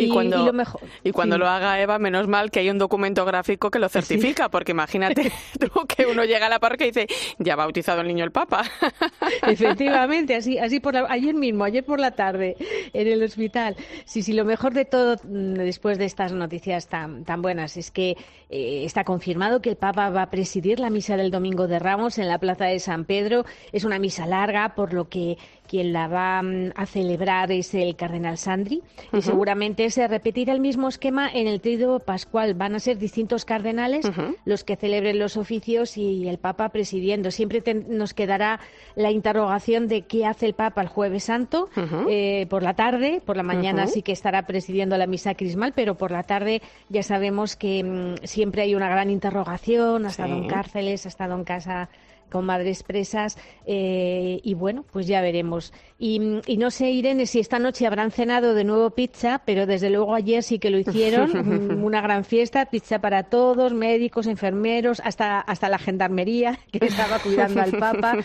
cuando, 0.09 0.45
lo, 0.45 0.53
mejor, 0.53 0.81
y 1.03 1.11
cuando 1.11 1.37
lo 1.37 1.47
haga 1.47 1.79
Eva, 1.79 1.99
menos 1.99 2.27
mal 2.27 2.51
que 2.51 2.59
hay 2.59 2.69
un 2.69 2.77
documento 2.77 3.25
gráfico 3.25 3.69
que 3.69 3.79
lo 3.79 3.89
certifica, 3.89 4.49
porque 4.49 4.71
imagínate 4.71 5.31
tú 5.59 5.69
que 5.87 6.05
uno 6.05 6.23
llega 6.25 6.47
a 6.47 6.49
la 6.49 6.59
parroquia 6.59 6.87
y 6.87 6.91
dice, 6.91 7.07
ya 7.37 7.53
ha 7.53 7.55
bautizado 7.55 8.01
el 8.01 8.07
niño 8.07 8.23
el 8.23 8.31
Papa. 8.31 8.63
Efectivamente, 9.47 10.35
así, 10.35 10.57
así 10.57 10.79
por 10.79 10.95
ayer 10.95 11.35
mismo, 11.35 11.63
ayer 11.63 11.83
por 11.83 11.99
la 11.99 12.11
tarde, 12.11 12.55
en 12.93 13.07
el 13.07 13.23
hospital. 13.23 13.75
Sí, 14.05 14.23
sí, 14.23 14.33
lo 14.33 14.45
mejor 14.45 14.73
de 14.73 14.85
todo, 14.85 15.17
mm, 15.23 15.53
después 15.53 15.97
de 15.97 16.05
estas 16.05 16.31
noticias 16.31 16.87
tan, 16.87 17.23
tan 17.23 17.41
buenas, 17.41 17.77
es 17.77 17.91
que 17.91 18.17
eh, 18.49 18.83
está 18.85 19.03
confirmado 19.03 19.61
que 19.61 19.71
el 19.71 19.75
Papa 19.75 20.09
va 20.09 20.23
a 20.23 20.29
presidir 20.29 20.79
la 20.79 20.89
misa 20.89 21.17
del 21.17 21.31
Domingo 21.31 21.67
de 21.67 21.79
Ramos 21.79 22.17
en 22.17 22.27
la 22.27 22.39
Plaza 22.39 22.65
de 22.65 22.79
San 22.79 23.05
Pedro. 23.05 23.45
Es 23.71 23.83
una 23.83 23.99
misa 23.99 24.25
larga, 24.25 24.75
por 24.75 24.93
lo 24.93 25.09
que 25.09 25.37
quien 25.73 25.91
la 25.91 26.07
va 26.07 26.39
mm, 26.43 26.73
a 26.75 26.85
celebrar 26.85 27.51
es 27.51 27.73
el 27.73 27.95
cardenal 27.95 28.37
Sandri 28.37 28.83
y 29.11 29.23
seguramente 29.23 29.89
se 29.89 30.07
repetirá 30.07 30.53
el 30.53 30.59
mismo 30.59 30.87
esquema 30.87 31.27
en 31.33 31.47
el 31.47 31.61
tríodo 31.61 31.99
pascual. 31.99 32.53
Van 32.53 32.75
a 32.75 32.79
ser 32.79 32.99
distintos 32.99 33.43
cardenales 33.43 34.05
los 34.45 34.63
que 34.63 34.75
celebren 34.75 35.17
los 35.17 35.35
oficios 35.35 35.97
y 35.97 36.29
el 36.29 36.37
Papa 36.37 36.69
presidiendo. 36.69 37.31
Siempre 37.31 37.63
nos 37.87 38.13
quedará 38.13 38.59
la 38.95 39.09
interrogación 39.09 39.87
de 39.87 40.03
qué 40.03 40.27
hace 40.27 40.45
el 40.45 40.53
Papa 40.53 40.79
el 40.83 40.89
jueves 40.89 41.23
santo 41.23 41.69
eh, 42.07 42.45
por 42.51 42.61
la 42.61 42.75
tarde. 42.75 43.19
Por 43.25 43.35
la 43.35 43.41
mañana 43.41 43.87
sí 43.87 44.03
que 44.03 44.11
estará 44.11 44.45
presidiendo 44.45 44.95
la 44.99 45.07
misa 45.07 45.33
crismal, 45.33 45.73
pero 45.75 45.95
por 45.95 46.11
la 46.11 46.21
tarde 46.21 46.61
ya 46.89 47.01
sabemos 47.01 47.55
que 47.55 47.83
mm, 47.83 48.27
siempre 48.27 48.61
hay 48.61 48.75
una 48.75 48.89
gran 48.89 49.09
interrogación. 49.09 50.05
Ha 50.05 50.09
estado 50.09 50.35
en 50.35 50.47
cárceles, 50.47 51.07
ha 51.07 51.09
estado 51.09 51.33
en 51.33 51.43
casa 51.43 51.89
con 52.31 52.45
madres 52.45 52.83
presas 52.83 53.37
eh, 53.65 54.39
y 54.43 54.53
bueno, 54.53 54.85
pues 54.91 55.07
ya 55.07 55.21
veremos. 55.21 55.73
Y, 55.99 56.19
no 56.19 56.69
sé, 56.69 56.91
Irene, 56.91 57.25
si 57.27 57.39
esta 57.39 57.59
noche 57.59 57.87
habrán 57.87 58.11
cenado 58.11 58.53
de 58.55 58.65
nuevo 58.65 58.89
pizza, 58.89 59.41
pero 59.45 59.65
desde 59.65 59.89
luego 59.89 60.15
ayer 60.15 60.43
sí 60.43 60.59
que 60.59 60.69
lo 60.69 60.77
hicieron, 60.77 61.81
una 61.83 62.01
gran 62.01 62.25
fiesta, 62.25 62.65
pizza 62.65 62.99
para 62.99 63.23
todos, 63.23 63.73
médicos, 63.73 64.27
enfermeros, 64.27 65.01
hasta, 65.05 65.39
hasta 65.39 65.69
la 65.69 65.77
gendarmería 65.77 66.59
que 66.71 66.85
estaba 66.85 67.19
cuidando 67.19 67.61
al 67.61 67.71
Papa. 67.71 68.17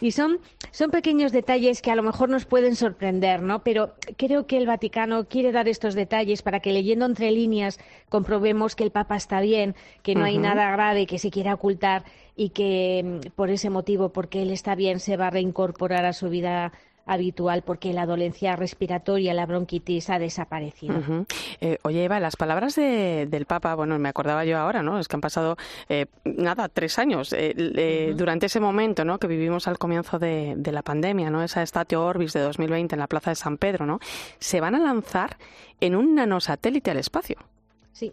Y 0.00 0.12
son, 0.12 0.38
son 0.70 0.90
pequeños 0.90 1.30
detalles 1.30 1.82
que 1.82 1.90
a 1.90 1.94
lo 1.94 2.02
mejor 2.02 2.30
nos 2.30 2.46
pueden 2.46 2.74
sorprender, 2.74 3.42
¿no? 3.42 3.62
Pero 3.62 3.94
creo 4.16 4.46
que 4.46 4.56
el 4.56 4.66
Vaticano 4.66 5.26
quiere 5.28 5.52
dar 5.52 5.68
estos 5.68 5.94
detalles 5.94 6.40
para 6.40 6.60
que 6.60 6.72
leyendo 6.72 7.04
entre 7.04 7.30
líneas 7.30 7.78
comprobemos 8.08 8.76
que 8.76 8.84
el 8.84 8.92
Papa 8.92 9.16
está 9.16 9.40
bien, 9.40 9.74
que 10.02 10.14
no 10.14 10.24
hay 10.24 10.38
nada 10.38 10.70
grave 10.70 11.06
que 11.06 11.18
se 11.18 11.30
quiera 11.30 11.54
ocultar 11.54 12.04
y 12.36 12.50
que 12.50 13.02
mm, 13.04 13.30
por 13.34 13.50
ese 13.50 13.70
motivo, 13.70 14.10
porque 14.10 14.42
él 14.42 14.50
está 14.50 14.74
bien, 14.74 15.00
se 15.00 15.16
va 15.16 15.28
a 15.28 15.30
reincorporar 15.30 16.04
a 16.04 16.12
su 16.12 16.28
vida 16.28 16.72
habitual 17.06 17.62
porque 17.62 17.92
la 17.92 18.04
dolencia 18.04 18.56
respiratoria, 18.56 19.32
la 19.32 19.46
bronquitis, 19.46 20.10
ha 20.10 20.18
desaparecido. 20.18 20.96
Eh, 21.60 21.78
oye, 21.82 22.04
Eva, 22.04 22.18
las 22.18 22.34
palabras 22.34 22.74
del 22.74 23.46
Papa, 23.46 23.76
bueno, 23.76 23.96
me 23.98 24.08
acordaba 24.08 24.44
yo 24.44 24.58
ahora, 24.58 24.82
¿no? 24.82 24.98
Es 24.98 25.06
que 25.06 25.14
han 25.14 25.20
pasado, 25.20 25.56
eh, 25.88 26.06
nada, 26.24 26.68
tres 26.68 26.98
años. 26.98 27.32
Eh, 27.32 28.12
durante 28.16 28.46
ese 28.46 28.58
momento, 28.58 29.04
¿no? 29.04 29.18
Que 29.18 29.28
vivimos 29.28 29.68
al 29.68 29.78
comienzo 29.78 30.18
de, 30.18 30.54
de 30.56 30.72
la 30.72 30.82
pandemia, 30.82 31.30
¿no? 31.30 31.44
Esa 31.44 31.64
Statio 31.64 32.04
Orbis 32.04 32.32
de 32.32 32.40
2020 32.40 32.96
en 32.96 32.98
la 32.98 33.06
Plaza 33.06 33.30
de 33.30 33.36
San 33.36 33.56
Pedro, 33.56 33.86
¿no? 33.86 34.00
Se 34.40 34.60
van 34.60 34.74
a 34.74 34.80
lanzar 34.80 35.36
en 35.80 35.94
un 35.94 36.16
nanosatélite 36.16 36.90
al 36.90 36.98
espacio. 36.98 37.36
Sí 37.92 38.12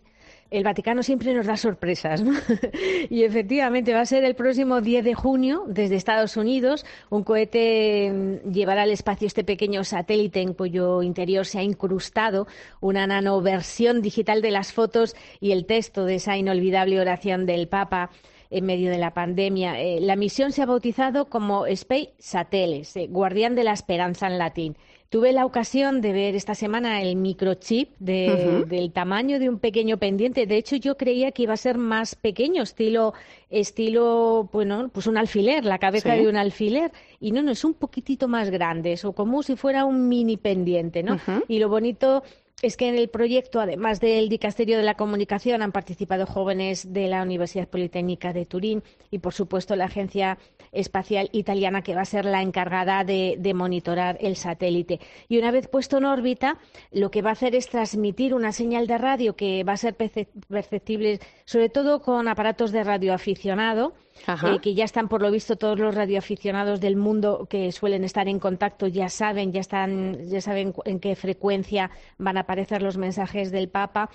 el 0.54 0.64
Vaticano 0.64 1.02
siempre 1.02 1.34
nos 1.34 1.48
da 1.48 1.58
sorpresas. 1.58 2.22
¿no? 2.22 2.32
y 3.10 3.24
efectivamente 3.24 3.94
va 3.94 4.02
a 4.02 4.06
ser 4.06 4.24
el 4.24 4.36
próximo 4.36 4.82
10 4.82 5.04
de 5.04 5.16
junio 5.16 5.64
desde 5.68 5.96
Estados 5.96 6.38
Unidos. 6.38 6.86
Un 7.10 7.24
cohete 7.24 8.12
mm, 8.14 8.52
llevará 8.52 8.84
al 8.84 8.92
espacio 8.92 9.26
este 9.26 9.44
pequeño 9.44 9.84
satélite 9.84 10.42
en 10.42 10.54
cuyo 10.54 11.02
interior 11.02 11.48
se 11.48 11.58
ha 11.58 11.64
incrustado 11.64 12.48
una 12.82 13.08
nanoversión 13.08 14.04
digital 14.04 14.44
de 14.44 14.52
las 14.52 14.74
fotos 14.74 15.16
y 15.40 15.54
el 15.54 15.66
texto 15.66 16.06
de 16.06 16.16
esa 16.16 16.38
inolvidable 16.38 17.00
oración 17.00 17.48
del 17.48 17.68
Papa 17.68 18.12
en 18.52 18.66
medio 18.66 18.92
de 18.92 19.00
la 19.00 19.16
pandemia. 19.16 19.82
Eh, 19.82 20.00
la 20.02 20.16
misión 20.16 20.52
se 20.52 20.62
ha 20.62 20.68
bautizado 20.68 21.26
como 21.26 21.66
Space 21.66 22.14
Satellis, 22.20 22.96
eh, 22.96 23.08
guardián 23.10 23.56
de 23.56 23.64
la 23.64 23.74
esperanza 23.74 24.28
en 24.28 24.38
latín. 24.38 24.78
Tuve 25.14 25.32
la 25.32 25.46
ocasión 25.46 26.02
de 26.02 26.12
ver 26.12 26.34
esta 26.34 26.56
semana 26.56 27.04
el 27.04 27.16
microchip 27.18 27.96
del 28.00 28.92
tamaño 28.92 29.38
de 29.38 29.48
un 29.48 29.60
pequeño 29.60 30.00
pendiente. 30.00 30.48
De 30.48 30.58
hecho, 30.58 30.76
yo 30.76 30.98
creía 30.98 31.32
que 31.32 31.44
iba 31.44 31.54
a 31.54 31.58
ser 31.58 31.78
más 31.78 32.16
pequeño, 32.16 32.64
estilo, 32.64 33.14
estilo, 33.52 34.50
bueno, 34.52 34.90
pues 34.92 35.06
un 35.06 35.20
alfiler, 35.20 35.66
la 35.66 35.78
cabeza 35.78 36.16
de 36.16 36.28
un 36.28 36.36
alfiler. 36.36 36.92
Y 37.20 37.32
no, 37.32 37.44
no, 37.44 37.52
es 37.52 37.64
un 37.64 37.76
poquitito 37.76 38.28
más 38.28 38.50
grande, 38.50 39.00
o 39.04 39.14
como 39.14 39.44
si 39.44 39.56
fuera 39.56 39.86
un 39.86 40.10
mini 40.10 40.36
pendiente, 40.36 41.04
¿no? 41.04 41.20
Y 41.48 41.60
lo 41.60 41.70
bonito 41.70 42.24
es 42.64 42.76
que 42.76 42.88
en 42.88 42.96
el 42.96 43.10
proyecto, 43.10 43.60
además 43.60 44.00
del 44.00 44.30
Dicasterio 44.30 44.78
de 44.78 44.84
la 44.84 44.96
Comunicación, 44.96 45.62
han 45.62 45.74
participado 45.74 46.26
jóvenes 46.26 46.92
de 46.92 47.08
la 47.08 47.22
Universidad 47.22 47.68
Politécnica 47.68 48.34
de 48.34 48.46
Turín 48.46 48.82
y, 49.12 49.20
por 49.20 49.34
supuesto, 49.34 49.76
la 49.76 49.86
Agencia 49.86 50.40
Espacial 50.74 51.30
Italiana, 51.32 51.82
que 51.82 51.96
va 51.96 52.02
a 52.02 52.06
ser 52.06 52.26
la 52.26 52.42
encargada 52.42 53.04
de, 53.04 53.54
monitorar 53.54 54.18
el 54.20 54.36
satélite. 54.36 55.00
Y 55.30 55.38
una 55.38 55.52
vez 55.52 55.68
puesto 55.68 55.98
en 55.98 56.06
órbita, 56.06 56.58
lo 56.92 57.12
que 57.12 57.22
va 57.22 57.30
a 57.30 57.34
hacer 57.34 57.56
es 57.56 57.70
transmitir 57.70 58.34
una 58.34 58.52
señal 58.52 58.88
de 58.88 58.98
radio 58.98 59.36
que 59.36 59.64
va 59.64 59.74
a 59.74 59.78
ser 59.78 59.96
perceptible, 59.96 61.20
sobre 61.46 61.70
todo 61.70 62.02
con 62.02 62.28
aparatos 62.28 62.72
de 62.72 62.84
radioaficionado, 62.84 63.94
eh, 64.28 64.60
que 64.62 64.74
ya 64.74 64.86
están, 64.86 65.08
por 65.10 65.22
lo 65.22 65.32
visto, 65.32 65.56
todos 65.56 65.80
los 65.80 65.96
radioaficionados 65.96 66.80
del 66.80 66.96
mundo 66.96 67.48
que 67.50 67.72
suelen 67.72 68.04
estar 68.04 68.28
en 68.28 68.40
contacto 68.40 68.88
ya 68.88 69.10
saben, 69.10 69.52
ya 69.52 69.62
están, 69.62 70.18
ya 70.30 70.42
saben 70.42 70.74
en 70.86 71.00
qué 71.00 71.16
frecuencia 71.16 71.92
van 72.18 72.38
a 72.38 72.42
aparecer 72.42 72.82
los 72.82 72.98
mensajes 72.98 73.52
del 73.52 73.70
Papa 73.70 74.10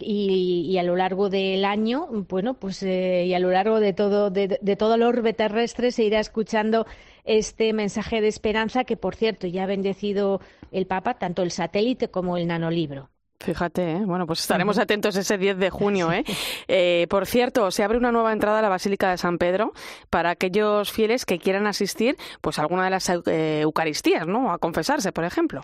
y, 0.00 0.76
a 0.78 0.82
lo 0.82 0.96
largo 0.96 1.28
del 1.28 1.64
año, 1.64 2.06
bueno, 2.28 2.54
pues 2.54 2.82
eh, 2.82 3.26
y 3.26 3.34
a 3.34 3.38
lo 3.38 3.50
largo 3.50 3.80
de 3.80 3.92
todo, 3.92 4.30
de, 4.30 4.76
todo 4.76 4.94
el 4.94 5.02
orbe 5.02 5.32
terrestre 5.32 5.90
se 5.90 6.04
irá 6.04 6.20
escuchando 6.20 6.86
este 7.24 7.72
mensaje 7.72 8.20
de 8.20 8.28
esperanza 8.28 8.84
que, 8.84 8.96
por 8.96 9.14
cierto, 9.14 9.46
ya 9.46 9.64
ha 9.64 9.66
bendecido 9.66 10.40
el 10.72 10.86
Papa, 10.86 11.14
tanto 11.14 11.42
el 11.42 11.50
satélite 11.50 12.08
como 12.08 12.36
el 12.36 12.46
nanolibro. 12.46 13.10
Fíjate, 13.44 13.92
¿eh? 13.92 14.04
bueno, 14.06 14.26
pues 14.26 14.40
estaremos 14.40 14.78
atentos 14.78 15.14
ese 15.16 15.36
10 15.36 15.58
de 15.58 15.68
junio. 15.68 16.10
¿eh? 16.10 16.24
¿eh? 16.68 17.06
por 17.10 17.26
cierto, 17.26 17.70
se 17.70 17.82
abre 17.82 17.98
una 17.98 18.10
nueva 18.10 18.32
entrada 18.32 18.60
a 18.60 18.62
la 18.62 18.70
Basílica 18.70 19.10
de 19.10 19.18
San 19.18 19.36
Pedro 19.36 19.74
para 20.08 20.30
aquellos 20.30 20.90
fieles 20.90 21.26
que 21.26 21.38
quieran 21.38 21.66
asistir 21.66 22.16
pues, 22.40 22.58
a 22.58 22.62
alguna 22.62 22.84
de 22.84 22.90
las 22.90 23.10
eh, 23.26 23.60
Eucaristías, 23.60 24.26
¿no? 24.26 24.50
A 24.50 24.58
confesarse, 24.58 25.12
por 25.12 25.24
ejemplo. 25.24 25.60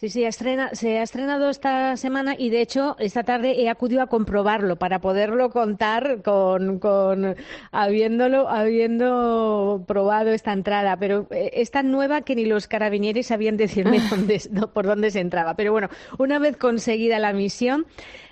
Sí, 0.00 0.10
sí, 0.10 0.24
se 0.30 0.98
ha 0.98 1.02
estrenado 1.02 1.50
esta 1.50 1.96
semana 1.96 2.36
y 2.38 2.50
de 2.50 2.60
hecho 2.60 2.94
esta 3.00 3.24
tarde 3.24 3.60
he 3.60 3.68
acudido 3.68 4.00
a 4.00 4.06
comprobarlo 4.06 4.76
para 4.76 5.00
poderlo 5.00 5.50
contar 5.50 6.22
con, 6.22 6.78
con 6.78 7.34
habiéndolo, 7.72 8.48
habiendo 8.48 9.82
probado 9.88 10.30
esta 10.30 10.52
entrada. 10.52 10.96
Pero 10.98 11.26
eh, 11.32 11.50
es 11.54 11.72
tan 11.72 11.90
nueva 11.90 12.20
que 12.20 12.36
ni 12.36 12.44
los 12.44 12.68
carabineros 12.68 13.26
sabían 13.26 13.56
decirme 13.56 13.98
dónde, 14.08 14.40
por 14.72 14.86
dónde 14.86 15.10
se 15.10 15.18
entraba. 15.18 15.54
Pero 15.54 15.72
bueno, 15.72 15.88
una 16.16 16.38
vez 16.38 16.56
conseguida 16.56 17.18
la 17.18 17.32
misión, 17.32 17.84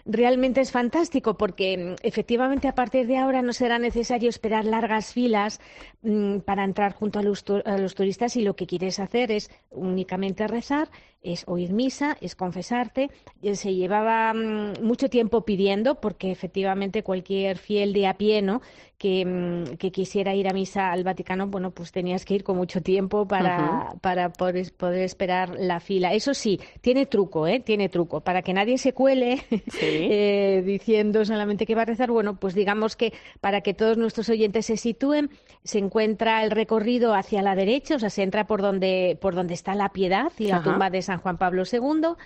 realmente 0.07 0.61
es 0.61 0.71
fantástico 0.71 1.37
porque 1.37 1.77
mm, 1.77 2.07
efectivamente 2.07 2.69
a 2.69 2.75
partir 2.75 3.07
de 3.07 3.19
ahora 3.19 3.43
no 3.43 3.53
será 3.53 3.79
necesario 3.79 4.29
esperar 4.29 4.65
largas 4.65 5.13
filas 5.13 5.61
mm, 6.03 6.39
para 6.39 6.65
entrar 6.65 6.95
junto 6.95 7.19
a 7.19 7.23
los, 7.23 7.45
turistas 7.45 8.37
y 8.37 8.43
lo 8.43 8.55
que 8.55 8.67
quieres 8.67 9.01
hacer 9.01 9.33
es 9.33 9.51
únicamente 9.71 10.47
rezar, 10.47 10.89
es 11.27 11.45
oír 11.47 11.73
misa, 11.73 12.17
es 12.21 12.35
confesarte. 12.35 13.11
Eh, 13.43 13.57
se 13.57 13.75
llevaba 13.75 14.33
mm, 14.33 14.83
mucho 14.83 15.09
tiempo 15.09 15.45
pidiendo 15.45 15.97
porque 15.97 16.31
efectivamente 16.31 17.03
cualquier 17.03 17.59
fiel 17.59 17.93
de 17.93 18.07
a 18.07 18.15
pie 18.15 18.43
¿no? 18.43 18.63
que, 18.99 19.91
quisiera 19.93 20.35
ir 20.35 20.49
a 20.49 20.53
misa 20.53 20.91
al 20.91 21.05
Vaticano, 21.05 21.47
bueno, 21.47 21.71
pues 21.71 21.93
tenías 21.93 22.25
que 22.25 22.35
ir 22.35 22.45
con 22.45 22.57
mucho 22.57 22.81
tiempo 22.81 23.27
para, 23.27 23.95
para 24.01 24.31
poder, 24.31 24.73
poder, 24.73 25.03
esperar 25.03 25.57
la 25.59 25.81
fila. 25.81 26.13
Eso 26.13 26.35
sí, 26.35 26.61
tiene 26.81 27.07
truco, 27.07 27.47
¿eh? 27.47 27.61
Tiene 27.61 27.89
truco. 27.89 28.21
Para 28.21 28.43
que 28.43 28.53
nadie 28.53 28.79
se 28.79 28.93
cuele 28.93 29.43
eh, 29.81 30.63
diciendo 30.65 31.25
solamente 31.25 31.67
que 31.67 31.75
va 31.75 31.83
a 31.83 31.87
rezar, 31.87 32.11
bueno, 32.11 32.37
pues 32.37 32.55
digamos 32.55 32.97
que 32.97 33.13
para 33.41 33.61
que 33.61 33.75
todos 33.75 33.97
nuestros 33.97 34.29
oyentes 34.29 34.67
se 34.67 34.77
sitúen, 34.77 35.31
se 35.63 35.79
encuentra 35.79 36.43
el 36.45 36.51
recorrido 36.51 37.15
hacia 37.15 37.43
la 37.43 37.55
derecha, 37.55 37.97
o 37.97 37.99
sea, 37.99 38.11
se 38.11 38.23
entra 38.23 38.47
por 38.47 38.63
donde, 38.63 39.19
por 39.21 39.35
donde 39.35 39.55
está 39.55 39.75
la 39.75 39.91
piedad 39.91 40.33
y 40.39 40.47
la 40.47 40.63
tumba 40.63 40.91
de 40.91 41.03
San 41.03 41.16
Juan 41.19 41.39
Pablo 41.39 41.63
II 41.71 42.17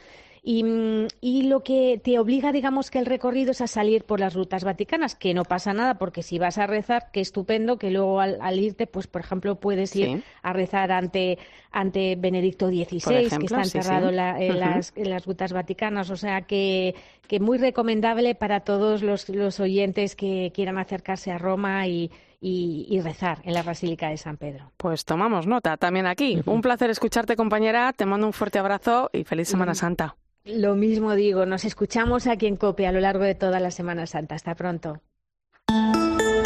Mm, 0.42 1.06
y, 1.20 1.42
lo 1.42 1.62
que 1.62 2.00
te 2.02 2.18
obliga, 2.18 2.50
digamos, 2.50 2.90
que 2.90 2.98
el 2.98 3.06
recorrido 3.06 3.50
es 3.50 3.60
a 3.60 3.66
salir 3.66 4.04
por 4.04 4.20
las 4.20 4.34
rutas 4.34 4.64
vaticanas, 4.64 5.14
que 5.14 5.34
no 5.34 5.44
pasa 5.44 5.74
nada, 5.74 5.98
porque 5.98 6.22
si 6.22 6.38
vas 6.38 6.56
a 6.56 6.66
rezar, 6.66 7.10
qué 7.12 7.20
estupendo, 7.20 7.78
que 7.78 7.90
luego 7.90 8.20
al, 8.20 8.58
irte, 8.58 8.86
pues, 8.86 9.06
por 9.06 9.20
ejemplo, 9.20 9.60
puedes 9.60 9.94
ir 9.96 10.22
a 10.42 10.52
rezar 10.52 10.92
ante, 10.92 11.38
ante 11.70 12.16
Benedicto 12.16 12.68
XVI, 12.68 13.28
que 13.28 13.44
está 13.44 13.62
enterrado 13.62 14.08
en, 14.08 14.16
las, 14.16 14.92
en, 14.96 15.10
las, 15.10 15.26
rutas 15.26 15.52
vaticanas. 15.52 16.10
O 16.10 16.16
sea, 16.16 16.42
que, 16.42 16.94
que 17.26 17.38
muy 17.38 17.58
recomendable 17.58 18.34
para 18.34 18.60
todos 18.60 19.02
los, 19.02 19.28
los 19.28 19.60
oyentes 19.60 20.16
que 20.16 20.52
quieran 20.54 20.78
acercarse 20.78 21.30
a 21.30 21.38
Roma 21.38 21.86
y, 21.86 22.10
y, 22.40 23.00
rezar 23.02 23.40
en 23.44 23.54
la 23.54 23.62
Basílica 23.62 24.08
de 24.08 24.16
San 24.16 24.36
Pedro. 24.36 24.72
Pues 24.76 25.04
tomamos 25.04 25.46
nota 25.46 25.76
también 25.76 26.06
aquí. 26.06 26.40
Un 26.46 26.62
placer 26.62 26.90
escucharte, 26.90 27.36
compañera. 27.36 27.92
Te 27.92 28.06
mando 28.06 28.26
un 28.26 28.32
fuerte 28.32 28.58
abrazo 28.58 29.10
y 29.12 29.24
feliz 29.24 29.48
Semana 29.48 29.74
Santa. 29.74 30.16
Lo 30.44 30.74
mismo 30.74 31.14
digo, 31.14 31.44
nos 31.44 31.64
escuchamos 31.64 32.26
aquí 32.26 32.46
en 32.46 32.56
COPE 32.56 32.86
a 32.86 32.92
lo 32.92 33.00
largo 33.00 33.24
de 33.24 33.34
toda 33.34 33.60
la 33.60 33.70
Semana 33.70 34.06
Santa. 34.06 34.34
Hasta 34.34 34.54
pronto. 34.54 35.00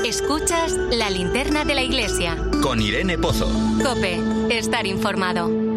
Escuchas 0.05 0.72
la 0.72 1.09
linterna 1.11 1.64
de 1.64 1.74
la 1.74 1.82
iglesia. 1.82 2.36
Con 2.62 2.80
Irene 2.80 3.16
Pozo. 3.16 3.47
COPE, 3.82 4.59
estar 4.59 4.86
informado. 4.86 5.74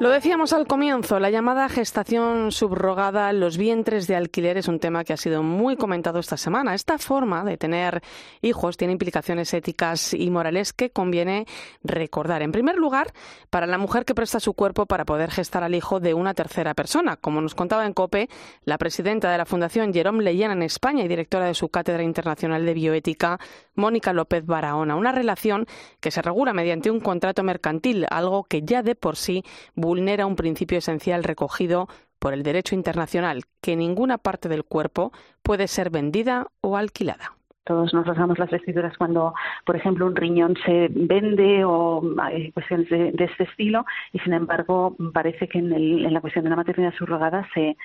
Lo 0.00 0.10
decíamos 0.10 0.52
al 0.52 0.68
comienzo, 0.68 1.18
la 1.18 1.28
llamada 1.28 1.68
gestación 1.68 2.52
subrogada, 2.52 3.32
los 3.32 3.58
vientres 3.58 4.06
de 4.06 4.14
alquiler 4.14 4.56
es 4.56 4.68
un 4.68 4.78
tema 4.78 5.02
que 5.02 5.12
ha 5.12 5.16
sido 5.16 5.42
muy 5.42 5.76
comentado 5.76 6.20
esta 6.20 6.36
semana. 6.36 6.72
Esta 6.72 6.98
forma 6.98 7.42
de 7.42 7.56
tener 7.56 8.00
hijos 8.40 8.76
tiene 8.76 8.92
implicaciones 8.92 9.52
éticas 9.54 10.14
y 10.14 10.30
morales 10.30 10.72
que 10.72 10.90
conviene 10.90 11.46
recordar. 11.82 12.42
En 12.42 12.52
primer 12.52 12.76
lugar, 12.76 13.12
para 13.50 13.66
la 13.66 13.76
mujer 13.76 14.04
que 14.04 14.14
presta 14.14 14.38
su 14.38 14.54
cuerpo 14.54 14.86
para 14.86 15.04
poder 15.04 15.32
gestar 15.32 15.64
al 15.64 15.74
hijo 15.74 15.98
de 15.98 16.14
una 16.14 16.32
tercera 16.32 16.74
persona. 16.74 17.16
Como 17.16 17.40
nos 17.40 17.56
contaba 17.56 17.84
en 17.84 17.92
COPE, 17.92 18.28
la 18.62 18.78
presidenta 18.78 19.32
de 19.32 19.38
la 19.38 19.46
Fundación 19.46 19.92
Jerome 19.92 20.22
Leyena 20.22 20.52
en 20.52 20.62
España 20.62 21.02
y 21.02 21.08
directora 21.08 21.46
de 21.46 21.54
su 21.54 21.70
Cátedra 21.70 22.04
Internacional 22.04 22.64
de 22.64 22.74
Bioética, 22.74 23.40
Mónica 23.74 24.12
López 24.12 24.46
Barahona. 24.46 24.94
Una 24.94 25.10
relación 25.10 25.66
que 25.98 26.12
se 26.12 26.22
regula 26.22 26.52
mediante 26.52 26.88
un 26.88 27.00
contrato 27.00 27.42
mercantil, 27.42 28.06
algo 28.10 28.44
que 28.44 28.62
ya 28.62 28.84
de 28.84 28.94
por 28.94 29.16
sí 29.16 29.42
vulnera 29.88 30.26
un 30.26 30.36
principio 30.36 30.76
esencial 30.76 31.24
recogido 31.24 31.88
por 32.18 32.34
el 32.34 32.42
derecho 32.42 32.74
internacional, 32.74 33.44
que 33.62 33.74
ninguna 33.74 34.18
parte 34.18 34.50
del 34.50 34.64
cuerpo 34.64 35.12
puede 35.42 35.66
ser 35.66 35.88
vendida 35.88 36.48
o 36.60 36.76
alquilada. 36.76 37.37
Todos 37.68 37.92
nos 37.92 38.06
rasgamos 38.06 38.38
las 38.38 38.48
vestiduras 38.48 38.96
cuando, 38.96 39.34
por 39.66 39.76
ejemplo, 39.76 40.06
un 40.06 40.16
riñón 40.16 40.56
se 40.64 40.88
vende 40.90 41.66
o 41.66 42.02
hay 42.18 42.50
cuestiones 42.52 42.88
de, 42.88 43.12
este 43.18 43.44
estilo 43.44 43.84
y, 44.10 44.18
sin 44.20 44.32
embargo, 44.32 44.96
parece 45.12 45.48
que 45.48 45.58
en, 45.58 45.70
en, 45.74 46.14
la 46.14 46.22
cuestión 46.22 46.44
de 46.44 46.50
la 46.50 46.56
maternidad 46.56 46.94
subrogada 46.94 47.46
se, 47.52 47.76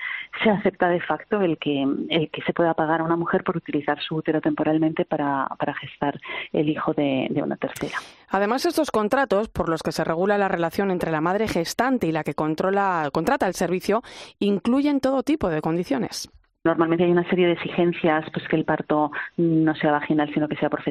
se 0.42 0.48
acepta 0.48 0.88
de 0.88 1.02
facto 1.02 1.42
el 1.42 1.58
que, 1.58 1.82
el 1.82 2.30
se 2.46 2.52
pueda 2.54 2.72
pagar 2.72 3.02
a 3.02 3.04
una 3.04 3.16
mujer 3.16 3.44
por 3.44 3.58
utilizar 3.58 4.00
su 4.00 4.16
útero 4.16 4.40
temporalmente 4.40 5.04
para, 5.04 5.46
para 5.58 5.74
gestar 5.74 6.18
el 6.54 6.70
hijo 6.70 6.94
de, 6.94 7.26
de 7.28 7.42
una 7.42 7.56
tercera. 7.56 7.98
Además, 8.30 8.64
estos 8.64 8.90
contratos 8.90 9.50
por 9.50 9.68
los 9.68 9.82
que 9.82 9.92
se 9.92 10.02
regula 10.02 10.38
la 10.38 10.48
relación 10.48 10.90
entre 10.90 11.12
la 11.12 11.20
madre 11.20 11.46
gestante 11.46 12.06
y 12.06 12.12
la 12.12 12.24
que 12.24 12.32
controla, 12.32 13.10
contrata 13.12 13.46
el 13.46 13.54
servicio 13.54 14.02
incluyen 14.38 15.00
todo 15.00 15.22
tipo 15.22 15.50
de 15.50 15.60
condiciones. 15.60 16.30
Normalmente 16.64 17.04
hay 17.04 17.10
una 17.10 17.28
serie 17.28 17.46
de 17.46 17.52
exigencias, 17.52 18.24
pues 18.32 18.48
que 18.48 18.56
el 18.56 18.64
parto 18.64 19.12
no 19.36 19.74
sea 19.74 19.92
vaginal, 19.92 20.32
sino 20.32 20.48
que 20.48 20.56
sea 20.56 20.70
por. 20.70 20.82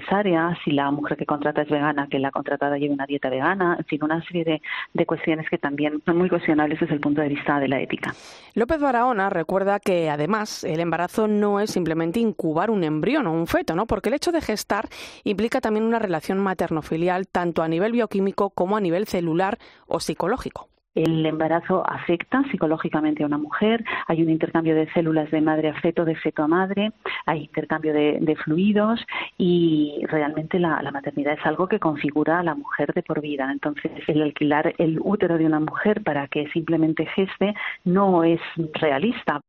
Si 0.64 0.72
la 0.72 0.92
mujer 0.92 1.18
que 1.18 1.26
contrata 1.26 1.64
es 1.64 1.70
vegana, 1.70 2.08
que 2.10 2.20
la 2.20 2.30
contratada 2.30 2.78
lleve 2.78 2.94
una 2.94 3.08
dieta 3.08 3.30
vegana. 3.30 3.78
En 3.80 3.86
fin, 3.86 4.04
una 4.04 4.24
serie 4.26 4.44
de, 4.44 4.62
de 4.94 5.06
cuestiones 5.06 5.50
que 5.50 5.58
también 5.58 6.02
son 6.06 6.18
muy 6.18 6.30
cuestionables 6.30 6.80
desde 6.80 6.94
el 6.94 7.00
punto 7.00 7.22
de 7.22 7.30
vista 7.30 7.60
de 7.60 7.68
la 7.68 7.82
ética. 7.82 8.14
López 8.54 8.80
Barahona 8.80 9.30
recuerda 9.32 9.80
que 9.80 10.12
además 10.12 10.64
el 10.64 10.80
embarazo 10.80 11.28
no 11.28 11.60
es 11.60 11.72
simplemente 11.72 12.20
incubar 12.20 12.70
un 12.70 12.84
embrión 12.84 13.26
o 13.26 13.34
un 13.34 13.48
feto, 13.48 13.76
¿no? 13.76 13.88
Porque 13.88 14.10
el 14.10 14.16
hecho 14.16 14.32
de 14.32 14.42
gestar 14.42 14.90
implica 15.24 15.60
también 15.60 15.86
una 15.86 16.00
relación 16.00 16.38
materno-filial 16.40 17.28
tanto 17.28 17.64
a 17.64 17.68
nivel 17.68 17.94
bioquímico 17.94 18.52
como 18.52 18.78
a 18.78 18.82
nivel 18.82 19.08
celular 19.08 19.58
o 19.88 20.00
psicológico. 20.00 20.70
El 20.96 21.26
embarazo 21.26 21.84
afecta 21.90 22.44
psicológicamente 22.52 23.24
a 23.24 23.26
una 23.26 23.40
mujer, 23.40 23.84
hay 24.08 24.22
un 24.22 24.30
intercambio 24.30 24.76
de 24.76 24.92
células 24.94 25.32
de 25.32 25.42
madre 25.42 25.70
a 25.70 25.82
feto, 25.82 26.06
de 26.06 26.16
feto 26.16 26.44
a 26.44 26.48
madre, 26.48 26.92
hay 27.26 27.42
intercambio 27.42 27.94
de, 27.94 28.36
fluidos 28.44 29.04
y 29.38 30.04
realmente 30.08 30.60
la, 30.60 30.82
la, 30.82 30.92
maternidad 30.92 31.34
es 31.34 31.46
algo 31.46 31.68
que 31.68 31.80
configura 31.80 32.40
a 32.40 32.44
la 32.44 32.56
mujer 32.56 32.94
de 32.94 33.04
por 33.04 33.22
vida. 33.22 33.52
Entonces, 33.52 33.92
el 34.08 34.22
alquilar 34.22 34.74
el 34.78 35.00
útero 35.02 35.38
de 35.38 35.46
una 35.46 35.60
mujer 35.60 36.04
para 36.04 36.28
que 36.28 36.48
simplemente 36.50 37.06
geste 37.06 37.54
no 37.84 38.24
es 38.24 38.42
realista. 38.74 39.42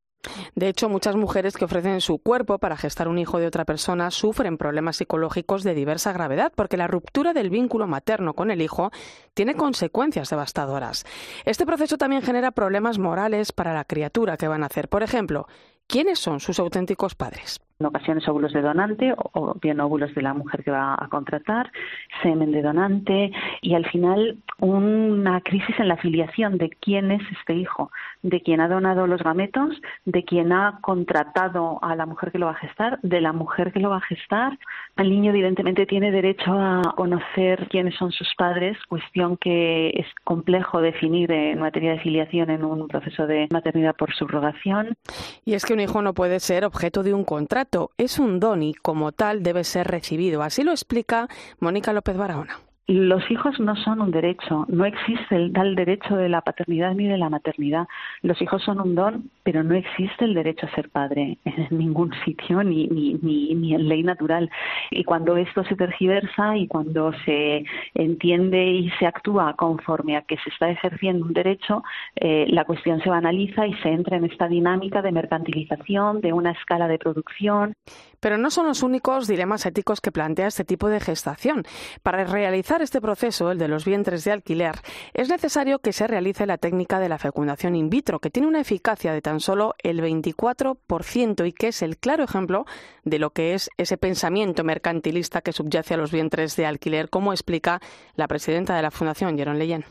De 0.55 0.69
hecho, 0.69 0.89
muchas 0.89 1.17
mujeres 1.17 1.57
que 1.57 1.65
ofrecen 1.65 2.01
su 2.01 2.19
cuerpo 2.19 2.59
para 2.59 2.77
gestar 2.77 3.09
un 3.09 3.19
hijo 3.19 3.39
de 3.39 3.47
otra 3.47 3.65
persona 3.65 4.11
sufren 4.11 4.59
problemas 4.59 4.97
psicológicos 4.97 5.63
de 5.63 5.75
diversa 5.75 6.13
gravedad, 6.13 6.53
porque 6.55 6.77
la 6.77 6.87
ruptura 6.87 7.33
del 7.33 7.51
vínculo 7.51 7.87
materno 7.87 8.35
con 8.35 8.51
el 8.51 8.63
hijo 8.63 8.91
tiene 9.35 9.55
consecuencias 9.55 10.31
devastadoras. 10.31 11.05
Este 11.45 11.67
proceso 11.67 11.99
también 11.99 12.23
genera 12.23 12.53
problemas 12.53 12.99
morales 12.99 13.53
para 13.53 13.75
la 13.75 13.85
criatura 13.85 14.37
que 14.37 14.49
van 14.49 14.63
a 14.63 14.67
hacer. 14.67 14.89
Por 14.89 15.03
ejemplo, 15.03 15.47
¿quiénes 15.87 16.19
son 16.19 16.41
sus 16.41 16.59
auténticos 16.59 17.15
padres? 17.15 17.61
en 17.81 17.87
ocasiones 17.87 18.27
óvulos 18.29 18.53
de 18.53 18.63
donante 18.63 19.15
o 19.17 19.55
bien 19.61 19.81
óvulos 19.81 20.15
de 20.15 20.23
la 20.23 20.33
mujer 20.33 20.63
que 20.63 20.71
va 20.71 20.95
a 20.99 21.09
contratar, 21.09 21.71
semen 22.23 22.53
de 22.53 22.63
donante 22.63 23.33
y 23.63 23.75
al 23.75 23.85
final 23.87 24.39
una 24.59 25.41
crisis 25.41 25.79
en 25.79 25.89
la 25.89 25.97
filiación 25.97 26.57
de 26.59 26.71
quién 26.71 27.11
es 27.11 27.23
este 27.39 27.55
hijo, 27.55 27.91
de 28.25 28.41
quién 28.41 28.61
ha 28.61 28.69
donado 28.69 29.07
los 29.07 29.23
gametos, 29.23 29.81
de 30.05 30.25
quién 30.25 30.53
ha 30.53 30.79
contratado 30.81 31.79
a 31.83 31.95
la 31.95 32.07
mujer 32.07 32.33
que 32.33 32.39
lo 32.39 32.47
va 32.47 32.53
a 32.53 32.57
gestar, 32.57 32.99
de 33.03 33.21
la 33.21 33.33
mujer 33.33 33.73
que 33.73 33.79
lo 33.79 33.91
va 33.91 33.99
a 33.99 34.01
gestar. 34.01 34.59
El 34.97 35.11
niño 35.11 35.31
evidentemente 35.31 35.87
tiene 35.87 36.11
derecho 36.11 36.53
a 36.53 36.95
conocer 36.97 37.69
quiénes 37.69 37.95
son 37.95 38.11
sus 38.11 38.29
padres, 38.37 38.77
cuestión 38.89 39.37
que 39.37 39.91
es 39.91 40.07
complejo 40.25 40.81
definir 40.81 41.31
en 41.31 41.61
materia 41.61 41.93
de 41.93 42.01
filiación 42.01 42.51
en 42.51 42.65
un 42.65 42.89
proceso 42.89 43.27
de 43.29 43.47
maternidad 43.53 43.95
por 43.95 44.13
subrogación. 44.15 44.97
Y 45.45 45.55
es 45.55 45.65
que 45.65 45.75
un 45.75 45.81
hijo 45.81 46.03
no 46.03 46.15
puede 46.15 46.41
ser 46.41 46.65
objeto 46.65 47.03
de 47.03 47.15
un 47.15 47.25
contrato 47.25 47.85
es 47.99 48.19
un 48.19 48.41
don 48.41 48.63
y 48.63 48.75
como 48.75 49.13
tal 49.13 49.43
debe 49.43 49.65
ser 49.65 49.87
recibido. 49.87 50.43
Así 50.43 50.63
lo 50.63 50.73
explica 50.73 51.29
Mónica 51.61 51.93
López 51.93 52.17
Barahona. 52.17 52.64
Los 52.87 53.31
hijos 53.31 53.59
no 53.61 53.77
son 53.77 54.03
un 54.03 54.11
derecho, 54.11 54.67
no 54.69 54.85
existe 54.85 55.37
el 55.37 55.75
derecho 55.75 56.17
de 56.17 56.29
la 56.29 56.43
paternidad 56.43 56.93
ni 56.95 57.09
de 57.09 57.17
la 57.17 57.31
maternidad. 57.31 57.87
Los 58.21 58.43
hijos 58.43 58.63
son 58.63 58.79
un 58.79 58.95
don, 58.95 59.31
pero 59.43 59.65
no 59.65 59.75
existe 59.75 60.27
el 60.27 60.35
derecho 60.35 60.67
a 60.67 60.75
ser 60.75 60.91
padre 60.91 61.39
en 61.47 61.79
ningún 61.79 62.13
sitio 62.27 62.63
ni, 62.63 62.87
ni, 62.89 63.15
ni, 63.15 63.75
en 63.75 63.89
ley 63.89 64.03
natural. 64.03 64.51
Y 64.91 65.03
cuando 65.05 65.39
esto 65.39 65.65
se 65.65 65.77
tergiversa 65.77 66.59
y 66.59 66.67
cuando 66.67 67.13
se 67.25 67.65
entiende 67.95 68.63
y 68.67 68.91
se 68.99 69.07
actúa 69.07 69.55
conforme 69.55 70.19
a 70.19 70.23
que 70.23 70.37
se 70.37 70.51
está 70.51 70.69
ejerciendo 70.69 71.25
un 71.25 71.33
derecho, 71.33 71.83
eh, 72.17 72.45
la 72.51 72.67
cuestión 72.67 73.01
se 73.01 73.09
banaliza 73.09 73.67
y 73.67 73.73
se 73.77 73.89
entra 73.89 74.19
en 74.19 74.27
esta 74.27 74.47
dinámica 74.47 75.01
de 75.01 75.11
mercantilización, 75.11 76.21
de 76.21 76.35
una 76.35 76.51
escala 76.51 76.87
de 76.87 76.99
producción. 76.99 77.73
Pero 78.21 78.37
no 78.39 78.51
son 78.51 78.67
los 78.67 78.83
únicos 78.83 79.27
dilemas 79.27 79.67
éticos 79.67 80.01
que 80.01 80.13
plantea 80.13 80.47
este 80.47 80.65
tipo 80.65 80.89
de 80.89 81.01
gestación. 81.01 81.65
Para 82.03 82.25
realizar 82.25 82.74
este 82.83 83.01
proceso, 83.01 83.51
el 83.51 83.59
de 83.59 83.69
los 83.69 83.85
vientres 83.85 84.25
de 84.25 84.33
alquiler, 84.33 84.77
es 85.13 85.29
necesario 85.29 85.79
que 85.79 85.93
se 85.93 86.07
realice 86.07 86.47
la 86.47 86.59
técnica 86.59 86.99
de 86.99 87.09
la 87.09 87.19
fecundación 87.19 87.77
in 87.77 87.91
vitro, 87.91 88.21
que 88.21 88.31
tiene 88.31 88.49
una 88.49 88.61
eficacia 88.61 89.13
de 89.13 89.23
tan 89.23 89.41
solo 89.41 89.75
el 89.83 90.01
24% 90.01 91.47
y 91.47 91.53
que 91.53 91.69
es 91.69 91.83
el 91.83 91.97
claro 91.99 92.25
ejemplo 92.25 92.67
de 93.05 93.19
lo 93.19 93.31
que 93.31 93.55
es 93.55 93.71
ese 93.77 93.97
pensamiento 93.97 94.65
mercantilista 94.65 95.41
que 95.41 95.53
subyace 95.53 95.95
a 95.95 95.99
los 95.99 96.13
vientres 96.13 96.57
de 96.57 96.67
alquiler, 96.67 97.11
como 97.11 97.33
explica 97.33 97.81
la 98.15 98.29
presidenta 98.29 98.77
de 98.77 98.83
la 98.83 98.91
Fundación, 98.91 99.37
Jeron 99.37 99.59
Leyen 99.59 99.85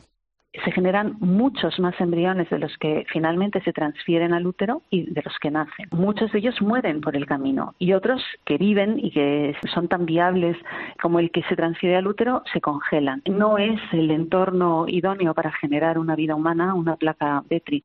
se 0.62 0.70
generan 0.72 1.16
muchos 1.20 1.78
más 1.80 1.98
embriones 2.00 2.48
de 2.50 2.58
los 2.58 2.76
que 2.78 3.04
finalmente 3.12 3.60
se 3.62 3.72
transfieren 3.72 4.32
al 4.32 4.46
útero 4.46 4.82
y 4.90 5.10
de 5.10 5.22
los 5.22 5.34
que 5.40 5.50
nacen. 5.50 5.88
Muchos 5.90 6.30
de 6.32 6.38
ellos 6.38 6.60
mueren 6.60 7.00
por 7.00 7.16
el 7.16 7.26
camino 7.26 7.74
y 7.78 7.92
otros 7.92 8.22
que 8.44 8.58
viven 8.58 8.98
y 8.98 9.10
que 9.10 9.56
son 9.72 9.88
tan 9.88 10.06
viables 10.06 10.56
como 11.00 11.18
el 11.18 11.30
que 11.30 11.42
se 11.44 11.56
transfiere 11.56 11.96
al 11.96 12.06
útero 12.06 12.42
se 12.52 12.60
congelan. 12.60 13.22
No 13.26 13.58
es 13.58 13.80
el 13.92 14.10
entorno 14.10 14.86
idóneo 14.88 15.34
para 15.34 15.52
generar 15.52 15.98
una 15.98 16.14
vida 16.14 16.34
humana, 16.34 16.74
una 16.74 16.96
placa 16.96 17.42
Petri. 17.48 17.84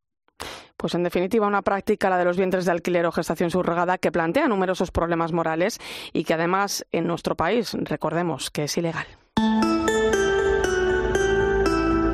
Pues 0.77 0.95
en 0.95 1.03
definitiva, 1.03 1.45
una 1.45 1.61
práctica, 1.61 2.09
la 2.09 2.17
de 2.17 2.23
los 2.23 2.37
vientres 2.37 2.65
de 2.65 2.71
alquiler 2.71 3.05
o 3.05 3.11
gestación 3.11 3.49
subrogada, 3.49 3.97
que 3.97 4.13
plantea 4.13 4.47
numerosos 4.47 4.91
problemas 4.91 5.33
morales 5.33 5.77
y 6.13 6.23
que 6.23 6.35
además 6.35 6.85
en 6.93 7.05
nuestro 7.05 7.35
país, 7.35 7.75
recordemos 7.81 8.49
que 8.49 8.63
es 8.63 8.77
ilegal. 8.77 9.05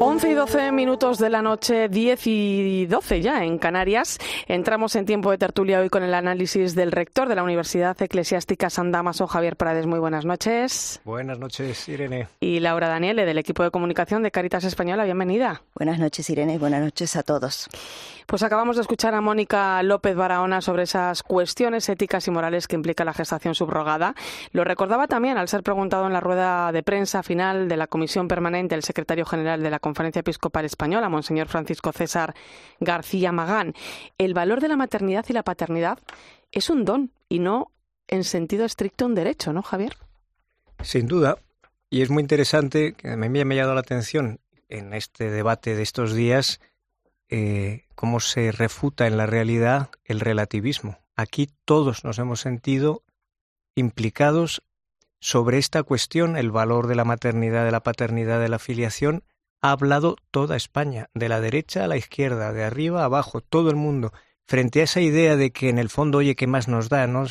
11 0.00 0.28
y 0.28 0.34
12 0.34 0.72
minutos 0.72 1.18
de 1.18 1.30
la 1.30 1.40
noche, 1.40 1.88
10 1.88 2.26
y 2.26 2.86
12 2.86 3.22
ya 3.22 3.44
en 3.44 3.58
Canarias. 3.58 4.18
Entramos 4.48 4.96
en 4.96 5.06
tiempo 5.06 5.30
de 5.30 5.38
tertulia 5.38 5.78
hoy 5.78 5.88
con 5.88 6.02
el 6.02 6.14
análisis 6.14 6.74
del 6.74 6.90
rector 6.90 7.28
de 7.28 7.36
la 7.36 7.44
Universidad 7.44 8.00
Eclesiástica 8.02 8.70
San 8.70 8.90
Damaso, 8.90 9.28
Javier 9.28 9.56
Prades. 9.56 9.86
Muy 9.86 10.00
buenas 10.00 10.24
noches. 10.24 11.00
Buenas 11.04 11.38
noches, 11.38 11.88
Irene. 11.88 12.26
Y 12.40 12.58
Laura 12.58 12.88
Daniele, 12.88 13.24
del 13.24 13.38
equipo 13.38 13.62
de 13.62 13.70
comunicación 13.70 14.22
de 14.24 14.32
Caritas 14.32 14.64
Española. 14.64 15.04
Bienvenida. 15.04 15.62
Buenas 15.74 16.00
noches, 16.00 16.28
Irene, 16.28 16.54
y 16.54 16.58
buenas 16.58 16.82
noches 16.82 17.14
a 17.14 17.22
todos. 17.22 17.68
Pues 18.26 18.42
acabamos 18.42 18.76
de 18.76 18.82
escuchar 18.82 19.14
a 19.14 19.20
Mónica 19.20 19.82
López 19.82 20.16
Barahona 20.16 20.62
sobre 20.62 20.84
esas 20.84 21.22
cuestiones 21.22 21.88
éticas 21.90 22.26
y 22.26 22.30
morales 22.30 22.66
que 22.66 22.74
implica 22.74 23.04
la 23.04 23.12
gestación 23.12 23.54
subrogada. 23.54 24.14
Lo 24.52 24.64
recordaba 24.64 25.06
también 25.06 25.36
al 25.36 25.48
ser 25.48 25.62
preguntado 25.62 26.06
en 26.06 26.14
la 26.14 26.20
rueda 26.20 26.72
de 26.72 26.82
prensa 26.82 27.22
final 27.22 27.68
de 27.68 27.76
la 27.76 27.86
Comisión 27.86 28.26
Permanente 28.26 28.74
el 28.74 28.82
secretario 28.82 29.26
general 29.26 29.62
de 29.62 29.70
la 29.70 29.78
Conferencia 29.84 30.20
Episcopal 30.20 30.64
Española, 30.64 31.10
Monseñor 31.10 31.48
Francisco 31.48 31.92
César 31.92 32.34
García 32.80 33.32
Magán. 33.32 33.74
El 34.16 34.32
valor 34.32 34.62
de 34.62 34.68
la 34.68 34.78
maternidad 34.78 35.26
y 35.28 35.34
la 35.34 35.42
paternidad 35.42 35.98
es 36.52 36.70
un 36.70 36.86
don 36.86 37.12
y 37.28 37.38
no 37.38 37.70
en 38.08 38.24
sentido 38.24 38.64
estricto 38.64 39.04
un 39.04 39.14
derecho, 39.14 39.52
¿no, 39.52 39.60
Javier? 39.60 39.98
Sin 40.82 41.06
duda. 41.06 41.36
Y 41.90 42.00
es 42.00 42.08
muy 42.08 42.22
interesante, 42.22 42.94
que 42.94 43.14
me 43.14 43.26
ha 43.26 43.30
llamado 43.30 43.74
la 43.74 43.80
atención 43.80 44.40
en 44.70 44.94
este 44.94 45.30
debate 45.30 45.76
de 45.76 45.82
estos 45.82 46.14
días, 46.14 46.62
eh, 47.28 47.84
cómo 47.94 48.20
se 48.20 48.52
refuta 48.52 49.06
en 49.06 49.18
la 49.18 49.26
realidad 49.26 49.90
el 50.06 50.20
relativismo. 50.20 50.96
Aquí 51.14 51.50
todos 51.66 52.04
nos 52.04 52.18
hemos 52.18 52.40
sentido 52.40 53.02
implicados 53.74 54.62
sobre 55.20 55.58
esta 55.58 55.82
cuestión, 55.82 56.38
el 56.38 56.50
valor 56.50 56.86
de 56.86 56.94
la 56.94 57.04
maternidad, 57.04 57.66
de 57.66 57.70
la 57.70 57.82
paternidad, 57.82 58.40
de 58.40 58.48
la 58.48 58.58
filiación, 58.58 59.24
ha 59.64 59.70
hablado 59.70 60.16
toda 60.30 60.56
España, 60.56 61.08
de 61.14 61.30
la 61.30 61.40
derecha 61.40 61.84
a 61.84 61.88
la 61.88 61.96
izquierda, 61.96 62.52
de 62.52 62.64
arriba 62.64 63.00
a 63.00 63.04
abajo, 63.06 63.40
todo 63.40 63.70
el 63.70 63.76
mundo, 63.76 64.12
frente 64.46 64.82
a 64.82 64.84
esa 64.84 65.00
idea 65.00 65.36
de 65.36 65.52
que 65.52 65.70
en 65.70 65.78
el 65.78 65.88
fondo, 65.88 66.18
oye, 66.18 66.36
¿qué 66.36 66.46
más 66.46 66.68
nos 66.68 66.90
da? 66.90 67.06
¿no? 67.06 67.24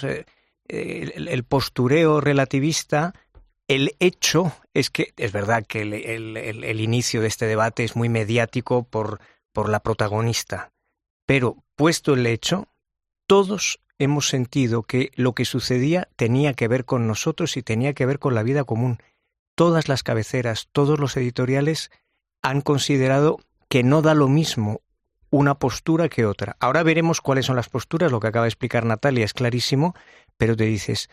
El, 0.67 1.43
postureo 1.43 2.21
relativista, 2.21 3.13
el 3.67 3.95
hecho 3.99 4.51
es 4.73 4.89
que, 4.89 5.13
es 5.15 5.31
verdad 5.31 5.63
que 5.63 5.83
el, 5.83 6.81
inicio 6.81 7.21
de 7.21 7.27
este 7.27 7.45
debate 7.45 7.83
es 7.83 7.95
muy 7.95 8.09
mediático 8.09 8.81
por, 8.81 9.19
por 9.51 9.69
la 9.69 9.81
protagonista, 9.81 10.71
pero 11.27 11.57
puesto 11.75 12.15
el 12.15 12.25
hecho, 12.25 12.67
todos 13.27 13.79
hemos 13.99 14.27
sentido 14.27 14.81
que 14.81 15.11
lo 15.13 15.33
que 15.33 15.45
sucedía 15.45 16.09
tenía 16.15 16.55
que 16.55 16.67
ver 16.67 16.85
con 16.85 17.05
nosotros 17.05 17.57
y 17.57 17.61
tenía 17.61 17.93
que 17.93 18.07
ver 18.07 18.17
con 18.17 18.33
la 18.33 18.41
vida 18.41 18.63
común. 18.63 18.97
Todas 19.53 19.87
las 19.87 20.01
cabeceras, 20.01 20.67
todos 20.71 20.99
los 20.99 21.15
editoriales 21.15 21.91
han 22.43 22.61
considerado 22.61 23.39
que 23.69 23.81
no 23.83 24.01
da 24.03 24.13
lo 24.13 24.27
mismo 24.27 24.81
una 25.31 25.55
postura 25.55 26.09
que 26.09 26.27
otra. 26.27 26.55
Ahora 26.59 26.83
veremos 26.83 27.19
cuáles 27.19 27.47
son 27.47 27.55
las 27.55 27.69
posturas, 27.69 28.11
lo 28.11 28.19
que 28.19 28.27
acaba 28.27 28.45
de 28.45 28.49
explicar 28.49 28.85
Natalia 28.85 29.25
es 29.25 29.33
clarísimo, 29.33 29.95
pero 30.37 30.55
te 30.55 30.65
dices, 30.65 31.09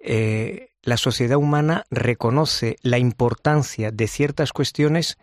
eh, 0.00 0.70
la 0.82 0.96
sociedad 0.96 1.38
humana 1.38 1.84
reconoce 1.90 2.76
la 2.82 2.98
importancia 2.98 3.90
de 3.90 4.06
ciertas 4.06 4.52
cuestiones 4.52 5.18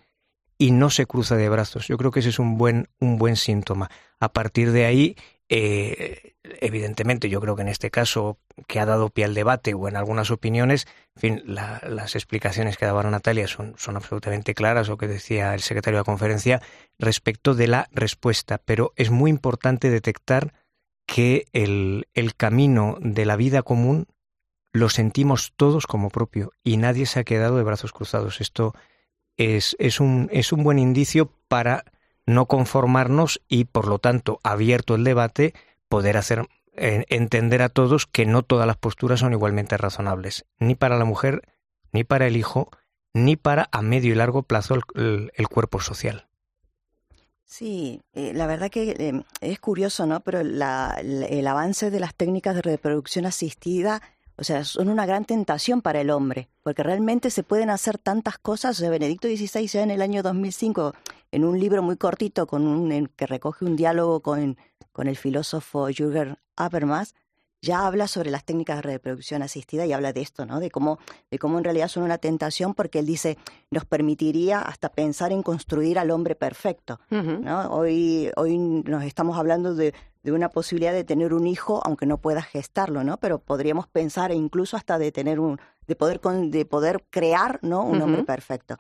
y 0.58 0.72
no 0.72 0.90
se 0.90 1.06
cruza 1.06 1.36
de 1.38 1.48
brazos. 1.48 1.88
Yo 1.88 1.98
creo 1.98 2.12
que 2.12 2.20
ese 2.20 2.30
es 2.30 2.40
un 2.40 2.58
buen, 2.58 2.90
un 3.00 3.18
buen 3.18 3.38
síntoma. 3.38 3.90
A 4.20 4.34
partir 4.34 4.72
de 4.72 4.86
ahí, 4.86 5.16
eh, 5.48 6.34
evidentemente, 6.44 7.30
yo 7.30 7.40
creo 7.40 7.56
que 7.56 7.62
en 7.62 7.68
este 7.68 7.92
caso 7.92 8.40
que 8.68 8.80
ha 8.80 8.86
dado 8.86 9.10
pie 9.10 9.26
al 9.26 9.36
debate 9.36 9.74
o 9.74 9.88
en 9.88 9.96
algunas 9.96 10.32
opiniones, 10.32 10.88
en 11.16 11.22
fin, 11.22 11.44
las 11.46 12.16
explicaciones 12.16 12.78
que 12.78 12.86
daba 12.86 13.04
Natalia 13.04 13.48
son, 13.48 13.76
absolutamente 13.96 14.56
claras 14.56 14.90
o 14.90 14.98
que 14.98 15.08
decía 15.08 15.54
el 15.54 15.62
secretario 15.62 15.98
de 15.98 16.02
la 16.02 16.06
conferencia 16.06 16.62
respecto 16.98 17.54
de 17.54 17.68
la 17.68 17.88
respuesta, 17.92 18.58
pero 18.58 18.94
es 18.96 19.12
muy 19.12 19.30
importante 19.30 19.90
detectar 19.90 20.54
que 21.06 21.46
el, 21.54 22.06
camino 22.38 22.98
de 23.00 23.26
la 23.26 23.36
vida 23.36 23.62
común 23.62 24.08
lo 24.74 24.90
sentimos 24.90 25.54
todos 25.56 25.86
como 25.86 26.10
propio 26.10 26.52
y 26.64 26.78
nadie 26.78 27.06
se 27.06 27.20
ha 27.20 27.24
quedado 27.24 27.58
de 27.58 27.64
brazos 27.64 27.94
cruzados. 27.94 28.42
Esto 28.42 28.74
es, 29.38 29.76
es, 29.80 30.00
un, 30.00 30.28
es 30.32 30.52
un 30.52 30.64
buen 30.64 30.80
indicio 30.80 31.32
para 31.48 31.86
no 32.26 32.48
conformarnos 32.48 33.42
y, 33.48 33.66
por 33.66 33.88
lo 33.88 34.00
tanto, 34.00 34.40
abierto 34.44 34.96
el 34.96 35.04
debate, 35.04 35.54
poder 35.90 36.18
hacer 36.18 36.48
entender 36.78 37.62
a 37.62 37.70
todos 37.70 38.06
que 38.06 38.26
no 38.26 38.44
todas 38.44 38.68
las 38.68 38.76
posturas 38.78 39.22
son 39.22 39.32
igualmente 39.32 39.78
razonables, 39.78 40.46
ni 40.60 40.76
para 40.76 40.98
la 40.98 41.06
mujer, 41.06 41.42
ni 41.92 42.04
para 42.04 42.28
el 42.28 42.36
hijo, 42.36 42.70
ni 43.14 43.38
para 43.38 43.70
a 43.72 43.82
medio 43.82 44.12
y 44.12 44.16
largo 44.16 44.44
plazo 44.44 44.76
el, 44.96 45.48
cuerpo 45.50 45.80
social. 45.80 46.28
Sí, 47.46 48.02
eh, 48.14 48.34
la 48.34 48.48
verdad 48.48 48.70
que 48.70 48.90
eh, 48.92 49.24
es 49.40 49.60
curioso, 49.60 50.06
¿no? 50.06 50.20
Pero 50.20 50.42
el 50.42 51.48
avance 51.48 51.92
de 51.92 52.00
las 52.02 52.14
técnicas 52.14 52.56
de 52.56 52.62
reproducción 52.62 53.26
asistida, 53.26 54.02
o 54.38 54.44
sea, 54.44 54.64
son 54.64 54.90
una 54.90 55.06
gran 55.06 55.26
tentación 55.26 55.82
para 55.82 56.02
el 56.02 56.10
hombre, 56.10 56.50
porque 56.64 56.84
realmente 56.84 57.30
se 57.30 57.44
pueden 57.44 57.70
hacer 57.70 57.98
tantas 57.98 58.38
cosas. 58.38 58.82
O 58.82 58.90
Benedicto 58.90 59.28
XVI 59.28 59.68
ya 59.68 59.84
en 59.84 59.92
el 59.92 60.02
año 60.02 60.24
2005, 60.24 60.94
en 61.32 61.46
un 61.46 61.60
libro 61.60 61.82
muy 61.82 61.98
cortito 61.98 62.48
con 62.48 62.68
un, 62.68 63.08
que 63.16 63.28
recoge 63.28 63.66
un 63.66 63.76
diálogo 63.76 64.22
con 64.22 64.58
con 64.96 65.10
el 65.10 65.18
filósofo 65.18 65.90
Jürgen 65.90 66.38
Habermas, 66.56 67.16
ya 67.62 67.86
habla 67.86 68.08
sobre 68.08 68.32
las 68.32 68.46
técnicas 68.46 68.78
de 68.78 68.84
reproducción 68.84 69.42
asistida 69.42 69.86
y 69.86 69.92
habla 69.92 70.14
de 70.14 70.22
esto, 70.22 70.46
¿no? 70.46 70.62
De 70.62 70.72
cómo, 70.72 71.00
de 71.30 71.38
cómo 71.38 71.58
en 71.58 71.66
realidad 71.66 71.90
son 71.90 72.04
una 72.04 72.18
tentación 72.18 72.74
porque 72.74 73.00
él 73.00 73.06
dice, 73.06 73.38
nos 73.72 73.84
permitiría 73.84 74.62
hasta 74.62 74.88
pensar 74.88 75.34
en 75.34 75.44
construir 75.44 76.00
al 76.00 76.12
hombre 76.12 76.36
perfecto, 76.36 77.02
¿no? 77.10 77.72
Hoy, 77.72 78.32
hoy 78.38 78.58
nos 78.58 79.04
estamos 79.04 79.38
hablando 79.38 79.76
de, 79.76 79.94
de, 80.26 80.32
una 80.32 80.50
posibilidad 80.50 80.94
de 80.94 81.04
tener 81.04 81.34
un 81.34 81.48
hijo, 81.48 81.82
aunque 81.86 82.06
no 82.06 82.18
pueda 82.18 82.42
gestarlo, 82.42 83.04
¿no? 83.04 83.18
Pero 83.18 83.40
podríamos 83.40 83.88
pensar 83.88 84.32
incluso 84.32 84.76
hasta 84.76 84.98
de 84.98 85.12
tener 85.12 85.40
un, 85.40 85.60
de 85.88 85.96
poder, 85.96 86.20
de 86.20 86.66
poder 86.66 87.06
crear, 87.10 87.60
¿no? 87.62 87.84
Un 87.84 88.02
hombre 88.02 88.24
perfecto 88.24 88.78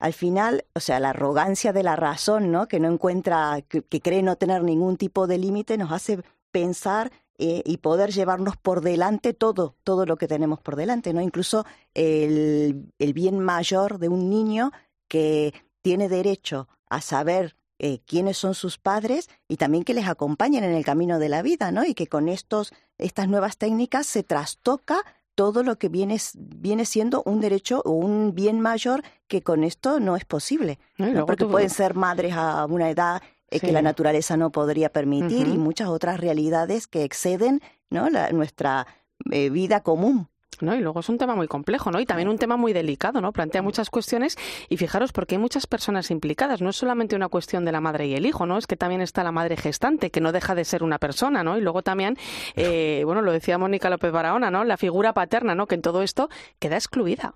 al 0.00 0.14
final, 0.14 0.64
o 0.74 0.80
sea, 0.80 0.98
la 0.98 1.10
arrogancia 1.10 1.72
de 1.72 1.82
la 1.82 1.94
razón, 1.94 2.50
¿no? 2.50 2.66
Que 2.66 2.80
no 2.80 2.90
encuentra, 2.90 3.60
que, 3.68 4.00
cree 4.00 4.22
no 4.22 4.36
tener 4.36 4.64
ningún 4.64 4.96
tipo 4.96 5.26
de 5.26 5.36
límite, 5.36 5.76
nos 5.76 5.92
hace 5.92 6.22
pensar 6.50 7.12
eh, 7.36 7.62
y 7.66 7.76
poder 7.76 8.10
llevarnos 8.10 8.56
por 8.56 8.80
delante 8.80 9.34
todo, 9.34 9.76
todo 9.84 10.06
lo 10.06 10.16
que 10.16 10.26
tenemos 10.26 10.58
por 10.60 10.76
delante, 10.76 11.12
¿no? 11.12 11.20
Incluso 11.20 11.66
el, 11.92 12.90
el 12.98 13.12
bien 13.12 13.40
mayor 13.40 13.98
de 13.98 14.08
un 14.08 14.30
niño 14.30 14.72
que 15.06 15.52
tiene 15.82 16.08
derecho 16.08 16.66
a 16.88 17.02
saber 17.02 17.54
eh, 17.82 18.00
quiénes 18.04 18.36
son 18.36 18.54
sus 18.54 18.76
padres 18.76 19.30
y 19.48 19.56
también 19.56 19.84
que 19.84 19.94
les 19.94 20.06
acompañen 20.06 20.64
en 20.64 20.74
el 20.74 20.84
camino 20.84 21.18
de 21.18 21.30
la 21.30 21.40
vida, 21.40 21.72
¿no? 21.72 21.84
Y 21.84 21.94
que 21.94 22.08
con 22.08 22.28
estos, 22.28 22.74
estas 22.98 23.26
nuevas 23.26 23.56
técnicas 23.56 24.06
se 24.06 24.22
trastoca 24.22 25.02
todo 25.34 25.62
lo 25.62 25.78
que 25.78 25.88
viene, 25.88 26.18
viene 26.34 26.84
siendo 26.84 27.22
un 27.24 27.40
derecho 27.40 27.80
o 27.86 27.92
un 27.92 28.34
bien 28.34 28.60
mayor 28.60 29.02
que 29.28 29.40
con 29.40 29.64
esto 29.64 29.98
no 29.98 30.16
es 30.16 30.26
posible. 30.26 30.78
Porque 31.26 31.46
pueden 31.46 31.70
ser 31.70 31.94
madres 31.94 32.34
a 32.34 32.66
una 32.66 32.90
edad 32.90 33.22
eh, 33.50 33.60
que 33.60 33.72
la 33.72 33.80
naturaleza 33.80 34.36
no 34.36 34.52
podría 34.52 34.92
permitir 34.92 35.48
y 35.48 35.56
muchas 35.56 35.88
otras 35.88 36.20
realidades 36.20 36.86
que 36.86 37.04
exceden 37.04 37.62
¿no? 37.88 38.10
la, 38.10 38.30
nuestra 38.32 38.86
eh, 39.30 39.48
vida 39.48 39.80
común. 39.80 40.28
¿No? 40.62 40.74
Y 40.74 40.80
luego 40.80 41.00
es 41.00 41.08
un 41.08 41.18
tema 41.18 41.34
muy 41.34 41.48
complejo, 41.48 41.90
¿no? 41.90 42.00
Y 42.00 42.06
también 42.06 42.28
un 42.28 42.38
tema 42.38 42.56
muy 42.56 42.72
delicado, 42.72 43.20
¿no? 43.20 43.32
Plantea 43.32 43.62
muchas 43.62 43.90
cuestiones 43.90 44.36
y 44.68 44.76
fijaros 44.76 45.12
porque 45.12 45.34
hay 45.36 45.40
muchas 45.40 45.66
personas 45.66 46.10
implicadas. 46.10 46.60
No 46.60 46.70
es 46.70 46.76
solamente 46.76 47.16
una 47.16 47.28
cuestión 47.28 47.64
de 47.64 47.72
la 47.72 47.80
madre 47.80 48.06
y 48.06 48.14
el 48.14 48.26
hijo, 48.26 48.46
¿no? 48.46 48.58
Es 48.58 48.66
que 48.66 48.76
también 48.76 49.00
está 49.00 49.24
la 49.24 49.32
madre 49.32 49.56
gestante, 49.56 50.10
que 50.10 50.20
no 50.20 50.32
deja 50.32 50.54
de 50.54 50.64
ser 50.64 50.82
una 50.82 50.98
persona, 50.98 51.42
¿no? 51.42 51.58
Y 51.58 51.60
luego 51.60 51.82
también, 51.82 52.16
eh, 52.56 53.02
bueno, 53.04 53.22
lo 53.22 53.32
decía 53.32 53.58
Mónica 53.58 53.90
López 53.90 54.12
Barahona, 54.12 54.50
¿no? 54.50 54.64
La 54.64 54.76
figura 54.76 55.12
paterna, 55.12 55.54
¿no? 55.54 55.66
Que 55.66 55.74
en 55.74 55.82
todo 55.82 56.02
esto 56.02 56.28
queda 56.58 56.76
excluida. 56.76 57.34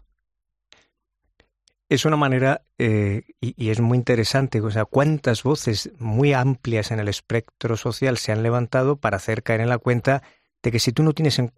Es 1.88 2.06
una 2.06 2.16
manera, 2.16 2.62
eh, 2.78 3.22
y, 3.40 3.54
y, 3.62 3.70
es 3.70 3.80
muy 3.80 3.98
interesante, 3.98 4.60
o 4.60 4.70
sea, 4.70 4.86
cuántas 4.86 5.42
voces 5.42 5.92
muy 5.98 6.32
amplias 6.32 6.90
en 6.90 6.98
el 6.98 7.08
espectro 7.08 7.76
social 7.76 8.16
se 8.16 8.32
han 8.32 8.42
levantado 8.42 8.96
para 8.96 9.18
hacer 9.18 9.42
caer 9.42 9.60
en 9.60 9.68
la 9.68 9.78
cuenta 9.78 10.22
de 10.62 10.72
que 10.72 10.80
si 10.80 10.92
tú 10.92 11.02
no 11.02 11.12
tienes 11.12 11.38
en, 11.38 11.52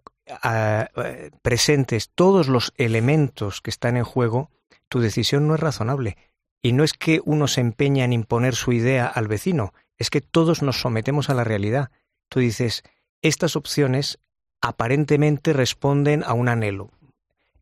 presentes 1.41 2.09
todos 2.13 2.47
los 2.47 2.73
elementos 2.77 3.61
que 3.61 3.69
están 3.69 3.97
en 3.97 4.03
juego, 4.03 4.51
tu 4.89 4.99
decisión 4.99 5.47
no 5.47 5.55
es 5.55 5.59
razonable. 5.59 6.17
Y 6.61 6.73
no 6.73 6.83
es 6.83 6.93
que 6.93 7.21
uno 7.23 7.47
se 7.47 7.61
empeña 7.61 8.03
en 8.03 8.13
imponer 8.13 8.55
su 8.55 8.73
idea 8.73 9.05
al 9.05 9.27
vecino, 9.27 9.73
es 9.97 10.09
que 10.09 10.21
todos 10.21 10.61
nos 10.61 10.81
sometemos 10.81 11.29
a 11.29 11.33
la 11.33 11.43
realidad. 11.43 11.91
Tú 12.29 12.39
dices, 12.39 12.83
estas 13.21 13.55
opciones 13.55 14.19
aparentemente 14.61 15.53
responden 15.53 16.23
a 16.23 16.33
un 16.33 16.49
anhelo. 16.49 16.91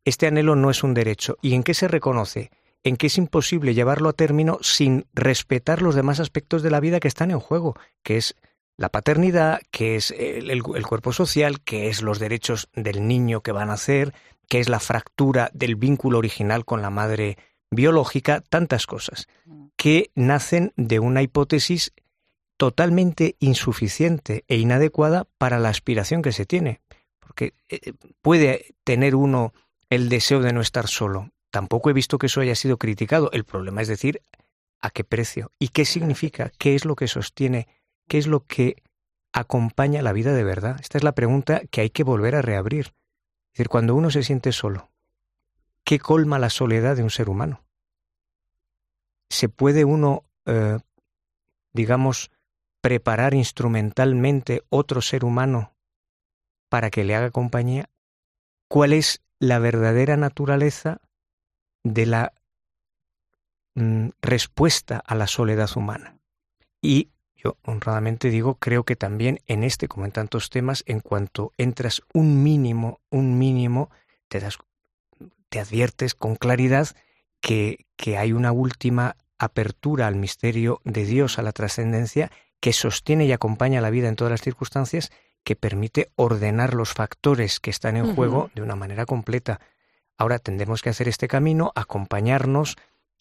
Este 0.04 0.28
anhelo 0.28 0.56
no 0.56 0.70
es 0.70 0.84
un 0.84 0.94
derecho. 0.94 1.38
¿Y 1.42 1.54
en 1.54 1.64
qué 1.64 1.74
se 1.74 1.88
reconoce? 1.88 2.52
En 2.84 2.98
que 2.98 3.08
es 3.08 3.18
imposible 3.18 3.74
llevarlo 3.74 4.10
a 4.10 4.14
término 4.14 4.60
sin 4.62 5.08
respetar 5.14 5.82
los 5.82 5.96
demás 5.96 6.20
aspectos 6.20 6.62
de 6.62 6.72
la 6.72 6.80
vida 6.80 7.00
que 7.00 7.08
están 7.08 7.32
en 7.32 7.40
juego, 7.40 7.76
que 8.04 8.18
es 8.18 8.36
la 8.78 8.90
paternidad, 8.90 9.62
que 9.72 9.96
es 9.96 10.12
el, 10.12 10.62
cuerpo 10.64 11.14
social, 11.14 11.62
que 11.62 11.88
es 11.88 12.02
los 12.02 12.20
derechos 12.20 12.70
del 12.74 13.08
niño 13.08 13.42
que 13.42 13.52
van 13.52 13.70
a 13.70 13.74
nacer, 13.74 14.14
que 14.50 14.60
es 14.60 14.70
la 14.70 14.80
fractura 14.80 15.50
del 15.54 15.76
vínculo 15.76 16.18
original 16.18 16.66
con 16.66 16.82
la 16.82 16.90
madre 16.90 17.38
biológica, 17.72 18.42
tantas 18.42 18.86
cosas, 18.86 19.28
que 19.76 20.12
nacen 20.16 20.74
de 20.76 21.00
una 21.00 21.22
hipótesis 21.22 21.94
totalmente 22.58 23.36
insuficiente 23.40 24.44
e 24.48 24.58
inadecuada 24.58 25.26
para 25.38 25.60
la 25.60 25.70
aspiración 25.70 26.22
que 26.22 26.32
se 26.32 26.46
tiene. 26.46 26.82
Porque 27.20 27.54
eh, 27.70 27.94
puede 28.22 28.76
tener 28.84 29.16
uno 29.16 29.54
el 29.90 30.10
deseo 30.10 30.42
de 30.42 30.54
no 30.54 30.62
estar 30.62 30.88
solo. 30.88 31.32
Tampoco 31.50 31.90
he 31.90 31.94
visto 31.94 32.18
que 32.18 32.28
eso 32.28 32.42
haya 32.42 32.56
sido 32.56 32.78
criticado. 32.78 33.30
El 33.32 33.46
problema 33.46 33.82
es 33.82 33.88
decir, 33.88 34.22
¿a 34.82 34.90
qué 34.90 35.04
precio? 35.04 35.52
¿Y 35.60 35.70
qué 35.70 35.86
significa? 35.86 36.52
¿Qué 36.58 36.76
es 36.76 36.86
lo 36.86 36.96
que 36.96 37.08
sostiene 37.08 37.68
¿Qué 38.08 38.18
es 38.18 38.28
lo 38.28 38.46
que 38.46 38.84
acompaña 39.34 40.02
la 40.02 40.14
vida 40.14 40.34
de 40.34 40.44
verdad? 40.44 40.78
Esta 40.80 40.98
es 40.98 41.04
la 41.04 41.16
pregunta 41.16 41.62
que 41.72 41.82
hay 41.82 41.90
que 41.90 42.04
volver 42.04 42.36
a 42.36 42.42
reabrir. 42.42 42.88
Es 42.88 43.60
decir, 43.60 43.70
cuando 43.70 43.96
uno 43.96 44.12
se 44.12 44.24
siente 44.24 44.52
solo, 44.52 44.92
¿qué 45.84 46.00
colma 46.00 46.40
la 46.40 46.50
soledad 46.50 46.96
de 46.96 47.04
un 47.04 47.10
ser 47.10 47.30
humano? 47.30 47.64
¿Se 49.30 49.50
puede 49.50 49.86
uno, 49.86 50.24
eh, 50.46 50.80
digamos, 51.74 52.32
preparar 52.82 53.34
instrumentalmente 53.34 54.64
otro 54.70 55.02
ser 55.02 55.26
humano 55.26 55.74
para 56.70 56.92
que 56.92 57.04
le 57.04 57.16
haga 57.16 57.32
compañía? 57.32 57.90
¿Cuál 58.68 58.94
es 58.94 59.22
la 59.40 59.60
verdadera 59.60 60.18
naturaleza 60.18 61.02
de 61.84 62.06
la 62.06 62.34
mm, 63.76 64.10
respuesta 64.22 65.02
a 65.06 65.16
la 65.16 65.28
soledad 65.28 65.70
humana? 65.76 66.20
Y 66.82 67.10
yo 67.46 67.58
honradamente 67.64 68.32
digo, 68.32 68.56
creo 68.56 68.86
que 68.86 68.96
también 68.96 69.40
en 69.46 69.64
este, 69.64 69.88
como 69.88 70.06
en 70.06 70.12
tantos 70.12 70.50
temas, 70.50 70.84
en 70.88 71.00
cuanto 71.00 71.52
entras 71.58 72.02
un 72.12 72.42
mínimo, 72.42 73.00
un 73.12 73.38
mínimo, 73.38 73.92
te 74.28 74.40
das, 74.40 74.58
te 75.50 75.60
adviertes 75.60 76.16
con 76.16 76.38
claridad 76.38 76.88
que, 77.42 77.86
que 77.98 78.18
hay 78.18 78.34
una 78.34 78.52
última 78.52 79.16
apertura 79.38 80.08
al 80.08 80.16
misterio 80.16 80.82
de 80.86 81.06
Dios, 81.06 81.38
a 81.38 81.44
la 81.44 81.52
trascendencia, 81.52 82.32
que 82.60 82.74
sostiene 82.74 83.26
y 83.26 83.32
acompaña 83.32 83.80
la 83.80 83.92
vida 83.92 84.08
en 84.08 84.16
todas 84.16 84.32
las 84.32 84.42
circunstancias, 84.42 85.12
que 85.44 85.56
permite 85.56 86.10
ordenar 86.16 86.74
los 86.74 86.94
factores 86.94 87.60
que 87.60 87.70
están 87.70 87.96
en 87.96 88.16
juego 88.16 88.50
de 88.56 88.64
una 88.64 88.76
manera 88.76 89.06
completa. 89.06 89.60
Ahora 90.18 90.40
tendremos 90.40 90.82
que 90.82 90.90
hacer 90.90 91.08
este 91.08 91.28
camino, 91.28 91.72
acompañarnos, 91.76 92.76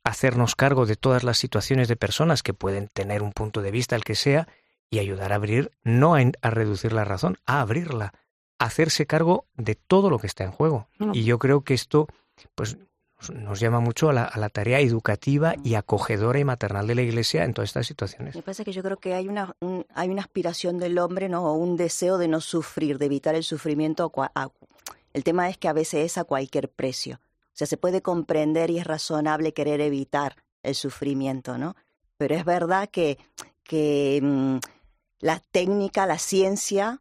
hacernos 0.05 0.55
cargo 0.55 0.87
de 0.87 0.97
todas 0.97 1.25
las 1.25 1.39
situaciones 1.39 1.89
de 1.89 1.97
personas 1.97 2.43
que 2.43 2.55
pueden 2.55 2.89
tener 2.89 3.23
un 3.23 3.33
punto 3.33 3.63
de 3.63 3.71
vista, 3.71 3.97
el 3.97 4.05
que 4.05 4.15
sea, 4.15 4.47
y 4.91 4.99
ayudar 4.99 5.33
a 5.33 5.37
abrir, 5.37 5.73
no 5.83 6.15
a, 6.15 6.51
reducir 6.51 6.93
la 6.93 7.05
razón, 7.05 7.39
a 7.47 7.61
abrirla, 7.61 8.13
a 8.59 8.67
hacerse 8.67 9.07
cargo 9.07 9.47
de 9.57 9.75
todo 9.75 10.11
lo 10.11 10.19
que 10.19 10.27
está 10.27 10.45
en 10.45 10.53
juego. 10.53 10.89
Y 11.13 11.25
yo 11.25 11.39
creo 11.39 11.63
que 11.63 11.75
esto, 11.75 12.07
pues, 12.55 12.77
nos 13.33 13.59
llama 13.59 13.81
mucho 13.81 14.11
a 14.11 14.13
la, 14.13 14.49
tarea 14.51 14.81
educativa 14.81 15.55
y 15.65 15.75
acogedora 15.75 16.39
y 16.39 16.45
maternal 16.45 16.87
de 16.87 16.95
la 16.95 17.03
Iglesia 17.03 17.45
en 17.45 17.55
todas 17.55 17.71
estas 17.71 17.87
situaciones. 17.87 18.37
Me 18.37 18.43
parece 18.43 18.65
que 18.65 18.73
yo 18.73 18.83
creo 18.83 18.99
que 18.99 19.15
hay 19.15 19.29
una, 19.29 19.57
hay 19.95 20.11
una 20.11 20.21
aspiración 20.21 20.79
del 20.79 20.99
hombre, 20.99 21.31
¿no? 21.31 21.45
O 21.47 21.55
un 21.55 21.77
deseo 21.77 22.19
de 22.19 22.29
no 22.29 22.43
sufrir, 22.43 22.99
de 22.99 23.07
evitar 23.07 23.35
el 23.35 23.43
sufrimiento. 23.43 24.13
el 25.15 25.25
tema 25.25 25.49
es 25.49 25.57
que 25.57 25.69
a 25.69 25.73
veces 25.73 26.05
es 26.05 26.19
a 26.19 26.25
cualquier 26.25 26.69
precio. 26.69 27.21
O 27.55 27.57
sea, 27.57 27.69
se 27.69 27.77
puede 27.77 28.03
comprender 28.03 28.71
y 28.71 28.79
es 28.79 28.87
razonable 28.87 29.55
querer 29.55 29.81
evitar 29.81 30.37
el 30.65 30.75
sufrimiento, 30.75 31.57
¿no? 31.57 31.77
Pero 32.17 32.35
es 32.35 32.45
verdad 32.45 32.89
que, 32.91 33.19
mm, 34.21 34.57
la 35.21 35.41
técnica, 35.53 36.07
la 36.07 36.19
ciencia, 36.19 37.01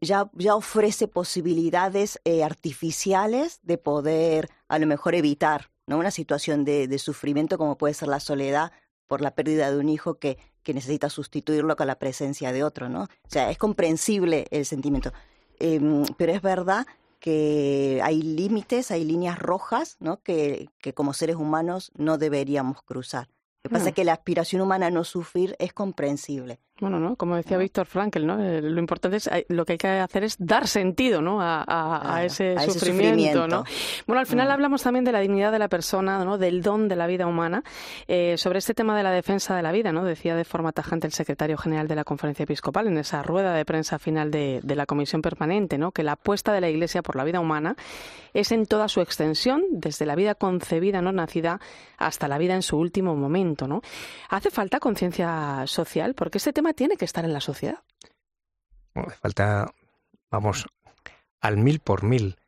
ya, 0.00 0.30
ya 0.34 0.56
ofrece 0.56 1.08
posibilidades 1.08 2.20
eh, 2.24 2.44
artificiales 2.44 3.60
de 3.62 3.78
poder 3.78 4.50
a 4.68 4.78
lo 4.78 4.86
mejor 4.86 5.14
evitar 5.14 5.70
¿no? 5.86 5.98
una 5.98 6.10
situación 6.10 6.64
de, 6.64 6.98
sufrimiento 6.98 7.58
como 7.58 7.76
puede 7.76 7.94
ser 7.94 8.08
la 8.08 8.20
soledad 8.20 8.72
por 9.06 9.20
la 9.20 9.34
pérdida 9.34 9.70
de 9.72 9.78
un 9.78 9.88
hijo 9.88 10.18
que, 10.18 10.38
que 10.62 10.74
necesita 10.74 11.10
sustituirlo 11.10 11.76
con 11.76 11.88
la 11.88 11.98
presencia 11.98 12.52
de 12.52 12.62
otro. 12.62 12.88
¿no? 12.88 13.04
O 13.04 13.28
sea, 13.28 13.50
es 13.50 13.58
comprensible 13.58 14.46
el 14.50 14.64
sentimiento. 14.64 15.12
Em, 15.58 16.04
pero 16.16 16.32
es 16.32 16.42
verdad 16.42 16.86
que 17.24 18.02
hay 18.04 18.20
límites, 18.20 18.90
hay 18.90 19.02
líneas 19.02 19.38
rojas 19.38 19.96
¿no? 19.98 20.20
que, 20.20 20.68
que 20.82 20.92
como 20.92 21.14
seres 21.14 21.36
humanos 21.36 21.90
no 21.96 22.18
deberíamos 22.18 22.82
cruzar. 22.82 23.28
Lo 23.62 23.70
que 23.70 23.72
pasa 23.72 23.86
es 23.86 23.92
mm. 23.92 23.94
que 23.94 24.04
la 24.04 24.12
aspiración 24.12 24.60
humana 24.60 24.88
a 24.88 24.90
no 24.90 25.04
sufrir 25.04 25.56
es 25.58 25.72
comprensible. 25.72 26.60
Bueno, 26.80 26.98
¿no? 26.98 27.14
Como 27.14 27.36
decía 27.36 27.56
Víctor 27.56 27.86
Frankel, 27.86 28.26
¿no? 28.26 28.42
Eh, 28.42 28.60
lo 28.60 28.80
importante 28.80 29.18
es, 29.18 29.28
eh, 29.28 29.46
lo 29.48 29.64
que 29.64 29.74
hay 29.74 29.78
que 29.78 29.86
hacer 29.86 30.24
es 30.24 30.34
dar 30.40 30.66
sentido, 30.66 31.22
¿no? 31.22 31.38
A, 31.40 32.20
ese, 32.24 32.58
sufrimiento, 32.68 33.46
¿no? 33.46 33.62
Bueno, 34.08 34.18
al 34.18 34.26
final 34.26 34.48
mm. 34.48 34.50
hablamos 34.50 34.82
también 34.82 35.04
de 35.04 35.12
la 35.12 35.20
dignidad 35.20 35.52
de 35.52 35.60
la 35.60 35.68
persona, 35.68 36.24
¿no? 36.24 36.36
Del 36.36 36.62
don 36.62 36.88
de 36.88 36.96
la 36.96 37.06
vida 37.06 37.28
humana. 37.28 37.62
Eh, 38.08 38.36
sobre 38.38 38.58
este 38.58 38.74
tema 38.74 38.96
de 38.96 39.04
la 39.04 39.12
defensa 39.12 39.54
de 39.54 39.62
la 39.62 39.70
vida, 39.70 39.92
¿no? 39.92 40.02
Decía 40.04 40.34
de 40.34 40.44
forma 40.44 40.72
tajante 40.72 41.06
el 41.06 41.12
secretario 41.12 41.56
general 41.56 41.86
de 41.86 41.94
la 41.94 42.02
Conferencia 42.02 42.42
Episcopal 42.42 42.88
en 42.88 42.98
esa 42.98 43.22
rueda 43.22 43.54
de 43.54 43.64
prensa 43.64 44.00
final 44.00 44.32
de, 44.32 44.58
de 44.64 44.74
la 44.74 44.86
Comisión 44.86 45.22
Permanente, 45.22 45.78
¿no? 45.78 45.92
Que 45.92 46.02
la 46.02 46.12
apuesta 46.12 46.52
de 46.52 46.60
la 46.60 46.68
Iglesia 46.68 47.02
por 47.02 47.14
la 47.14 47.22
vida 47.22 47.38
humana 47.38 47.76
es 48.32 48.50
en 48.50 48.66
toda 48.66 48.88
su 48.88 49.00
extensión, 49.00 49.62
desde 49.70 50.06
la 50.06 50.16
vida 50.16 50.34
concebida, 50.34 51.00
no 51.00 51.12
nacida, 51.12 51.60
hasta 51.96 52.26
la 52.26 52.36
vida 52.36 52.54
en 52.54 52.62
su 52.62 52.76
último 52.76 53.14
momento, 53.14 53.68
¿no? 53.68 53.80
Hace 54.28 54.50
falta 54.50 54.80
conciencia 54.80 55.62
social 55.66 56.14
porque 56.14 56.38
este 56.38 56.52
tema 56.52 56.63
tiene 56.72 56.96
que 56.96 57.04
estar 57.04 57.24
en 57.24 57.32
la 57.32 57.40
sociedad. 57.40 57.80
falta, 59.20 59.72
vamos, 60.30 60.66
al 61.40 61.58
mil 61.58 61.80
por 61.80 62.02
mil. 62.02 62.38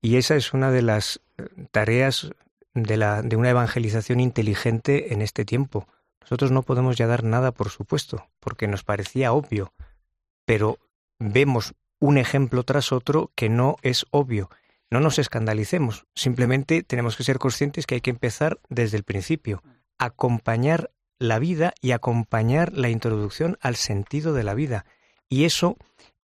Y 0.00 0.16
esa 0.16 0.36
es 0.36 0.54
una 0.54 0.70
de 0.70 0.82
las 0.82 1.20
eh, 1.36 1.48
tareas 1.70 2.30
de, 2.74 2.96
la, 2.96 3.22
de 3.22 3.36
una 3.36 3.50
evangelización 3.50 4.20
inteligente 4.20 5.12
en 5.12 5.22
este 5.22 5.44
tiempo. 5.44 5.88
Nosotros 6.20 6.50
no 6.50 6.62
podemos 6.62 6.96
ya 6.96 7.06
dar 7.06 7.24
nada 7.24 7.52
por 7.52 7.70
supuesto, 7.70 8.28
porque 8.40 8.68
nos 8.68 8.84
parecía 8.84 9.32
obvio, 9.32 9.72
pero 10.44 10.78
vemos 11.18 11.74
un 12.00 12.18
ejemplo 12.18 12.62
tras 12.62 12.92
otro 12.92 13.32
que 13.34 13.48
no 13.48 13.76
es 13.82 14.06
obvio. 14.10 14.50
No 14.90 15.00
nos 15.00 15.18
escandalicemos, 15.18 16.06
simplemente 16.14 16.82
tenemos 16.82 17.16
que 17.16 17.24
ser 17.24 17.38
conscientes 17.38 17.86
que 17.86 17.96
hay 17.96 18.00
que 18.00 18.10
empezar 18.10 18.58
desde 18.68 18.96
el 18.96 19.04
principio, 19.04 19.62
acompañar 19.98 20.90
la 21.18 21.38
vida 21.38 21.74
y 21.80 21.92
acompañar 21.92 22.72
la 22.72 22.88
introducción 22.88 23.58
al 23.60 23.76
sentido 23.76 24.32
de 24.32 24.44
la 24.44 24.54
vida. 24.54 24.84
Y 25.28 25.44
eso 25.44 25.76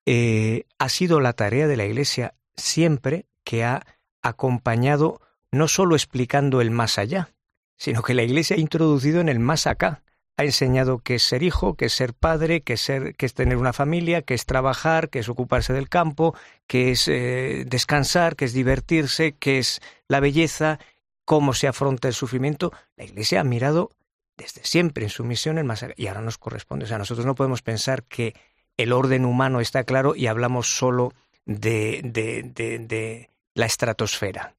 eh, 0.06 0.66
ha 0.80 0.90
sido 0.90 1.20
la 1.20 1.34
tarea 1.34 1.68
de 1.68 1.78
la 1.78 1.86
Iglesia 1.86 2.36
siempre 2.56 3.26
que 3.44 3.64
ha 3.64 3.86
acompañado 4.22 5.22
no 5.52 5.68
solo 5.68 5.96
explicando 5.96 6.62
el 6.62 6.72
más 6.72 6.98
allá, 6.98 7.30
sino 7.78 8.02
que 8.02 8.14
la 8.14 8.24
Iglesia 8.24 8.56
ha 8.56 8.60
introducido 8.60 9.22
en 9.22 9.30
el 9.30 9.40
más 9.40 9.68
acá. 9.68 10.04
Ha 10.36 10.46
enseñado 10.46 10.98
qué 10.98 11.16
es 11.16 11.24
ser 11.24 11.44
hijo, 11.44 11.76
qué 11.76 11.86
es 11.86 11.94
ser 11.94 12.16
padre, 12.16 12.62
qué 12.62 12.74
es, 12.74 13.34
tener 13.36 13.58
una 13.58 13.72
familia, 13.72 14.24
qué 14.24 14.34
es 14.34 14.48
trabajar, 14.48 15.10
qué 15.10 15.20
es 15.20 15.30
ocuparse 15.30 15.74
del 15.74 15.90
campo, 15.90 16.36
qué 16.66 16.92
es 16.92 17.08
eh, 17.08 17.66
descansar, 17.68 18.36
qué 18.36 18.46
es 18.46 18.54
divertirse, 18.54 19.36
qué 19.38 19.60
es 19.60 19.80
la 20.08 20.20
belleza, 20.20 20.80
cómo 21.24 21.54
se 21.54 21.68
afronta 21.68 22.08
el 22.08 22.16
sufrimiento. 22.16 22.74
La 22.98 23.04
Iglesia 23.04 23.42
ha 23.42 23.44
mirado 23.44 23.92
desde 24.38 24.64
siempre 24.64 25.04
en 25.06 25.10
su 25.10 25.24
misión 25.24 25.58
el 25.58 25.66
más 25.66 25.86
y 25.96 26.08
ahora 26.08 26.22
nos 26.22 26.38
corresponde. 26.38 26.86
O 26.86 26.88
sea, 26.88 26.98
nosotros 26.98 27.26
no 27.26 27.36
podemos 27.36 27.62
pensar 27.62 28.04
que 28.04 28.36
el 28.78 28.92
orden 28.92 29.26
humano 29.26 29.60
está 29.60 29.84
claro 29.84 30.16
y 30.16 30.28
hablamos 30.28 30.76
solo 30.76 31.14
de, 31.46 32.02
de, 32.04 32.44
de, 32.80 33.30
la 33.54 33.66
estratosfera. 33.66 34.56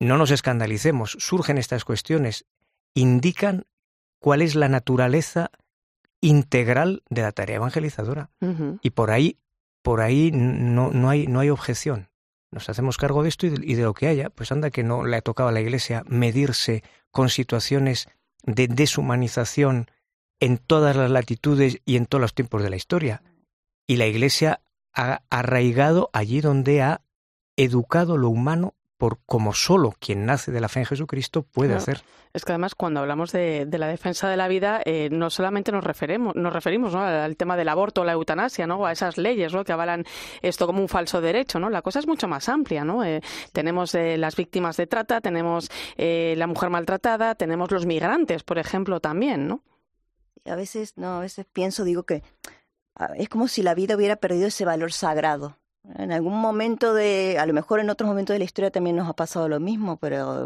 No 0.00 0.18
nos 0.18 0.30
escandalicemos, 0.30 1.16
surgen 1.18 1.58
estas 1.58 1.84
cuestiones, 1.84 2.44
indican 2.94 3.64
cuál 4.18 4.42
es 4.42 4.54
la 4.54 4.68
naturaleza 4.68 5.50
integral 6.20 7.02
de 7.08 7.22
la 7.22 7.32
tarea 7.32 7.56
evangelizadora. 7.56 8.30
Y 8.82 8.90
por 8.90 9.10
ahí, 9.10 9.38
por 9.82 10.00
ahí 10.00 10.30
no, 10.32 10.90
no, 10.90 11.08
hay, 11.08 11.26
no 11.26 11.40
hay 11.40 11.50
objeción. 11.50 12.08
Nos 12.50 12.68
hacemos 12.68 12.96
cargo 12.96 13.22
de 13.22 13.28
esto 13.28 13.46
y 13.46 13.50
de, 13.50 13.66
y 13.66 13.74
de, 13.74 13.82
lo 13.82 13.94
que 13.94 14.08
haya. 14.08 14.30
Pues 14.30 14.52
anda 14.52 14.70
que 14.70 14.82
no 14.82 15.04
le 15.04 15.16
ha 15.16 15.22
tocado 15.22 15.48
a 15.48 15.52
la 15.52 15.60
Iglesia 15.60 16.02
medirse 16.06 16.82
con 17.10 17.28
situaciones 17.28 18.08
de 18.44 18.68
deshumanización 18.68 19.90
en 20.40 20.58
todas 20.58 20.96
las 20.96 21.10
latitudes 21.10 21.80
y 21.84 21.96
en 21.96 22.06
todos 22.06 22.22
los 22.22 22.34
tiempos 22.34 22.62
de 22.62 22.70
la 22.70 22.76
historia. 22.76 23.22
Y 23.86 23.96
la 23.96 24.06
Iglesia 24.06 24.60
ha 24.94 25.22
arraigado 25.30 26.10
allí 26.12 26.40
donde 26.40 26.82
ha 26.82 27.02
educado 27.56 28.16
lo 28.16 28.28
humano 28.28 28.74
por 28.98 29.20
como 29.24 29.54
solo 29.54 29.94
quien 29.98 30.26
nace 30.26 30.50
de 30.50 30.60
la 30.60 30.68
fe 30.68 30.80
en 30.80 30.86
Jesucristo 30.86 31.44
puede 31.44 31.74
hacer. 31.74 32.02
Es 32.34 32.44
que 32.44 32.52
además 32.52 32.74
cuando 32.74 33.00
hablamos 33.00 33.32
de, 33.32 33.66
la 33.70 33.86
defensa 33.86 34.28
de 34.28 34.36
la 34.36 34.48
vida, 34.48 34.82
eh, 34.84 35.08
no 35.10 35.30
solamente 35.30 35.72
nos 35.72 35.84
referimos, 35.84 36.34
nos 36.34 36.52
referimos 36.52 36.94
al 36.94 37.36
tema 37.36 37.56
del 37.56 37.68
aborto, 37.68 38.02
o 38.02 38.04
la 38.04 38.12
eutanasia, 38.12 38.66
¿no? 38.66 38.84
a 38.84 38.92
esas 38.92 39.16
leyes 39.16 39.54
¿no? 39.54 39.64
que 39.64 39.72
avalan 39.72 40.04
esto 40.42 40.66
como 40.66 40.82
un 40.82 40.88
falso 40.88 41.20
derecho. 41.20 41.58
¿no? 41.58 41.70
La 41.70 41.80
cosa 41.80 42.00
es 42.00 42.06
mucho 42.06 42.28
más 42.28 42.48
amplia. 42.48 42.84
¿no? 42.84 43.04
Eh, 43.04 43.22
tenemos 43.52 43.94
eh, 43.94 44.18
las 44.18 44.36
víctimas 44.36 44.76
de 44.76 44.86
trata, 44.86 45.20
tenemos 45.20 45.70
la 45.96 46.46
mujer 46.46 46.70
maltratada, 46.70 47.34
tenemos 47.34 47.70
los 47.70 47.86
migrantes, 47.86 48.42
por 48.42 48.58
ejemplo, 48.58 49.00
también. 49.00 49.46
¿no? 49.48 49.62
A 50.44 50.56
veces, 50.56 50.94
no, 50.96 51.18
a 51.18 51.20
veces 51.20 51.46
pienso, 51.52 51.84
digo 51.84 52.02
que 52.02 52.22
es 53.16 53.28
como 53.28 53.46
si 53.46 53.62
la 53.62 53.74
vida 53.74 53.94
hubiera 53.94 54.16
perdido 54.16 54.48
ese 54.48 54.64
valor 54.64 54.92
sagrado 54.92 55.56
en 55.96 56.12
algún 56.12 56.38
momento 56.38 56.92
de, 56.92 57.38
a 57.38 57.46
lo 57.46 57.54
mejor 57.54 57.80
en 57.80 57.90
otros 57.90 58.08
momentos 58.08 58.34
de 58.34 58.38
la 58.38 58.44
historia 58.44 58.70
también 58.70 58.96
nos 58.96 59.08
ha 59.08 59.14
pasado 59.14 59.48
lo 59.48 59.60
mismo, 59.60 59.96
pero 59.96 60.44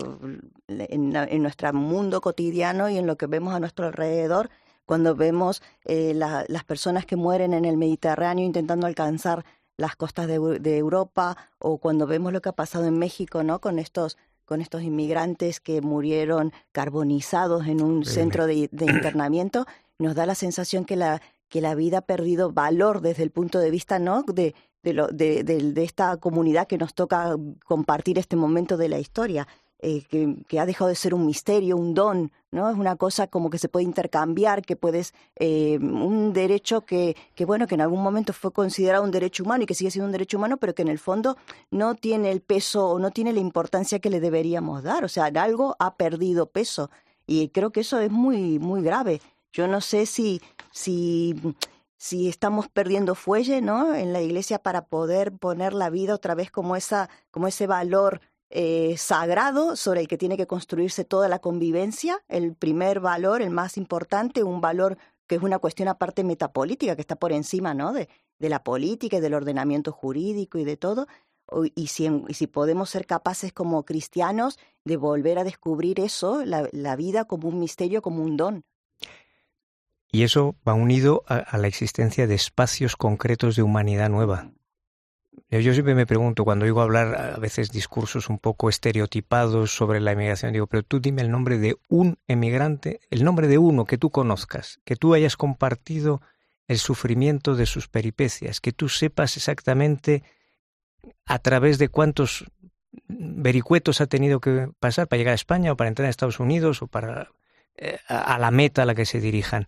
en, 0.69 1.43
nuestro 1.43 1.73
mundo 1.73 2.21
cotidiano 2.21 2.89
y 2.89 2.99
en 2.99 3.07
lo 3.07 3.17
que 3.17 3.27
vemos 3.27 3.55
a 3.55 3.61
nuestro 3.61 3.87
alrededor, 3.87 4.51
cuando 4.87 5.15
vemos 5.17 5.63
eh, 5.85 6.13
las 6.15 6.65
personas 6.65 7.07
que 7.07 7.17
mueren 7.17 7.55
en 7.55 7.65
el 7.65 7.77
Mediterráneo 7.77 8.45
intentando 8.45 8.87
alcanzar 8.87 9.45
las 9.77 9.97
costas 9.97 10.27
de, 10.27 10.77
Europa, 10.77 11.37
o 11.59 11.79
cuando 11.79 12.07
vemos 12.07 12.33
lo 12.33 12.41
que 12.41 12.51
ha 12.51 12.55
pasado 12.55 12.85
en 12.85 12.99
México, 12.99 13.43
¿no? 13.43 13.61
Con 13.61 13.79
estos 13.79 14.19
con 14.45 14.61
estos 14.61 14.83
inmigrantes 14.83 15.61
que 15.61 15.81
murieron 15.81 16.53
carbonizados 16.73 17.69
en 17.69 17.81
un 17.81 18.05
centro 18.05 18.47
de, 18.47 18.69
de 18.71 18.85
internamiento, 18.93 19.67
nos 19.99 20.15
da 20.15 20.27
la 20.27 20.35
sensación 20.35 20.85
que 20.85 20.97
la 20.97 21.23
que 21.53 21.61
la 21.61 21.75
vida 21.75 21.99
ha 21.99 22.03
perdido 22.03 22.51
valor 22.51 23.03
desde 23.03 23.23
el 23.23 23.31
punto 23.31 23.59
de 23.59 23.71
vista 23.71 23.99
no 23.99 24.23
de 24.23 24.55
de, 24.83 24.93
lo, 24.93 25.09
de, 25.09 25.45
de, 25.45 25.85
esta 25.85 26.17
comunidad 26.17 26.67
que 26.67 26.79
nos 26.79 26.95
toca 26.95 27.37
compartir 27.65 28.19
este 28.19 28.37
momento 28.37 28.77
de 28.77 28.89
la 28.89 28.99
historia. 28.99 29.47
Eh, 29.85 30.05
que, 30.09 30.37
que, 30.47 30.61
ha 30.61 30.65
dejado 30.65 30.89
de 30.89 30.95
ser 30.95 31.13
un 31.13 31.27
misterio, 31.27 31.77
un 31.77 31.93
don, 31.93 32.31
¿no? 32.53 32.71
Es 32.71 32.77
una 32.77 32.95
cosa 32.95 33.27
como 33.27 33.51
que 33.51 33.59
se 33.59 33.69
puede 33.69 33.85
intercambiar, 33.85 34.63
que 34.63 34.77
puedes, 34.77 35.13
eh, 35.35 35.77
un 35.81 36.33
derecho 36.33 36.83
que, 36.83 37.17
que, 37.35 37.45
bueno, 37.45 37.67
que 37.67 37.75
en 37.75 37.81
algún 37.81 38.01
momento 38.01 38.33
fue 38.33 38.53
considerado 38.53 39.03
un 39.03 39.11
derecho 39.11 39.43
humano 39.43 39.65
y 39.65 39.67
que 39.67 39.75
sigue 39.75 39.91
siendo 39.91 40.07
un 40.07 40.13
derecho 40.13 40.37
humano, 40.37 40.57
pero 40.59 40.73
que 40.73 40.83
en 40.83 40.89
el 40.89 41.01
fondo 41.01 41.37
no 41.73 41.97
tiene 41.97 42.31
el 42.31 42.43
peso 42.43 42.91
o 42.91 43.01
no 43.01 43.11
tiene 43.11 43.33
la 43.33 43.41
importancia 43.41 43.99
que 43.99 44.09
le 44.09 44.21
deberíamos 44.21 44.85
dar. 44.85 45.05
O 45.05 45.09
sea, 45.09 45.25
algo 45.25 45.75
ha 45.81 45.97
perdido 45.97 46.47
peso. 46.47 46.89
Y 47.27 47.49
creo 47.49 47.71
que 47.71 47.81
eso 47.81 47.99
es 47.99 48.11
muy, 48.13 48.61
muy 48.61 48.83
grave. 48.83 49.21
Yo 49.53 49.67
no 49.67 49.81
sé 49.81 50.07
si, 50.07 50.41
si 50.71 51.35
si 52.03 52.29
estamos 52.29 52.69
perdiendo 52.69 53.15
fuelle, 53.15 53.61
¿no? 53.61 53.95
En 53.95 54.13
la 54.13 54.21
iglesia 54.21 54.59
para 54.59 54.87
poder 54.87 55.31
poner 55.39 55.73
la 55.73 55.89
vida 55.89 56.17
otra 56.17 56.35
vez 56.35 56.51
como 56.51 56.75
esa, 56.75 57.09
como 57.31 57.47
ese 57.47 57.69
valor 57.69 58.21
eh, 58.51 58.97
sagrado 58.99 59.77
sobre 59.77 60.01
el 60.01 60.09
que 60.09 60.19
tiene 60.19 60.37
que 60.37 60.49
construirse 60.49 61.05
toda 61.05 61.29
la 61.29 61.39
convivencia, 61.39 62.21
el 62.27 62.57
primer 62.57 62.99
valor, 62.99 63.41
el 63.41 63.51
más 63.51 63.77
importante, 63.77 64.43
un 64.43 64.61
valor 64.61 64.99
que 65.29 65.37
es 65.37 65.43
una 65.43 65.61
cuestión 65.61 65.87
aparte 65.87 66.25
metapolítica, 66.25 66.97
que 66.97 67.03
está 67.03 67.15
por 67.15 67.31
encima, 67.31 67.73
¿no? 67.73 67.93
De, 67.93 68.09
de 68.41 68.49
la 68.49 68.65
política 68.65 69.19
y 69.19 69.21
del 69.21 69.35
ordenamiento 69.35 69.93
jurídico 69.93 70.59
y 70.59 70.65
de 70.65 70.77
todo. 70.77 71.07
Y 71.77 71.87
si, 71.87 72.09
si 72.31 72.49
podemos 72.49 72.91
ser 72.91 73.07
capaces 73.07 73.53
como 73.53 73.85
cristianos 73.85 74.59
de 74.85 74.97
volver 74.97 75.39
a 75.39 75.45
descubrir 75.45 76.01
eso, 76.01 76.45
la, 76.45 76.69
la 76.73 76.97
vida 76.97 77.27
como 77.27 77.49
un 77.49 77.61
misterio, 77.61 78.03
como 78.03 78.25
un 78.25 78.37
don. 78.37 78.65
Y 80.13 80.25
eso 80.25 80.55
va 80.67 80.75
unido 80.75 81.25
a, 81.27 81.57
la 81.57 81.67
existencia 81.67 82.27
de 82.27 82.35
espacios 82.35 82.97
concretos 82.97 83.57
de 83.57 83.63
humanidad 83.63 84.11
nueva. 84.11 84.53
Yo 85.51 85.73
siempre 85.73 85.95
me 85.95 86.07
pregunto, 86.07 86.45
cuando 86.45 86.65
oigo 86.67 86.83
hablar 86.83 87.35
a 87.35 87.39
veces 87.39 87.71
discursos 87.71 88.29
un 88.29 88.39
poco 88.39 88.69
estereotipados 88.69 89.75
sobre 89.75 90.01
la 90.01 90.13
emigración, 90.13 90.53
digo, 90.53 90.67
pero 90.67 90.83
tú 90.83 91.01
dime 91.01 91.23
el 91.23 91.31
nombre 91.31 91.59
de 91.59 91.77
un 91.89 92.19
emigrante, 92.29 93.01
el 93.11 93.25
nombre 93.25 93.49
de 93.49 93.59
uno 93.59 93.87
que 93.87 93.99
tú 93.99 94.11
conozcas, 94.11 94.81
que 94.85 94.97
tú 94.97 95.15
hayas 95.15 95.37
compartido 95.37 96.21
el 96.69 96.79
sufrimiento 96.79 97.55
de 97.55 97.67
sus 97.67 97.89
peripecias, 97.89 98.61
que 98.61 98.73
tú 98.73 98.89
sepas 98.89 99.37
exactamente 99.37 100.23
a 101.25 101.39
través 101.39 101.79
de 101.79 101.89
cuántos 101.89 102.45
vericuetos 103.09 104.01
ha 104.01 104.07
tenido 104.07 104.41
que 104.41 104.69
pasar 104.79 105.09
para 105.09 105.19
llegar 105.19 105.33
a 105.33 105.37
España 105.37 105.73
o 105.73 105.77
para 105.77 105.89
entrar 105.89 106.07
a 106.07 106.11
Estados 106.11 106.41
Unidos 106.41 106.83
o 106.83 106.87
para 106.87 107.31
eh, 107.77 107.99
a, 108.09 108.39
la 108.39 108.51
meta 108.51 108.83
a 108.83 108.87
la 108.87 108.95
que 108.95 109.07
se 109.07 109.21
dirijan. 109.21 109.67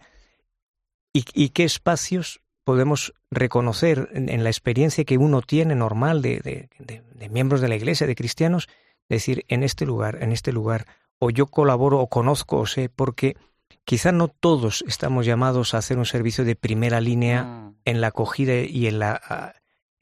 ¿Y, 1.17 1.51
qué 1.51 1.62
espacios 1.62 2.41
podemos 2.65 3.15
reconocer 3.31 4.11
en, 4.15 4.43
la 4.43 4.51
experiencia 4.51 5.05
que 5.05 5.17
uno 5.17 5.43
tiene 5.43 5.77
normal 5.77 6.23
de, 6.23 6.69
de, 6.81 7.29
miembros 7.29 7.61
de 7.61 7.69
la 7.69 7.77
Iglesia, 7.77 8.09
de 8.09 8.17
cristianos? 8.17 8.69
Decir, 9.09 9.45
en 9.47 9.62
este 9.62 9.87
lugar, 9.87 10.21
en 10.23 10.33
este 10.33 10.51
lugar, 10.51 10.87
o 11.21 11.31
yo 11.31 11.47
colaboro 11.47 12.01
o 12.01 12.09
conozco 12.09 12.59
o 12.59 12.67
sé, 12.67 12.89
porque 12.89 13.37
quizá 13.85 14.11
no 14.11 14.27
todos 14.27 14.83
estamos 14.89 15.25
llamados 15.25 15.75
a 15.75 15.79
hacer 15.79 15.99
un 15.99 16.07
servicio 16.07 16.45
de 16.45 16.57
primera 16.57 17.01
línea 17.01 17.45
mm. 17.45 17.77
en 17.85 18.01
la 18.01 18.09
acogida 18.09 18.55
y 18.55 18.89
en 18.89 18.97
el 18.97 19.05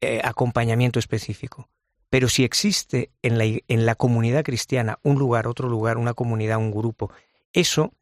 eh, 0.00 0.22
acompañamiento 0.24 0.98
específico. 0.98 1.68
Pero 2.08 2.28
si 2.28 2.42
existe 2.42 3.10
en 3.20 3.36
la, 3.36 3.44
en 3.44 3.86
la 3.86 3.96
comunidad 3.96 4.44
cristiana 4.44 4.98
un 5.02 5.18
lugar, 5.18 5.46
otro 5.46 5.68
lugar, 5.68 5.98
una 5.98 6.14
comunidad, 6.14 6.56
un 6.56 6.70
grupo, 6.70 7.12
eso 7.52 7.92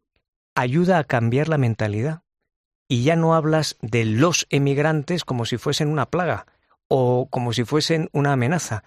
ayuda 0.54 0.98
a 0.98 1.04
cambiar 1.04 1.48
la 1.48 1.58
mentalidad. 1.58 2.22
Y 2.90 3.04
ya 3.04 3.14
no 3.14 3.36
hablas 3.36 3.76
de 3.82 4.04
los 4.04 4.48
emigrantes 4.50 5.24
como 5.24 5.44
si 5.44 5.58
fuesen 5.58 5.86
una 5.86 6.06
plaga 6.06 6.46
o 6.88 7.28
como 7.30 7.52
si 7.52 7.62
fuesen 7.62 8.08
una 8.12 8.32
amenaza, 8.32 8.82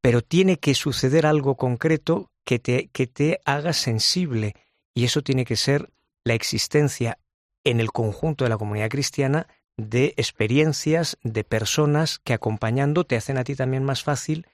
pero 0.00 0.22
tiene 0.22 0.58
que 0.58 0.74
suceder 0.74 1.26
algo 1.26 1.56
concreto 1.56 2.30
que 2.44 2.58
te, 2.58 2.88
que 2.88 3.06
te 3.06 3.40
haga 3.44 3.74
sensible 3.74 4.54
y 4.94 5.04
eso 5.04 5.20
tiene 5.20 5.44
que 5.44 5.56
ser 5.56 5.90
la 6.24 6.32
existencia 6.32 7.18
en 7.62 7.78
el 7.78 7.92
conjunto 7.92 8.44
de 8.44 8.48
la 8.48 8.56
comunidad 8.56 8.88
cristiana 8.88 9.48
de 9.76 10.14
experiencias 10.16 11.18
de 11.22 11.44
personas 11.44 12.20
que 12.20 12.32
acompañando 12.32 13.04
te 13.04 13.16
hacen 13.16 13.36
a 13.36 13.44
ti 13.44 13.54
también 13.54 13.84
más 13.84 14.02
fácil 14.02 14.46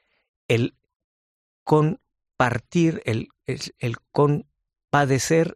el 0.49 0.75
compartir, 1.63 3.01
el, 3.05 3.29
el, 3.47 3.97
compadecer 4.11 5.55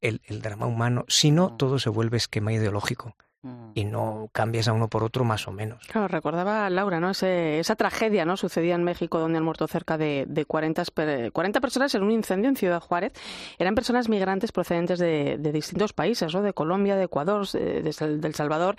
el, 0.00 0.20
el, 0.24 0.42
drama 0.42 0.66
humano, 0.66 1.04
si 1.08 1.30
no, 1.30 1.56
todo 1.56 1.78
se 1.78 1.90
vuelve 1.90 2.16
esquema 2.16 2.52
ideológico. 2.52 3.14
Mm. 3.42 3.70
y 3.74 3.84
no 3.84 4.28
cambias 4.32 4.68
a 4.68 4.74
uno 4.74 4.88
por 4.88 5.02
otro 5.02 5.24
más 5.24 5.48
o 5.48 5.52
menos. 5.52 5.86
Claro, 5.86 6.08
recordaba 6.08 6.68
Laura, 6.68 7.00
¿no? 7.00 7.10
esa 7.10 7.74
tragedia, 7.74 8.26
¿no? 8.26 8.36
Sucedía 8.36 8.74
en 8.74 8.84
México 8.84 9.18
donde 9.18 9.38
han 9.38 9.44
muerto 9.44 9.66
cerca 9.66 9.96
de, 9.96 10.26
de 10.28 10.44
40, 10.44 10.84
40, 11.32 11.60
personas 11.62 11.94
en 11.94 12.02
un 12.02 12.10
incendio 12.10 12.50
en 12.50 12.56
Ciudad 12.56 12.80
Juárez. 12.80 13.14
Eran 13.58 13.74
personas 13.74 14.10
migrantes 14.10 14.52
procedentes 14.52 14.98
de, 14.98 15.38
de 15.38 15.52
distintos 15.52 15.94
países, 15.94 16.34
¿no? 16.34 16.42
De 16.42 16.52
Colombia, 16.52 16.96
de 16.96 17.04
Ecuador, 17.04 17.48
de, 17.50 17.82
de, 17.82 18.32
Salvador. 18.34 18.76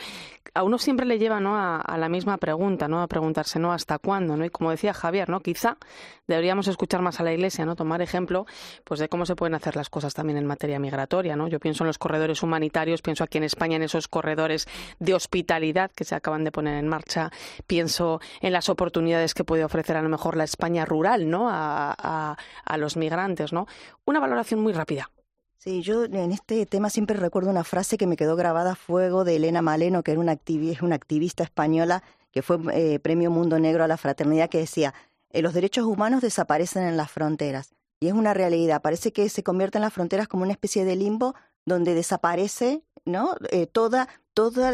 A 0.53 0.61
uno 0.61 0.77
siempre 0.77 1.07
le 1.07 1.17
lleva, 1.17 1.39
¿no? 1.39 1.55
A, 1.55 1.77
a, 1.81 1.97
la 1.97 2.07
misma 2.07 2.37
pregunta, 2.37 2.87
¿no? 2.87 3.01
A 3.01 3.07
preguntarse, 3.07 3.57
¿no? 3.57 3.73
¿Hasta 3.73 3.97
cuándo, 3.97 4.37
no? 4.37 4.45
Y 4.45 4.51
como 4.51 4.69
decía 4.69 4.93
Javier, 4.93 5.27
¿no? 5.27 5.39
Quizá 5.39 5.77
deberíamos 6.27 6.67
escuchar 6.67 7.01
más 7.01 7.19
a 7.19 7.23
la 7.23 7.33
Iglesia, 7.33 7.65
¿no? 7.65 7.75
Tomar 7.75 8.03
ejemplo, 8.03 8.45
pues 8.83 8.99
de 8.99 9.09
cómo 9.09 9.25
se 9.25 9.35
pueden 9.35 9.55
hacer 9.55 9.75
las 9.75 9.89
cosas 9.89 10.13
también 10.13 10.37
en 10.37 10.45
materia 10.45 10.79
migratoria, 10.79 11.35
¿no? 11.35 11.47
Yo 11.47 11.59
pienso 11.59 11.83
en 11.83 11.87
los 11.87 11.97
corredores 11.97 12.43
humanitarios, 12.43 13.01
pienso 13.01 13.23
aquí 13.23 13.39
en 13.39 13.45
España 13.45 13.77
en 13.77 13.83
esos 13.83 14.07
corredores 14.07 14.50
de 14.99 15.13
hospitalidad 15.13 15.91
que 15.91 16.03
se 16.03 16.15
acaban 16.15 16.43
de 16.43 16.51
poner 16.51 16.75
en 16.75 16.87
marcha. 16.87 17.31
Pienso 17.67 18.21
en 18.41 18.53
las 18.53 18.69
oportunidades 18.69 19.33
que 19.33 19.43
puede 19.43 19.63
ofrecer 19.63 19.97
a 19.97 20.01
lo 20.01 20.09
mejor 20.09 20.35
la 20.35 20.43
España 20.43 20.85
rural, 20.85 21.29
¿no? 21.29 21.47
A, 21.49 22.37
los 22.77 22.97
migrantes, 22.97 23.53
¿no? 23.53 23.67
Una 24.05 24.19
valoración 24.19 24.59
muy 24.59 24.73
rápida. 24.73 25.11
Sí, 25.57 25.83
yo 25.83 26.05
en 26.05 26.31
este 26.31 26.65
tema 26.65 26.89
siempre 26.89 27.15
recuerdo 27.17 27.51
una 27.51 27.63
frase 27.63 27.97
que 27.97 28.07
me 28.07 28.17
quedó 28.17 28.35
grabada 28.35 28.71
a 28.71 28.75
fuego 28.75 29.23
de 29.23 29.35
Elena 29.35 29.61
Maleno, 29.61 30.01
que 30.01 30.11
era 30.11 30.19
una, 30.19 30.33
es 30.33 30.81
una 30.81 30.95
activista 30.95 31.43
española 31.43 32.01
que 32.31 32.41
fue 32.41 32.57
eh, 32.73 32.99
Premio 32.99 33.29
Mundo 33.29 33.59
Negro 33.59 33.83
a 33.83 33.87
la 33.87 33.97
Fraternidad, 33.97 34.49
que 34.49 34.57
decía, 34.57 34.95
eh, 35.29 35.41
los 35.41 35.53
derechos 35.53 35.85
humanos 35.85 36.21
desaparecen 36.21 36.83
en 36.83 36.97
las 36.97 37.11
fronteras. 37.11 37.75
Y 37.99 38.07
es 38.07 38.13
una 38.13 38.33
realidad, 38.33 38.81
parece 38.81 39.13
que 39.13 39.29
se 39.29 39.43
convierte 39.43 39.77
en 39.77 39.83
las 39.83 39.93
fronteras 39.93 40.27
como 40.27 40.43
una 40.43 40.53
especie 40.53 40.85
de 40.85 40.95
limbo 40.95 41.35
donde 41.65 41.93
desaparece 41.93 42.81
¿no? 43.05 43.35
Eh, 43.49 43.67
toda, 43.67 44.07
toda 44.33 44.73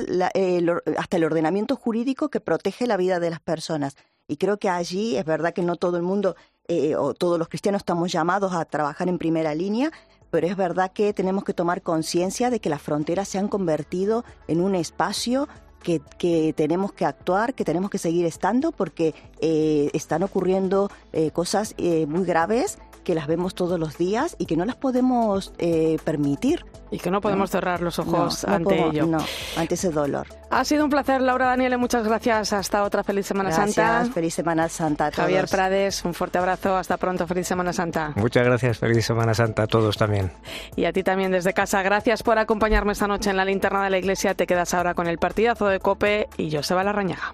hasta 0.97 1.17
el 1.17 1.23
ordenamiento 1.23 1.75
jurídico 1.75 2.29
que 2.29 2.39
protege 2.39 2.87
la 2.87 2.97
vida 2.97 3.19
de 3.19 3.29
las 3.29 3.39
personas. 3.39 3.95
Y 4.27 4.37
creo 4.37 4.57
que 4.57 4.69
allí 4.69 5.17
es 5.17 5.25
verdad 5.25 5.53
que 5.53 5.63
no 5.63 5.75
todo 5.75 5.97
el 5.97 6.03
mundo 6.03 6.35
eh, 6.67 6.95
o 6.95 7.13
todos 7.13 7.39
los 7.39 7.47
cristianos 7.47 7.79
estamos 7.79 8.11
llamados 8.11 8.53
a 8.53 8.65
trabajar 8.65 9.07
en 9.07 9.17
primera 9.17 9.55
línea, 9.55 9.91
pero 10.29 10.47
es 10.47 10.57
verdad 10.57 10.91
que 10.91 11.13
tenemos 11.13 11.43
que 11.43 11.53
tomar 11.53 11.81
conciencia 11.81 12.49
de 12.49 12.59
que 12.59 12.69
las 12.69 12.81
fronteras 12.81 13.29
se 13.29 13.37
han 13.37 13.47
convertido 13.47 14.25
en 14.47 14.59
un 14.59 14.75
espacio 14.75 15.47
que, 15.81 16.01
que, 16.17 16.53
tenemos 16.53 16.91
que 16.91 17.05
actuar, 17.05 17.53
que 17.53 17.63
tenemos 17.63 17.89
que 17.89 17.97
seguir 17.97 18.25
estando, 18.25 18.73
porque 18.73 19.15
eh, 19.39 19.89
están 19.93 20.23
ocurriendo 20.23 20.91
cosas 21.33 21.75
muy 21.79 22.25
graves 22.25 22.77
que 23.07 23.15
las 23.15 23.27
vemos 23.27 23.55
todos 23.55 23.79
los 23.79 23.97
días 23.97 24.35
y 24.37 24.47
que 24.47 24.57
no 24.57 24.65
las 24.65 24.75
podemos 24.75 25.53
eh, 25.59 25.97
permitir. 26.03 26.65
Y 26.89 26.99
que 26.99 27.11
no 27.11 27.19
podemos 27.19 27.49
cerrar 27.49 27.81
los 27.81 27.99
ojos 27.99 28.45
ante 28.45 28.81
ello. 28.81 29.05
No, 29.05 29.17
ante 29.57 29.75
ese 29.75 29.89
dolor. 29.91 30.27
Ha 30.49 30.63
sido 30.63 30.85
un 30.85 30.89
placer, 30.89 31.21
Laura 31.21 31.47
Daniele. 31.47 31.77
Muchas 31.77 32.07
gracias. 32.07 32.53
Hasta 32.53 32.83
otra 32.83 33.03
feliz 33.03 33.25
Semana 33.25 33.51
Santa. 33.51 34.05
Feliz 34.13 34.33
Semana 34.33 34.69
Santa 34.69 35.07
a 35.07 35.11
todos. 35.11 35.25
Javier 35.25 35.47
Prades, 35.49 36.05
un 36.05 36.13
fuerte 36.13 36.37
abrazo. 36.37 36.77
Hasta 36.77 36.97
pronto. 36.97 37.27
Feliz 37.27 37.47
Semana 37.47 37.73
Santa. 37.73 38.13
Muchas 38.15 38.45
gracias. 38.45 38.77
Feliz 38.77 39.05
Semana 39.05 39.33
Santa 39.33 39.63
a 39.63 39.67
todos 39.67 39.97
también. 39.97 40.31
Y 40.75 40.85
a 40.85 40.93
ti 40.93 41.03
también 41.03 41.31
desde 41.31 41.53
casa. 41.53 41.81
Gracias 41.81 42.23
por 42.23 42.39
acompañarme 42.39 42.93
esta 42.93 43.07
noche 43.07 43.29
en 43.29 43.37
la 43.37 43.45
linterna 43.45 43.83
de 43.83 43.89
la 43.89 43.97
iglesia. 43.97 44.33
Te 44.33 44.47
quedas 44.47 44.73
ahora 44.73 44.93
con 44.93 45.07
el 45.07 45.17
partidazo 45.17 45.67
de 45.67 45.79
Cope 45.79 46.29
y 46.37 46.55
Joseba 46.55 46.83
Larrañaga. 46.83 47.33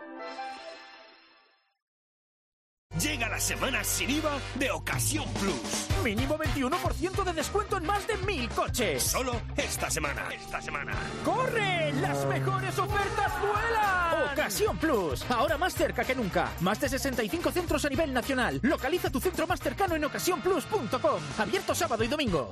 Llega 2.99 3.29
la 3.29 3.39
semana 3.39 3.83
sin 3.83 4.09
IVA 4.09 4.37
de 4.55 4.69
Ocasión 4.69 5.25
Plus. 5.39 5.87
Mínimo 6.03 6.37
21% 6.37 7.23
de 7.23 7.33
descuento 7.33 7.77
en 7.77 7.85
más 7.85 8.05
de 8.05 8.17
mil 8.17 8.49
coches. 8.49 9.03
Solo 9.03 9.33
esta 9.55 9.89
semana. 9.89 10.27
Esta 10.29 10.61
semana. 10.61 10.91
¡Corre! 11.23 11.93
¡Las 11.93 12.25
mejores 12.25 12.77
ofertas 12.77 13.31
vuelan! 13.39 14.33
Ocasión 14.33 14.77
Plus. 14.77 15.23
Ahora 15.31 15.57
más 15.57 15.73
cerca 15.73 16.03
que 16.03 16.15
nunca. 16.15 16.51
Más 16.59 16.81
de 16.81 16.89
65 16.89 17.51
centros 17.51 17.85
a 17.85 17.89
nivel 17.89 18.13
nacional. 18.13 18.59
Localiza 18.61 19.09
tu 19.09 19.21
centro 19.21 19.47
más 19.47 19.61
cercano 19.61 19.95
en 19.95 20.03
ocasiónplus.com. 20.03 21.21
Abierto 21.39 21.73
sábado 21.73 22.03
y 22.03 22.07
domingo. 22.07 22.51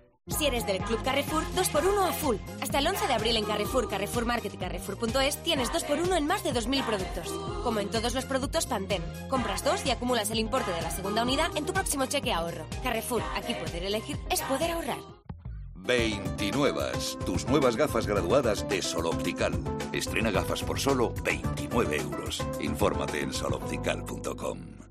Si 0.37 0.45
eres 0.45 0.65
del 0.65 0.79
Club 0.79 1.03
Carrefour, 1.03 1.43
2x1 1.55 2.07
a 2.07 2.11
full. 2.13 2.37
Hasta 2.61 2.79
el 2.79 2.87
11 2.87 3.07
de 3.07 3.13
abril 3.13 3.37
en 3.37 3.45
Carrefour, 3.45 3.89
Carrefour 3.89 4.25
Market 4.25 4.57
Carrefour.es 4.57 5.43
tienes 5.43 5.71
2x1 5.71 6.17
en 6.17 6.27
más 6.27 6.43
de 6.43 6.53
2.000 6.53 6.85
productos. 6.85 7.27
Como 7.63 7.79
en 7.79 7.89
todos 7.89 8.13
los 8.13 8.25
productos 8.25 8.65
Pantene. 8.65 9.05
Compras 9.29 9.63
dos 9.63 9.85
y 9.85 9.91
acumulas 9.91 10.31
el 10.31 10.39
importe 10.39 10.71
de 10.71 10.81
la 10.81 10.91
segunda 10.91 11.23
unidad 11.23 11.55
en 11.55 11.65
tu 11.65 11.73
próximo 11.73 12.05
cheque 12.05 12.33
ahorro. 12.33 12.65
Carrefour, 12.83 13.21
aquí 13.35 13.53
poder 13.53 13.83
elegir 13.83 14.17
es 14.29 14.41
poder 14.41 14.71
ahorrar. 14.71 14.99
29. 15.75 16.91
Tus 17.25 17.47
nuevas 17.47 17.75
gafas 17.75 18.07
graduadas 18.07 18.67
de 18.69 18.81
Sol 18.81 19.07
Optical. 19.07 19.59
Estrena 19.91 20.31
gafas 20.31 20.63
por 20.63 20.79
solo 20.79 21.13
29 21.23 21.97
euros. 21.97 22.45
Infórmate 22.59 23.21
en 23.21 23.33
soloptical.com. 23.33 24.90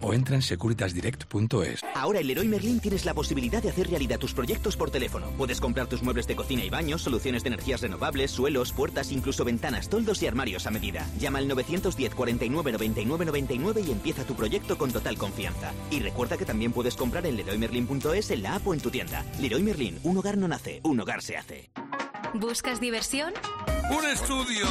o 0.00 0.12
entra 0.12 0.36
en 0.36 0.42
securitasdirect.es. 0.42 1.84
Ahora 1.94 2.20
en 2.20 2.26
Leroy 2.26 2.48
Merlin 2.48 2.80
tienes 2.80 3.04
la 3.04 3.14
posibilidad 3.14 3.62
de 3.62 3.70
hacer 3.70 3.88
realidad 3.88 4.18
tus 4.18 4.34
proyectos 4.34 4.76
por 4.76 4.90
teléfono. 4.90 5.26
Puedes 5.36 5.60
comprar 5.60 5.86
tus 5.86 6.02
muebles 6.02 6.26
de 6.26 6.36
cocina 6.36 6.64
y 6.64 6.70
baños, 6.70 7.02
soluciones 7.02 7.42
de 7.42 7.48
energías 7.48 7.80
renovables, 7.80 8.30
suelos, 8.30 8.72
puertas, 8.72 9.12
incluso 9.12 9.44
ventanas, 9.44 9.88
toldos 9.88 10.22
y 10.22 10.26
armarios 10.26 10.66
a 10.66 10.70
medida. 10.70 11.06
Llama 11.18 11.38
al 11.38 11.48
910 11.48 12.14
49 12.14 12.72
99 12.72 13.24
99 13.24 13.80
y 13.86 13.90
empieza 13.92 14.24
tu 14.24 14.34
proyecto 14.34 14.78
con 14.78 14.92
total 14.92 15.18
confianza. 15.18 15.72
Y 15.90 16.00
recuerda 16.00 16.36
que 16.36 16.44
también 16.44 16.72
puedes 16.72 16.96
comprar 16.96 17.26
en 17.26 17.36
leroymerlin.es 17.36 18.30
en 18.30 18.42
la 18.42 18.56
app 18.56 18.66
o 18.66 18.74
en 18.74 18.80
tu 18.80 18.90
tienda. 18.90 19.24
Leroy 19.40 19.62
Merlin, 19.62 19.98
un 20.02 20.18
hogar 20.18 20.36
no 20.36 20.48
nace, 20.48 20.80
un 20.84 21.00
hogar 21.00 21.22
se 21.22 21.36
hace. 21.36 21.70
¿Buscas 22.34 22.80
diversión? 22.80 23.32
Un 23.90 24.04
estudio 24.04 24.66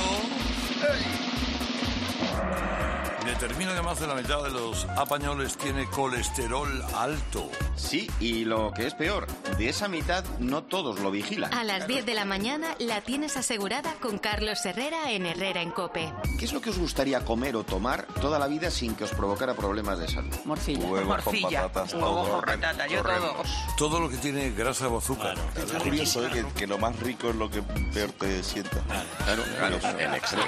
determina 3.28 3.76
que 3.76 3.82
más 3.82 4.00
de 4.00 4.08
la 4.08 4.16
mitad 4.16 4.42
de 4.44 4.52
los 4.52 4.86
apañoles 4.96 5.58
tiene 5.58 5.86
colesterol 5.88 6.84
alto. 6.96 7.50
Sí, 7.76 8.10
y 8.20 8.46
lo 8.46 8.72
que 8.72 8.88
es 8.88 8.94
peor, 8.94 9.28
de 9.58 9.70
esa 9.70 9.88
mitad 9.88 10.24
no 10.40 10.64
todos 10.64 11.00
lo 11.00 11.12
vigilan. 11.12 11.54
A 11.54 11.64
las 11.64 11.88
10 11.88 12.06
de 12.06 12.14
la 12.14 12.26
mañana 12.26 12.76
la 12.80 13.02
tienes 13.02 13.38
asegurada 13.38 13.94
con 14.02 14.18
Carlos 14.18 14.66
Herrera 14.66 15.12
en 15.12 15.26
Herrera 15.26 15.62
en 15.62 15.72
Cope. 15.72 16.12
¿Qué 16.40 16.46
es 16.46 16.54
lo 16.54 16.62
que 16.62 16.70
os 16.70 16.78
gustaría 16.78 17.24
comer 17.26 17.56
o 17.56 17.64
tomar 17.64 18.06
toda 18.22 18.40
la 18.40 18.48
vida 18.48 18.72
sin 18.72 18.96
que 18.96 19.04
os 19.04 19.12
provocara 19.12 19.54
problemas 19.56 20.00
de 20.00 20.08
salud? 20.08 20.34
Morcilla. 20.46 20.88
Huevos 20.88 21.22
con 21.24 21.42
patatas, 21.42 21.94
Huevos 21.94 22.28
todo. 22.28 22.32
con 22.38 22.46
patata, 22.46 22.88
yo 22.88 23.04
todo. 23.04 23.34
Todo 23.78 24.00
lo 24.00 24.10
que 24.10 24.18
tiene 24.18 24.52
grasa 24.52 24.88
o 24.88 24.98
azúcar. 24.98 25.36
Es 25.56 25.72
curioso 25.84 26.26
¿eh? 26.26 26.30
que, 26.32 26.46
que 26.54 26.68
lo 26.68 26.78
más 26.78 26.98
rico 27.00 27.30
es 27.30 27.36
lo 27.36 27.50
que 27.50 27.62
peor 27.62 28.12
te 28.14 28.42
sienta. 28.44 28.82
Claro, 29.26 29.44
claro, 29.58 30.16
exceso. 30.16 30.42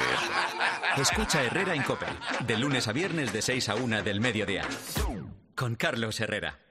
Escucha 0.97 1.43
Herrera 1.43 1.73
en 1.75 1.83
Cope, 1.83 2.05
de 2.45 2.57
lunes 2.69 2.87
a 2.87 2.93
viernes 2.93 3.33
de 3.33 3.41
6 3.41 3.69
a 3.69 3.75
1 3.75 4.03
del 4.03 4.21
mediodía. 4.21 4.61
Con 5.55 5.75
Carlos 5.75 6.19
Herrera. 6.19 6.68